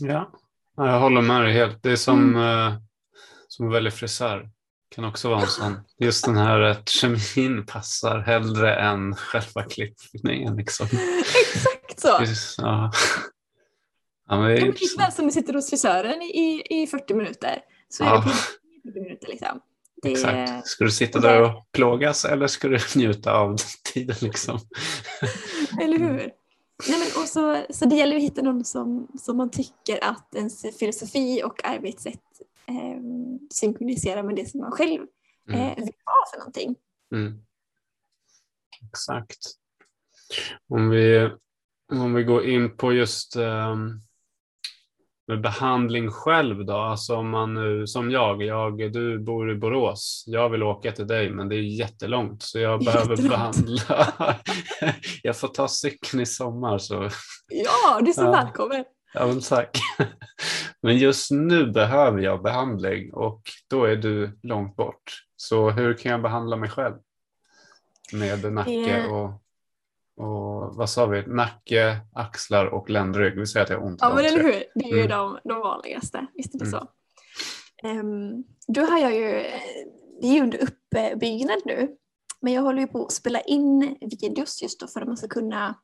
Ja, 0.00 0.30
Ja, 0.76 0.86
jag 0.92 1.00
håller 1.00 1.20
med 1.22 1.42
dig 1.42 1.52
helt. 1.52 1.82
Det 1.82 1.90
är 1.92 1.96
som, 1.96 2.34
Mm. 2.36 2.68
eh, 2.68 2.74
som 3.48 3.68
att 3.68 3.74
välja 3.74 3.90
frisör. 3.90 4.50
Kan 4.88 5.04
också 5.04 5.28
vara 5.28 5.40
en 5.40 5.46
sån. 5.46 5.80
Just 5.98 6.24
den 6.24 6.36
här 6.36 6.60
att 6.60 6.88
kemin 6.88 7.66
passar 7.66 8.18
hellre 8.18 8.74
än 8.76 9.14
själva 9.14 9.62
klippningen. 9.62 10.56
Liksom. 10.56 10.86
Exakt 11.40 12.00
så! 12.00 12.16
Just, 12.20 12.58
ja. 12.58 12.90
Ja, 14.28 14.36
men 14.40 14.44
det 14.46 14.52
Ja, 14.52 14.56
är 14.56 14.60
men 14.60 14.70
likväl 14.70 15.12
som 15.12 15.26
du 15.26 15.32
sitter 15.32 15.54
hos 15.54 15.70
frisören 15.70 16.22
i, 16.22 16.62
i 16.70 16.86
40 16.86 17.14
minuter 17.14 17.58
så 17.88 18.04
är 18.04 18.08
Ja. 18.08 18.16
det 18.16 18.22
på 18.22 18.28
40 18.28 19.00
minuter 19.00 19.28
liksom. 19.28 19.60
Det, 20.02 20.10
Exakt. 20.10 20.66
Ska 20.66 20.84
du 20.84 20.90
sitta 20.90 21.20
där 21.20 21.42
och 21.42 21.72
plågas 21.72 22.24
eller 22.24 22.46
ska 22.46 22.68
du 22.68 22.78
njuta 22.96 23.32
av 23.32 23.56
tiden? 23.94 24.16
Liksom? 24.20 24.58
Eller 25.80 25.98
hur? 25.98 26.32
Nej, 26.88 26.98
men 26.98 27.22
och 27.22 27.28
så, 27.28 27.64
så 27.70 27.84
det 27.84 27.96
gäller 27.96 28.16
att 28.16 28.22
hitta 28.22 28.42
någon 28.42 28.64
som, 28.64 29.08
som 29.18 29.36
man 29.36 29.50
tycker 29.50 30.04
att 30.04 30.34
ens 30.34 30.78
filosofi 30.78 31.42
och 31.44 31.64
arbetssätt 31.64 32.20
eh, 32.66 33.00
synkroniserar 33.50 34.22
med 34.22 34.36
det 34.36 34.50
som 34.50 34.60
man 34.60 34.72
själv 34.72 35.00
eh, 35.50 35.60
Mm. 35.60 35.74
vill 35.76 35.84
ha 36.04 36.30
för 36.32 36.38
någonting. 36.38 36.74
Mm. 37.12 37.42
Exakt. 38.90 39.38
Om 40.68 40.90
vi, 40.90 41.30
om 41.92 42.14
vi 42.14 42.22
går 42.24 42.46
in 42.46 42.76
på 42.76 42.92
just 42.92 43.36
ehm, 43.36 44.00
med 45.28 45.40
behandling 45.40 46.10
själv 46.10 46.64
då, 46.64 46.76
alltså 46.76 47.16
om 47.16 47.30
man 47.30 47.54
nu 47.54 47.86
som 47.86 48.10
jag, 48.10 48.42
jag, 48.42 48.92
du 48.92 49.18
bor 49.18 49.50
i 49.52 49.54
Borås, 49.54 50.24
jag 50.26 50.48
vill 50.48 50.62
åka 50.62 50.92
till 50.92 51.06
dig 51.06 51.30
men 51.30 51.48
det 51.48 51.56
är 51.56 51.60
jättelångt 51.78 52.42
så 52.42 52.58
jag 52.58 52.80
behöver 52.84 53.10
Jättelångt. 53.10 53.30
behandla. 53.30 54.36
jag 55.22 55.36
får 55.36 55.48
ta 55.48 55.68
cykeln 55.68 56.22
i 56.22 56.26
sommar 56.26 56.78
så 56.78 57.08
Ja, 57.48 58.00
du 58.00 58.08
är 58.10 58.12
så 58.14 58.22
Ja. 58.22 58.30
välkommen! 58.30 58.84
Ja, 59.14 59.26
men 59.26 59.40
tack. 59.40 59.78
Men 60.82 60.98
just 60.98 61.30
nu 61.30 61.66
behöver 61.72 62.20
jag 62.20 62.42
behandling 62.42 63.12
och 63.14 63.42
då 63.70 63.84
är 63.84 63.96
du 63.96 64.38
långt 64.42 64.76
bort. 64.76 65.02
Så 65.36 65.70
hur 65.70 65.94
kan 65.94 66.12
jag 66.12 66.22
behandla 66.22 66.56
mig 66.56 66.70
själv? 66.70 66.94
Med 68.12 68.52
nacke 68.52 68.70
Det- 68.70 69.06
och, 69.08 69.42
och 70.16 70.74
vad 70.76 70.90
sa 70.90 71.06
vi? 71.06 71.22
Nacke, 71.26 71.96
axlar 72.14 72.66
och 72.66 72.90
ländrygg. 72.90 73.38
Vi 73.38 73.46
säger 73.46 73.64
att 73.64 73.70
jag 73.70 73.78
har 73.78 73.86
ont 73.86 73.98
Ja, 74.02 74.14
men 74.14 74.24
eller 74.24 74.42
hur? 74.42 74.64
Det 74.74 74.84
är 74.84 74.94
ju 74.94 75.04
Mm. 75.04 75.08
de, 75.08 75.38
de 75.44 75.60
vanligaste. 75.60 76.26
Visst 76.34 76.54
är 76.54 76.58
det 76.58 76.64
Mm. 76.66 76.80
så. 76.80 76.88
Um, 77.88 78.44
då 78.68 78.80
har 78.80 78.98
jag 78.98 79.14
ju, 79.14 79.32
det 80.20 80.26
är 80.28 80.32
ju 80.34 80.40
under 80.42 80.58
uppbyggnad 80.62 81.58
nu, 81.64 81.96
men 82.40 82.52
jag 82.52 82.62
håller 82.62 82.80
ju 82.80 82.86
på 82.86 83.04
att 83.04 83.12
spela 83.12 83.40
in 83.40 83.96
videos 84.00 84.62
just 84.62 84.80
då 84.80 84.86
för 84.86 85.00
att 85.00 85.06
man 85.08 85.16
ska 85.16 85.28
kunna 85.28 85.74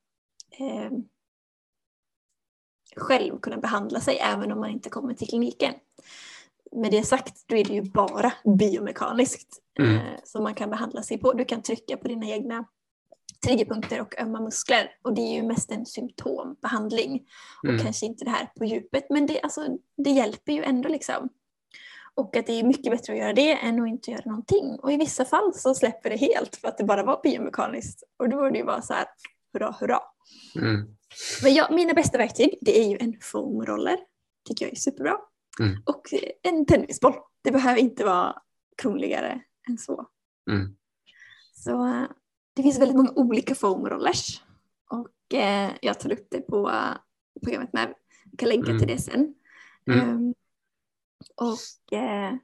ehm, 0.59 0.92
själv 2.97 3.38
kunna 3.38 3.57
behandla 3.57 4.01
sig 4.01 4.18
även 4.18 4.53
om 4.53 4.61
man 4.61 4.71
inte 4.71 4.90
kommer 4.90 5.14
till 5.14 5.29
kliniken. 5.29 5.75
Med 6.73 6.90
det 6.90 7.03
sagt, 7.03 7.45
då 7.49 7.57
är 7.57 7.64
det 7.64 7.75
ju 7.75 7.83
bara 7.83 8.33
biomekaniskt 8.59 9.59
Mm. 9.81 9.97
eh, 9.97 10.03
som 10.25 10.42
man 10.42 10.55
kan 10.55 10.71
behandla 10.71 11.03
sig 11.03 11.18
på. 11.18 11.33
Du 11.33 11.45
kan 11.45 11.62
trycka 11.62 11.97
på 11.97 12.09
dina 12.09 12.27
egna 12.27 12.64
triggerpunkter 13.47 14.01
och 14.01 14.21
ömma 14.21 14.41
muskler 14.41 14.91
och 15.03 15.15
det 15.15 15.21
är 15.21 15.35
ju 15.35 15.43
mest 15.43 15.71
en 15.71 15.87
symptombehandling 15.87 17.23
och 17.63 17.69
Mm. 17.69 17.83
kanske 17.85 18.07
inte 18.07 18.25
det 18.25 18.31
här 18.31 18.53
på 18.59 18.65
djupet 18.65 19.07
men 19.11 19.27
det, 19.27 19.41
alltså, 19.41 19.69
det 19.97 20.11
hjälper 20.11 20.53
ju 20.53 20.63
ändå 20.63 20.89
liksom. 20.89 21.29
Och 22.15 22.37
att 22.37 22.47
det 22.47 22.53
är 22.53 22.65
mycket 22.65 22.93
bättre 22.93 23.13
att 23.13 23.19
göra 23.19 23.33
det 23.33 23.53
än 23.53 23.83
att 23.83 23.89
inte 23.89 24.11
göra 24.11 24.23
någonting. 24.25 24.79
Och 24.83 24.93
i 24.93 24.97
vissa 24.97 25.25
fall 25.25 25.55
så 25.55 25.75
släpper 25.75 26.11
det 26.11 26.17
helt 26.17 26.57
för 26.57 26.69
att 26.69 26.79
det 26.79 26.85
bara 26.85 27.03
var 27.05 27.21
biomekaniskt. 27.23 28.03
Och 28.17 28.29
då 28.29 28.37
var 28.37 28.51
det 28.51 28.59
ju 28.59 28.65
bara 28.65 28.83
så 28.83 28.95
här, 28.95 29.07
hurra 29.53 29.77
hurra. 29.81 30.01
Mm. 30.57 30.97
Men 31.43 31.55
ja, 31.55 31.69
mina 31.71 31.95
bästa 31.95 32.19
verktyg 32.19 32.59
det 32.61 32.81
är 32.81 32.88
ju 32.88 32.99
en 33.01 33.17
foamroller. 33.23 33.99
Tycker 34.49 34.65
jag 34.65 34.73
är 34.73 34.77
superbra. 34.77 35.17
Mm. 35.61 35.83
Och 35.87 36.03
en 36.43 36.67
tennisboll. 36.67 37.15
Det 37.43 37.51
behöver 37.51 37.81
inte 37.81 38.05
vara 38.05 38.43
krångligare 38.83 39.40
än 39.69 39.79
så. 39.79 40.07
Mm. 40.51 40.77
Så 41.55 41.87
eh, 41.87 42.05
det 42.55 42.63
finns 42.63 42.79
väldigt 42.79 42.96
många 42.96 43.13
olika 43.17 43.55
foamrollers. 43.55 44.42
Och 44.90 45.35
eh, 45.38 45.71
jag 45.83 46.00
tar 46.00 46.13
upp 46.13 46.27
det 46.31 46.40
på 46.40 46.71
programmet 47.42 47.73
med. 47.73 47.94
Jag 48.31 48.38
kan 48.38 48.48
länka 48.48 48.71
Mm. 48.71 48.79
till 48.79 48.88
det 48.88 48.98
sen. 49.03 49.35
Mm. 49.87 50.00
Ehm, 50.00 50.35
och 51.37 51.92
eh, 51.98 52.35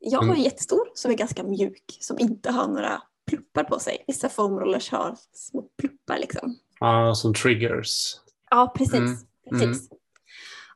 jag 0.00 0.18
har 0.18 0.24
Mm. 0.24 0.36
en 0.36 0.42
jättestor 0.42 0.88
som 0.94 1.10
är 1.10 1.14
ganska 1.16 1.42
mjuk. 1.42 1.98
Som 2.00 2.18
inte 2.18 2.50
har 2.50 2.68
några 2.68 3.02
pluppar 3.26 3.64
på 3.64 3.78
sig. 3.78 4.04
Vissa 4.06 4.28
foamrollers 4.28 4.90
har 4.90 5.16
små 5.32 5.62
pluppar 5.78 6.18
liksom. 6.18 6.56
Ja, 6.80 7.14
som 7.14 7.34
triggers. 7.34 8.14
Ja, 8.50 8.72
precis. 8.76 8.94
Mm. 8.94 9.16
precis. 9.50 9.88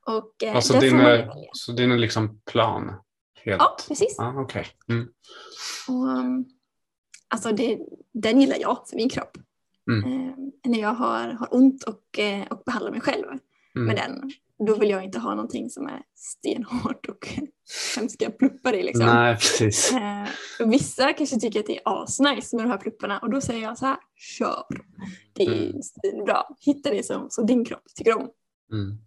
Och, 0.06 0.42
eh, 0.42 0.56
Alltså 0.56 0.80
din 0.80 1.00
är, 1.00 1.30
så 1.52 1.72
din 1.72 1.92
är 1.92 1.98
liksom 1.98 2.40
plan? 2.44 2.92
Helt? 3.44 3.58
Ja, 3.62 3.76
precis. 3.88 4.14
Ja, 4.18 4.40
okej. 4.42 4.66
Mm. 4.88 5.08
Och, 5.88 5.94
um, 6.08 6.44
alltså 7.28 7.52
det, 7.52 7.78
den 8.14 8.40
gillar 8.40 8.56
jag 8.60 8.88
för 8.88 8.96
min 8.96 9.08
kropp. 9.08 9.36
Mm. 9.90 10.04
Eh, 10.28 10.34
när 10.70 10.78
jag 10.80 10.94
har, 10.94 11.28
har 11.28 11.48
ont 11.50 11.82
och, 11.82 12.18
eh, 12.18 12.46
och 12.50 12.62
behandlar 12.66 12.90
mig 12.90 13.00
själv 13.00 13.24
Mm. 13.76 13.86
med 13.86 13.96
den. 13.96 14.32
då 14.66 14.74
vill 14.74 14.90
jag 14.90 15.04
inte 15.04 15.18
ha 15.18 15.30
någonting 15.34 15.70
som 15.70 15.86
är 15.86 16.02
stenhårt 16.14 17.08
och 17.08 17.28
hemska 17.96 18.30
pluppar 18.30 18.72
i 18.72 18.82
liksom. 18.82 19.06
Nej, 19.06 19.34
precis. 19.34 19.92
Eh, 19.92 20.66
vissa 20.68 21.12
kanske 21.12 21.40
tycker 21.40 21.60
att 21.60 21.66
det 21.66 21.76
är 21.76 21.82
asnice 21.84 22.56
med 22.56 22.64
de 22.64 22.70
här 22.70 22.78
plupparna 22.78 23.18
och 23.18 23.30
då 23.30 23.40
säger 23.40 23.62
jag 23.62 23.78
så 23.78 23.86
här, 23.86 23.96
kör. 24.16 24.64
Det 25.32 25.42
är 25.42 25.52
Mm. 25.52 26.24
bra. 26.24 26.56
Hitta 26.60 26.90
det 26.90 27.06
som, 27.06 27.26
som 27.30 27.46
din 27.46 27.64
kropp 27.64 27.84
tycker 27.94 28.16
om. 28.16 28.28
Mm. 28.72 28.98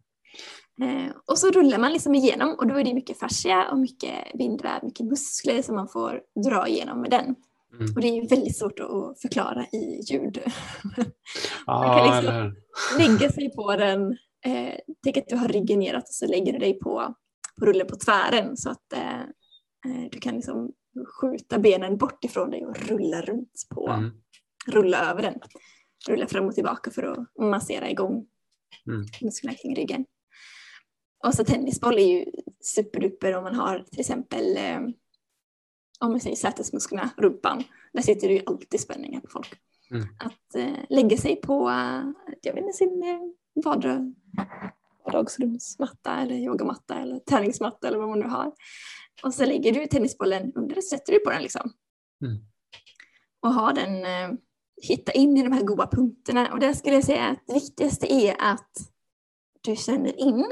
Och 1.26 1.38
så 1.38 1.52
rullar 1.52 1.78
man 1.78 1.94
liksom 1.94 2.16
igenom 2.16 2.56
och 2.58 2.68
då 2.68 2.76
är 2.76 2.84
det 2.84 2.94
mycket 2.94 3.20
fascia 3.20 3.72
och 3.72 3.80
mycket 3.80 4.14
bindväv, 4.38 4.84
mycket 4.84 5.06
muskler 5.06 5.62
som 5.62 5.76
man 5.76 5.88
får 5.88 6.22
dra 6.50 6.68
igenom 6.68 7.02
med 7.02 7.12
den. 7.12 7.36
Mm. 7.74 7.96
Och 7.96 8.02
det 8.02 8.08
är 8.08 8.30
väldigt 8.30 8.58
svårt 8.58 8.80
att 8.80 9.22
förklara 9.22 9.66
i 9.66 10.02
ljud. 10.12 10.40
Ja, 11.66 11.98
kan 11.98 12.16
liksom- 12.16 12.36
eller? 12.36 12.56
Lägga 12.98 13.32
sig 13.32 13.56
på 13.56 13.76
den, 13.76 14.12
eh, 14.46 14.76
tänk 15.04 15.18
att 15.18 15.28
du 15.28 15.36
har 15.36 15.48
ryggen 15.48 15.80
neråt 15.80 16.04
och 16.04 16.08
så 16.14 16.28
lägger 16.28 16.54
du 16.54 16.60
dig 16.60 16.80
på, 16.80 17.16
på 17.60 17.66
rullen 17.66 17.88
på 17.88 17.96
tvären 17.96 18.58
så 18.58 18.70
att 18.70 18.94
eh, 18.94 19.20
eh, 19.86 20.10
du 20.12 20.20
kan 20.20 20.36
liksom 20.36 20.72
skjuta 21.22 21.60
benen 21.60 21.98
bort 21.98 22.24
ifrån 22.24 22.50
dig 22.52 22.66
och 22.66 22.80
rulla 22.90 23.22
runt 23.22 23.52
på, 23.76 23.88
Mm. 23.90 24.12
rulla 24.68 25.12
över 25.12 25.22
den. 25.22 25.40
Rulla 26.08 26.28
fram 26.28 26.46
och 26.46 26.56
tillbaka 26.56 26.92
för 26.92 27.04
att 27.04 27.28
massera 27.40 27.90
igång 27.90 28.26
Mm. 28.88 29.06
musklerna 29.22 29.56
kring 29.56 29.76
ryggen. 29.76 30.06
Och 31.28 31.34
så 31.34 31.44
tennisboll 31.44 31.98
är 31.98 32.08
ju 32.08 32.26
superduper 32.64 33.36
om 33.36 33.44
man 33.44 33.56
har 33.56 33.80
till 33.92 34.00
exempel 34.00 34.58
eh, 34.58 34.80
om 36.00 36.12
man 36.12 36.20
säger 36.20 36.36
sätesmusklerna, 36.36 37.10
rumpan. 37.18 37.64
Där 37.94 38.02
sitter 38.02 38.28
det 38.28 38.34
ju 38.34 38.42
alltid 38.46 38.80
spänningar 38.80 39.20
på 39.22 39.28
folk. 39.30 39.54
Mm. 39.92 40.08
Att 40.20 40.56
eh, 40.56 40.86
lägga 40.90 41.18
sig 41.18 41.36
på 41.36 41.70
eh, 41.70 42.04
jag 42.42 42.54
vet 42.54 42.64
inte, 42.64 42.78
sin 42.78 43.04
eh, 43.04 43.64
vardag, 43.64 44.14
vardagsrumsmatta 45.06 46.16
eller 46.22 46.36
yogamatta 46.36 47.00
eller 47.00 47.20
träningsmatta 47.20 47.88
eller 47.88 47.98
vad 47.98 48.10
man 48.10 48.20
nu 48.20 48.28
har. 48.28 48.52
Och 49.24 49.34
så 49.34 49.46
lägger 49.46 49.74
du 49.74 49.88
tennisbollen 49.88 50.52
under 50.56 50.78
och 50.78 50.84
sätter 50.84 51.14
du 51.14 51.20
på 51.20 51.30
den 51.30 51.42
liksom. 51.42 51.72
Mm. 52.26 52.38
Och 53.40 53.54
har 53.54 53.74
den, 53.74 54.06
eh, 54.06 54.38
hitta 54.82 55.12
in 55.12 55.38
i 55.38 55.44
de 55.44 55.52
här 55.52 55.64
goda 55.64 55.88
punkterna. 55.88 56.54
Och 56.54 56.60
där 56.60 56.74
skulle 56.74 56.96
jag 56.96 57.04
säga 57.04 57.28
att 57.28 57.40
det 57.48 57.54
viktigaste 57.54 58.14
är 58.14 58.36
att 58.40 58.72
du 59.62 59.76
känner 59.76 60.20
in 60.20 60.46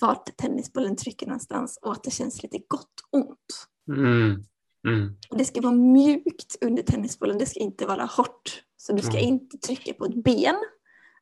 vart 0.00 0.36
tennisbollen 0.36 0.96
trycker 0.96 1.26
någonstans 1.26 1.78
och 1.82 1.92
att 1.92 2.04
det 2.04 2.10
känns 2.10 2.42
lite 2.42 2.58
gott 2.58 2.94
ont. 3.10 3.68
Mm. 3.88 4.44
Mm. 4.86 5.16
Det 5.30 5.44
ska 5.44 5.60
vara 5.60 5.72
mjukt 5.74 6.56
under 6.60 6.82
tennisbollen, 6.82 7.38
det 7.38 7.46
ska 7.46 7.60
inte 7.60 7.86
vara 7.86 8.04
hårt. 8.04 8.62
Så 8.76 8.92
du 8.92 9.02
ska 9.02 9.12
Mm. 9.18 9.24
inte 9.24 9.58
trycka 9.58 9.92
på 9.94 10.04
ett 10.04 10.24
ben, 10.24 10.54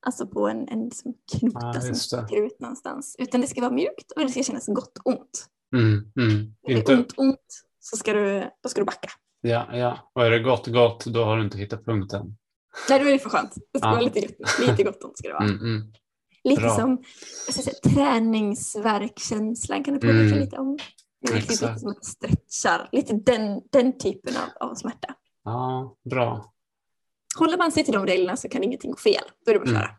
alltså 0.07 0.27
på 0.27 0.49
en, 0.49 0.69
en 0.69 0.85
liksom 0.85 1.15
knota 1.39 1.61
Ja, 1.75 1.81
som 1.81 1.95
sticker 1.95 2.47
ut 2.47 2.61
någonstans. 2.61 3.17
Utan 3.19 3.41
det 3.41 3.47
ska 3.47 3.61
vara 3.61 3.73
mjukt 3.73 4.11
och 4.17 4.23
det 4.23 4.29
ska 4.29 4.43
kännas 4.43 4.67
gott 4.67 4.99
ont. 5.05 5.47
Mm. 5.77 6.13
Mm. 6.21 6.55
Är 6.69 6.85
det 6.87 6.95
ont 6.95 7.13
ont 7.17 7.65
så 7.81 7.97
ska 7.97 8.13
du, 8.13 8.45
då 8.63 8.69
ska 8.69 8.81
du 8.81 8.85
backa. 8.85 9.09
ja, 9.41 9.77
ja. 9.77 10.11
Och 10.15 10.27
är 10.27 10.31
det 10.31 10.39
gott, 10.41 10.67
gott, 10.67 11.05
då 11.05 11.25
har 11.25 11.37
du 11.37 11.45
inte 11.45 11.59
hittat 11.59 11.85
punkten. 11.85 12.37
Nej, 12.91 12.99
då 13.01 13.07
är 13.09 13.13
det 13.13 13.19
för 13.19 13.31
skönt. 13.31 13.55
Det 13.73 13.79
ska 13.79 13.89
Ja. 13.89 13.93
vara 13.93 14.01
lite, 14.05 14.21
gott- 14.21 14.59
lite 14.69 14.83
gott 14.83 15.05
ont. 15.05 15.19
Ska 15.19 15.29
det 15.29 15.35
vara. 15.35 15.45
Mm. 15.45 15.59
Mm. 15.61 15.93
Lite 16.45 16.61
Bra. 16.63 16.77
som 16.77 17.03
säga, 17.53 17.75
träningsverkkänslan 17.95 19.85
kan 19.85 19.95
du 19.95 20.01
påminna 20.01 20.21
Mm. 20.21 20.39
lite 20.39 20.57
om. 20.59 20.79
Det 21.29 21.33
är 21.33 21.37
Exakt. 21.37 21.81
som 21.81 21.91
att 21.91 22.05
stretchar, 22.05 22.89
lite 22.93 23.13
den, 23.15 23.63
den 23.73 23.99
typen 23.99 24.35
av, 24.37 24.69
av 24.69 24.75
smärta. 24.75 25.15
Ja, 25.45 25.97
bra. 26.11 26.53
Håller 27.39 27.59
man 27.59 27.73
sig 27.73 27.85
till 27.85 27.95
de 27.95 28.07
reglerna 28.07 28.37
så 28.37 28.49
kan 28.49 28.63
ingenting 28.65 28.91
gå 28.91 28.97
fel. 28.97 29.23
Då 29.47 29.51
är 29.51 29.55
det 29.55 29.61
bara 29.61 29.65
att 29.65 29.69
Mm. 29.71 29.83
köra. 29.83 29.97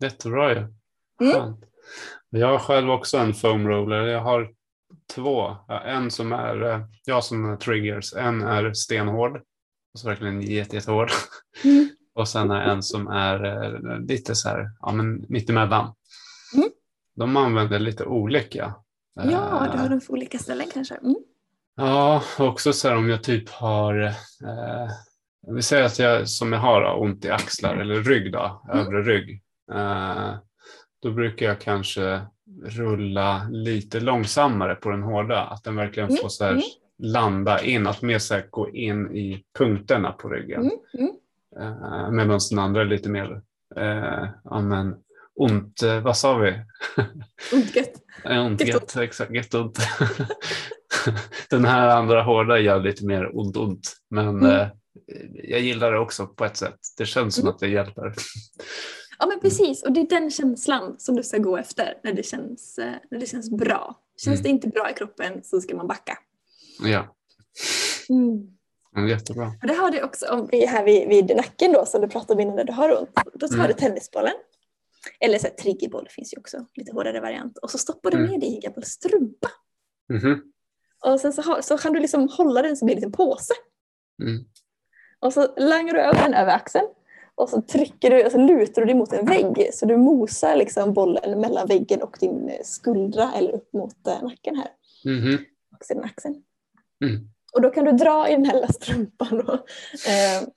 Jättebra 0.00 0.52
ju. 0.54 0.58
Mm. 1.20 1.32
Skönt. 1.32 1.64
Jag 2.30 2.46
har 2.48 2.58
själv 2.58 2.90
också 2.90 3.18
en 3.18 3.34
foam 3.34 3.68
roller. 3.68 4.02
Jag 4.06 4.20
har 4.20 4.50
två. 5.14 5.56
En 5.68 6.10
som 6.10 6.32
är, 6.32 6.62
eh, 6.62 6.80
jag 7.04 7.24
som 7.24 7.44
är 7.52 7.56
triggers. 7.56 8.14
En 8.14 8.42
är 8.42 8.72
stenhård. 8.72 9.42
Alltså 9.94 10.08
verkligen 10.08 10.40
jätte, 10.42 10.76
jättehård. 10.76 11.10
Mm. 11.64 11.88
Och 12.14 12.28
sen 12.28 12.50
är 12.50 12.60
en 12.60 12.82
som 12.82 13.08
är 13.08 13.44
eh, 13.44 14.00
lite 14.00 14.34
så 14.34 14.48
här, 14.48 14.70
ja 14.80 14.92
men 14.92 15.24
mittemellan. 15.28 15.94
Mm. 16.54 16.68
De 17.16 17.36
använder 17.36 17.78
lite 17.78 18.04
olika. 18.04 18.74
Ja, 19.14 19.66
Eh, 19.66 19.72
du 19.72 19.78
har 19.78 19.88
dem 19.88 20.00
för 20.00 20.12
olika 20.12 20.38
ställen 20.38 20.66
kanske. 20.74 20.94
Mm. 20.94 21.16
Ja, 21.76 22.22
också 22.38 22.72
så 22.72 22.88
här 22.88 22.96
om 22.96 23.08
jag 23.10 23.22
typ 23.22 23.48
har, 23.50 24.00
eh, 24.02 24.90
vi 25.54 25.62
säger 25.62 25.84
att 25.84 25.98
jag 25.98 26.28
som 26.28 26.52
jag 26.52 26.60
har 26.60 27.00
ont 27.00 27.24
i 27.24 27.30
axlar 27.30 27.76
eller 27.76 27.94
rygg 28.02 28.32
då, 28.32 28.62
Mm. 28.72 28.86
övre 28.86 29.02
rygg. 29.02 29.42
Eh, 29.72 30.34
då 31.02 31.10
brukar 31.10 31.46
jag 31.46 31.60
kanske 31.60 32.20
rulla 32.64 33.46
lite 33.50 34.00
långsammare 34.00 34.74
på 34.74 34.90
den 34.90 35.02
hårda, 35.02 35.40
att 35.44 35.64
den 35.64 35.76
verkligen 35.76 36.08
Mm, 36.08 36.22
får 36.22 36.28
så 36.28 36.44
här 36.44 36.50
mm. 36.52 36.62
landa 36.98 37.62
in, 37.64 37.86
att 37.86 38.02
mer 38.02 38.18
så 38.18 38.34
här 38.34 38.46
gå 38.50 38.70
in 38.70 39.16
i 39.16 39.44
punkterna 39.58 40.12
på 40.12 40.28
ryggen. 40.28 40.60
Mm. 40.60 40.72
Mm. 40.98 41.10
Eh, 41.60 42.10
Medan 42.10 42.40
den 42.50 42.58
andra 42.58 42.80
är 42.80 42.84
lite 42.84 43.08
mer, 43.08 43.42
eh, 43.76 44.28
ja 44.44 44.60
men 44.60 44.96
ont, 45.34 45.82
eh, 45.82 46.00
vad 46.00 46.16
sa 46.16 46.36
vi? 46.36 46.50
Ont 47.52 47.76
gött. 47.76 47.92
Gött 48.24 48.66
gött, 48.68 48.96
exakt, 48.96 49.34
gött 49.34 49.54
ont. 49.54 49.78
Den 51.50 51.64
här 51.64 51.88
andra 51.88 52.22
hårda 52.22 52.58
gör 52.58 52.80
lite 52.80 53.06
mer 53.06 53.38
ont, 53.38 53.56
ont. 53.56 53.96
Men 54.10 54.28
Mm. 54.28 54.44
eh, 54.50 54.68
jag 55.44 55.60
gillar 55.60 55.92
det 55.92 55.98
också 55.98 56.26
på 56.26 56.44
ett 56.44 56.56
sätt. 56.56 56.78
Det 56.98 57.06
känns 57.06 57.34
som 57.34 57.42
Mm. 57.42 57.54
att 57.54 57.60
det 57.60 57.68
hjälper. 57.68 58.14
Ja 59.18 59.26
men 59.26 59.40
precis, 59.40 59.82
och 59.82 59.92
det 59.92 60.00
är 60.00 60.08
den 60.08 60.30
känslan 60.30 60.94
som 60.98 61.16
du 61.16 61.22
ska 61.22 61.38
gå 61.38 61.56
efter 61.56 61.94
när 62.04 62.12
det 62.12 62.22
känns, 62.26 62.78
eh, 62.78 62.92
när 63.10 63.18
det 63.20 63.26
känns 63.26 63.50
bra. 63.50 63.98
Känns 64.24 64.34
Mm. 64.40 64.42
det 64.42 64.48
inte 64.48 64.68
bra 64.68 64.90
i 64.90 64.94
kroppen 64.94 65.40
så 65.44 65.60
ska 65.60 65.76
man 65.76 65.86
backa. 65.86 66.18
Ja, 66.84 67.16
Mm. 68.08 68.40
mm, 68.96 69.08
jättebra. 69.08 69.46
Och 69.62 69.66
det 69.68 69.74
har 69.74 69.90
du 69.90 70.02
också, 70.02 70.26
om 70.26 70.48
vi 70.52 70.62
är 70.64 70.68
här 70.68 70.84
vid, 70.84 71.08
vid 71.08 71.36
nacken 71.36 71.72
då 71.72 71.86
som 71.86 72.00
du 72.00 72.08
pratade 72.08 72.32
om 72.34 72.40
innan 72.40 72.56
när 72.56 72.64
du 72.64 72.72
har 72.72 72.98
ont. 73.00 73.10
Då 73.34 73.48
tar 73.48 73.54
Mm. 73.54 73.66
du 73.66 73.72
tennisbollen. 73.72 74.32
Eller 75.20 75.38
så 75.38 75.46
här, 75.46 75.54
triggerboll 75.54 76.08
finns 76.10 76.34
ju 76.34 76.38
också, 76.38 76.66
lite 76.74 76.92
hårdare 76.92 77.20
variant. 77.20 77.58
Och 77.58 77.70
så 77.70 77.78
stoppar 77.78 78.10
du 78.10 78.16
Mm. 78.16 78.30
ner 78.30 78.38
det 78.40 78.46
i 78.46 78.54
en 78.54 78.60
gammal 78.60 78.84
strumpa. 78.84 79.48
Mhm. 80.08 80.42
Och 81.04 81.20
sen 81.20 81.32
så, 81.32 81.42
har, 81.42 81.60
så 81.60 81.78
kan 81.78 81.92
du 81.92 82.00
liksom 82.00 82.28
hålla 82.28 82.62
den 82.62 82.76
som 82.76 82.88
en 82.88 82.94
liten 82.94 83.12
påse. 83.12 83.54
Mm. 84.22 84.44
Och 85.20 85.32
så 85.32 85.54
langar 85.56 85.94
du 85.94 86.00
över 86.00 86.22
den 86.22 86.34
över 86.34 86.52
axeln. 86.52 86.86
Och 87.34 87.48
så 87.48 87.62
trycker 87.62 88.10
du, 88.10 88.24
och 88.26 88.32
så 88.32 88.38
lutar 88.38 88.82
du 88.82 88.86
dig 88.86 88.94
mot 88.94 89.12
en 89.12 89.26
vägg. 89.26 89.70
Så 89.74 89.86
du 89.86 89.96
mosar 89.96 90.56
liksom 90.56 90.92
bollen 90.94 91.40
mellan 91.40 91.66
väggen 91.66 92.02
och 92.02 92.16
din 92.20 92.50
skuldra 92.64 93.32
eller 93.36 93.52
upp 93.52 93.72
mot 93.72 94.06
eh, 94.06 94.22
nacken 94.22 94.56
här. 94.56 94.68
Mhm. 95.04 95.38
Och 95.78 95.84
sedan 95.84 96.04
axeln. 96.04 96.42
Mm. 97.04 97.28
Och 97.52 97.60
då 97.62 97.70
kan 97.70 97.84
du 97.84 97.92
dra 97.92 98.28
i 98.28 98.32
den 98.32 98.44
här 98.44 98.54
lilla 98.54 98.68
strumpan. 98.68 99.28
Då. 99.46 99.52
Eh, 99.52 100.48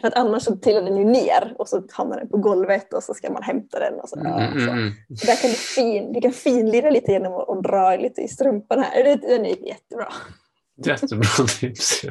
för 0.00 0.08
att 0.08 0.14
annars 0.14 0.42
så 0.42 0.56
trillar 0.56 0.82
den 0.82 0.96
ju 0.96 1.04
ner 1.04 1.54
och 1.58 1.68
så 1.68 1.82
hamnar 1.92 2.16
den 2.18 2.28
på 2.28 2.36
golvet 2.36 2.92
och 2.92 3.02
så 3.02 3.14
ska 3.14 3.30
man 3.32 3.42
hämta 3.42 3.78
den. 3.78 3.94
Och 4.00 4.08
så, 4.08 4.16
Mm, 4.20 4.32
mm, 4.32 4.64
så. 4.66 4.70
mm. 4.70 4.92
Så 5.16 5.26
där 5.26 5.36
kan 5.36 5.50
du, 5.50 5.56
fin, 5.56 6.12
du 6.12 6.20
kan 6.20 6.32
finlira 6.32 6.90
lite 6.90 7.12
genom 7.12 7.32
att 7.34 7.48
och 7.48 7.62
dra 7.62 7.96
lite 7.96 8.20
i 8.20 8.28
strumpan 8.28 8.82
här. 8.82 9.04
Det- 9.04 9.16
Den 9.28 9.46
är 9.46 9.66
jättebra. 9.68 10.12
Jättebra 10.84 11.46
tips. 11.60 12.02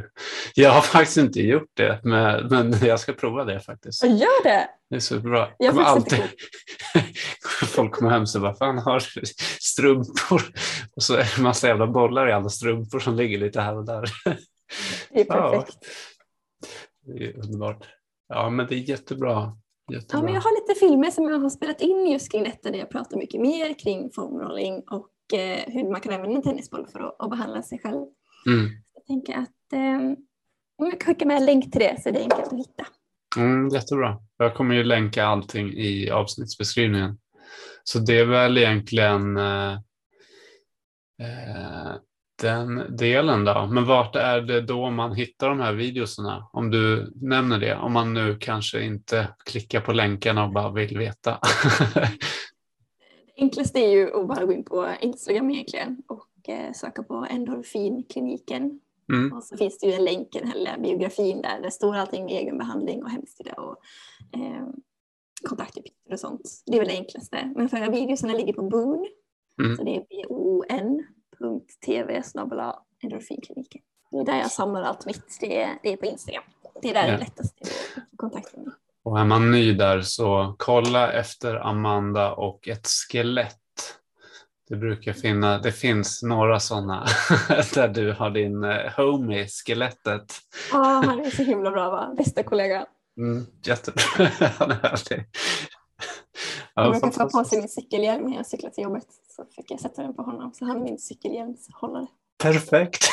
Jag 0.55 0.69
har 0.71 0.82
faktiskt 0.82 1.17
inte 1.17 1.39
gjort 1.41 1.69
det, 1.73 1.99
men, 2.03 2.47
men 2.47 2.73
jag 2.84 2.99
ska 2.99 3.13
prova 3.13 3.43
det 3.43 3.59
faktiskt. 3.59 4.03
Gör 4.03 4.43
det! 4.43 4.67
Det 4.89 4.95
är 4.95 4.99
superbra. 4.99 5.47
Jag 5.57 5.71
Kommer 5.73 5.86
alltid... 5.86 6.19
Folk 7.67 7.91
kommer 7.91 8.11
hem 8.11 8.21
och 8.21 8.29
säger, 8.29 8.45
vad 8.45 8.57
fan 8.57 8.77
har 8.77 9.03
strumpor? 9.61 10.41
Och 10.95 11.03
så 11.03 11.13
är 11.13 11.17
det 11.17 11.38
en 11.38 11.43
massa 11.43 11.67
jävla 11.67 11.88
bollar 11.88 12.29
i 12.29 12.34
alla 12.34 12.49
strumpor 12.49 12.99
som 12.99 13.15
ligger 13.15 13.38
lite 13.38 13.61
här 13.61 13.77
och 13.77 13.86
där. 13.86 14.09
Det 15.13 15.21
är 15.21 15.25
Ja. 15.27 15.65
Det 17.01 17.25
är 17.25 17.43
underbart. 17.43 17.87
Ja, 18.27 18.49
men 18.49 18.67
det 18.67 18.75
är 18.75 18.89
jättebra. 18.89 19.57
jättebra. 19.91 20.19
Ja, 20.19 20.23
men 20.23 20.33
jag 20.33 20.41
har 20.41 20.61
lite 20.61 20.79
filmer 20.79 21.11
som 21.11 21.29
jag 21.29 21.39
har 21.39 21.49
spelat 21.49 21.81
in 21.81 22.07
just 22.07 22.31
kring 22.31 22.43
detta 22.43 22.71
där 22.71 22.79
jag 22.79 22.89
pratar 22.89 23.17
mycket 23.17 23.41
mer 23.41 23.79
kring 23.79 24.11
foamrolling 24.15 24.83
och 24.91 25.39
eh, 25.39 25.59
hur 25.67 25.91
man 25.91 26.01
kan 26.01 26.13
använda 26.13 26.35
en 26.35 26.43
tennisboll 26.43 26.87
för 26.87 26.99
att, 26.99 27.15
att 27.19 27.29
behandla 27.29 27.61
sig 27.61 27.79
själv. 27.79 28.05
Mm. 28.47 28.69
Jag 28.93 29.05
tänker 29.05 29.33
att 29.33 29.73
eh, 29.73 30.17
jag 30.77 30.99
kan 30.99 31.13
skicka 31.13 31.25
med 31.25 31.37
en 31.37 31.45
länk 31.45 31.71
till 31.71 31.81
det 31.81 32.01
så 32.01 32.09
är 32.09 32.13
det 32.13 32.21
enkelt 32.21 32.47
att 32.53 32.59
hitta. 32.59 32.85
Mm, 33.37 33.69
jättebra. 33.69 34.17
Jag 34.37 34.55
kommer 34.55 34.75
ju 34.75 34.83
länka 34.83 35.25
allting 35.25 35.73
i 35.73 36.09
avsnittsbeskrivningen. 36.09 37.17
Så 37.83 37.99
det 37.99 38.19
är 38.19 38.25
väl 38.25 38.57
egentligen 38.57 39.37
eh, 39.37 39.73
eh, 41.21 41.95
den 42.41 42.95
delen 42.97 43.45
då. 43.45 43.67
Men 43.71 43.85
vart 43.85 44.15
är 44.15 44.41
det 44.41 44.61
då 44.61 44.89
man 44.89 45.15
hittar 45.15 45.49
de 45.49 45.59
här 45.59 45.73
videorna? 45.73 46.47
Om 46.53 46.71
du 46.71 47.13
nämner 47.15 47.59
det. 47.59 47.75
Om 47.75 47.93
man 47.93 48.13
nu 48.13 48.37
kanske 48.39 48.83
inte 48.83 49.27
klickar 49.45 49.81
på 49.81 49.93
länkarna 49.93 50.43
och 50.43 50.53
bara 50.53 50.71
vill 50.71 50.97
veta. 50.97 51.39
Det 53.35 53.45
enklaste 53.45 53.79
är 53.79 53.89
ju 53.89 54.21
att 54.21 54.27
bara 54.27 54.45
gå 54.45 54.53
in 54.53 54.63
på 54.63 54.89
Instagram 55.01 55.49
egentligen 55.49 56.01
och 56.07 56.49
eh, 56.49 56.73
söka 56.73 57.03
på 57.03 57.27
endorfinkliniken. 57.29 58.79
mm. 59.13 59.33
Och 59.33 59.43
så 59.43 59.57
finns 59.57 59.77
det 59.79 59.87
ju 59.87 59.93
en 59.93 60.03
länk 60.03 60.35
i 60.35 60.39
den 60.39 60.47
här 60.47 60.79
biografin 60.79 61.41
där 61.41 61.61
det 61.61 61.71
står 61.71 61.95
allting 61.95 62.25
med 62.25 62.33
egenbehandling 62.33 63.03
och 63.03 63.09
hemsida 63.09 63.53
och 63.53 63.77
eh, 64.39 64.67
kontaktuppgifter 65.49 66.13
och 66.13 66.19
sånt. 66.19 66.41
Det 66.65 66.75
är 66.75 66.79
väl 66.79 66.87
det 66.87 66.97
enklaste. 66.97 67.53
Men 67.55 67.69
för 67.69 67.91
videorna 67.91 68.33
ligger 68.33 68.53
på 68.53 68.61
Boon. 68.61 69.07
Mm. 69.59 69.77
Så 69.77 69.83
det 69.83 69.95
är 69.95 70.31
bon.tv 71.41 72.23
endorfinkliniken. 73.03 73.81
Det 74.11 74.17
är 74.17 74.25
där 74.25 74.37
jag 74.37 74.51
samlar 74.51 74.81
allt 74.81 75.05
mitt. 75.05 75.37
Det 75.39 75.61
är, 75.61 75.79
det 75.83 75.93
är 75.93 75.97
på 75.97 76.05
Instagram. 76.05 76.43
Det 76.81 76.89
är 76.89 76.93
där 76.93 77.01
ja. 77.01 77.07
det 77.07 77.13
är 77.13 77.19
lättast 77.19 77.61
att 77.61 77.67
få 78.11 78.17
kontakt 78.17 78.55
med 78.55 78.65
mig. 78.65 78.75
Och 79.03 79.19
är 79.19 79.25
man 79.25 79.51
ny 79.51 79.73
där 79.73 80.01
så 80.01 80.55
kolla 80.57 81.11
efter 81.11 81.55
Amanda 81.55 82.33
och 82.33 82.67
ett 82.67 82.87
skelett. 82.87 83.57
Det 84.69 84.75
brukar 84.75 85.13
finna, 85.13 85.57
det 85.57 85.71
finns 85.71 86.23
några 86.23 86.59
sådana 86.59 87.05
där 87.73 87.87
du 87.87 88.13
har 88.13 88.29
din 88.29 88.63
eh, 88.63 88.91
homie, 88.97 89.47
skelettet. 89.47 90.33
Ja, 90.71 91.03
han 91.05 91.19
är 91.19 91.29
så 91.29 91.43
himla 91.43 91.71
bra 91.71 91.89
va? 91.89 92.13
Bästa 92.17 92.43
kollega. 92.43 92.85
Mm, 93.17 93.45
jättebra, 93.65 94.03
han 94.59 94.71
är 94.71 94.75
härlig. 94.75 95.25
Ja, 96.76 96.82
han 96.82 96.91
brukar 96.91 97.09
ta 97.09 97.30
på 97.30 97.43
sig 97.43 97.59
min 97.59 97.69
cykelhjälm 97.69 98.26
när 98.26 98.38
jag 98.38 98.45
cyklar 98.45 98.69
till 98.69 98.84
jobbet. 98.84 99.05
Så 99.36 99.45
fick 99.55 99.72
jag 99.72 99.80
sätta 99.80 100.01
den 100.01 100.13
på 100.13 100.22
honom. 100.24 100.53
Så 100.53 100.65
han 100.65 100.78
är 100.78 100.82
min 100.82 100.99
cykelhjälmshållare. 100.99 102.07
Perfekt. 102.43 103.03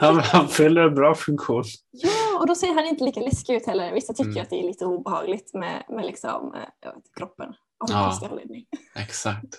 Han, 0.00 0.18
han 0.18 0.48
fyller 0.48 0.82
en 0.82 0.94
bra 0.94 1.14
funktion. 1.14 1.64
Ja, 1.90 2.38
och 2.40 2.46
då 2.46 2.54
ser 2.54 2.74
han 2.74 2.86
inte 2.86 3.04
lika 3.04 3.20
läskig 3.20 3.54
ut 3.54 3.66
heller. 3.66 3.92
Vissa 3.92 4.12
tycker 4.14 4.30
mm. 4.30 4.42
att 4.42 4.50
det 4.50 4.60
är 4.60 4.66
lite 4.66 4.84
obehagligt 4.84 5.54
med, 5.54 5.84
med 5.88 6.06
liksom, 6.06 6.54
eh, 6.54 6.60
vet, 6.94 7.14
kroppen. 7.16 7.54
Av 7.80 7.90
ja, 7.90 8.20
exakt. 8.96 9.56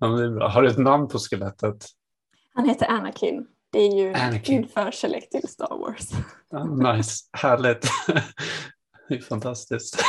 ja, 0.00 0.06
det 0.06 0.24
är 0.24 0.30
bra. 0.30 0.48
Har 0.48 0.62
du 0.62 0.68
ett 0.68 0.78
namn 0.78 1.08
på 1.08 1.18
skelettet? 1.18 1.86
Han 2.54 2.68
heter 2.68 2.86
Anakin. 2.86 3.46
Det 3.72 3.78
är 3.78 3.96
ju 3.96 4.14
Anakin. 4.14 4.60
min 4.60 4.68
förkärlek 4.68 5.30
till 5.30 5.48
Star 5.48 5.78
Wars. 5.78 6.10
Nice, 6.96 7.24
härligt. 7.32 7.86
det 9.08 9.14
är 9.14 9.20
fantastiskt. 9.20 10.04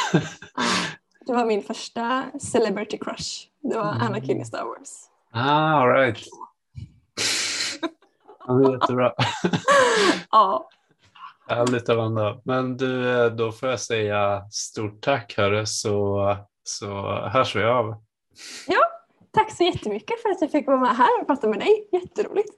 det 1.26 1.34
var 1.34 1.45
min 1.45 1.64
första 1.64 2.26
celebrity 2.39 2.97
crush. 2.97 3.47
Det 3.62 3.76
var 3.76 3.91
mm. 3.91 4.08
Anakin 4.08 4.41
i 4.41 4.45
Star 4.45 4.64
Wars. 4.64 4.89
Ah, 5.32 5.82
all 5.82 5.88
right. 5.88 6.18
Han 8.39 8.66
är 8.66 8.74
jättebra. 8.74 9.14
ja. 10.32 10.70
Härligt 11.47 11.89
Amanda. 11.89 12.41
Men 12.43 12.78
du, 12.78 13.30
då 13.30 13.52
får 13.52 13.70
jag 13.70 13.80
säga 13.80 14.43
stort 14.52 15.02
tack 15.02 15.38
hörru 15.38 15.66
så, 15.66 16.38
så 16.64 17.12
hörs 17.12 17.56
vi 17.56 17.64
av. 17.64 18.04
Ja, 18.68 18.82
tack 19.32 19.58
så 19.58 19.64
jättemycket 19.64 20.22
för 20.22 20.30
att 20.30 20.41
jag 20.41 20.52
fick 20.52 20.68
vara 20.68 20.80
med 20.80 20.97
här 20.97 21.22
och 21.22 21.28
prata 21.28 21.47
med 21.47 21.60
dig. 21.60 21.89
Jätteroligt. 21.91 22.58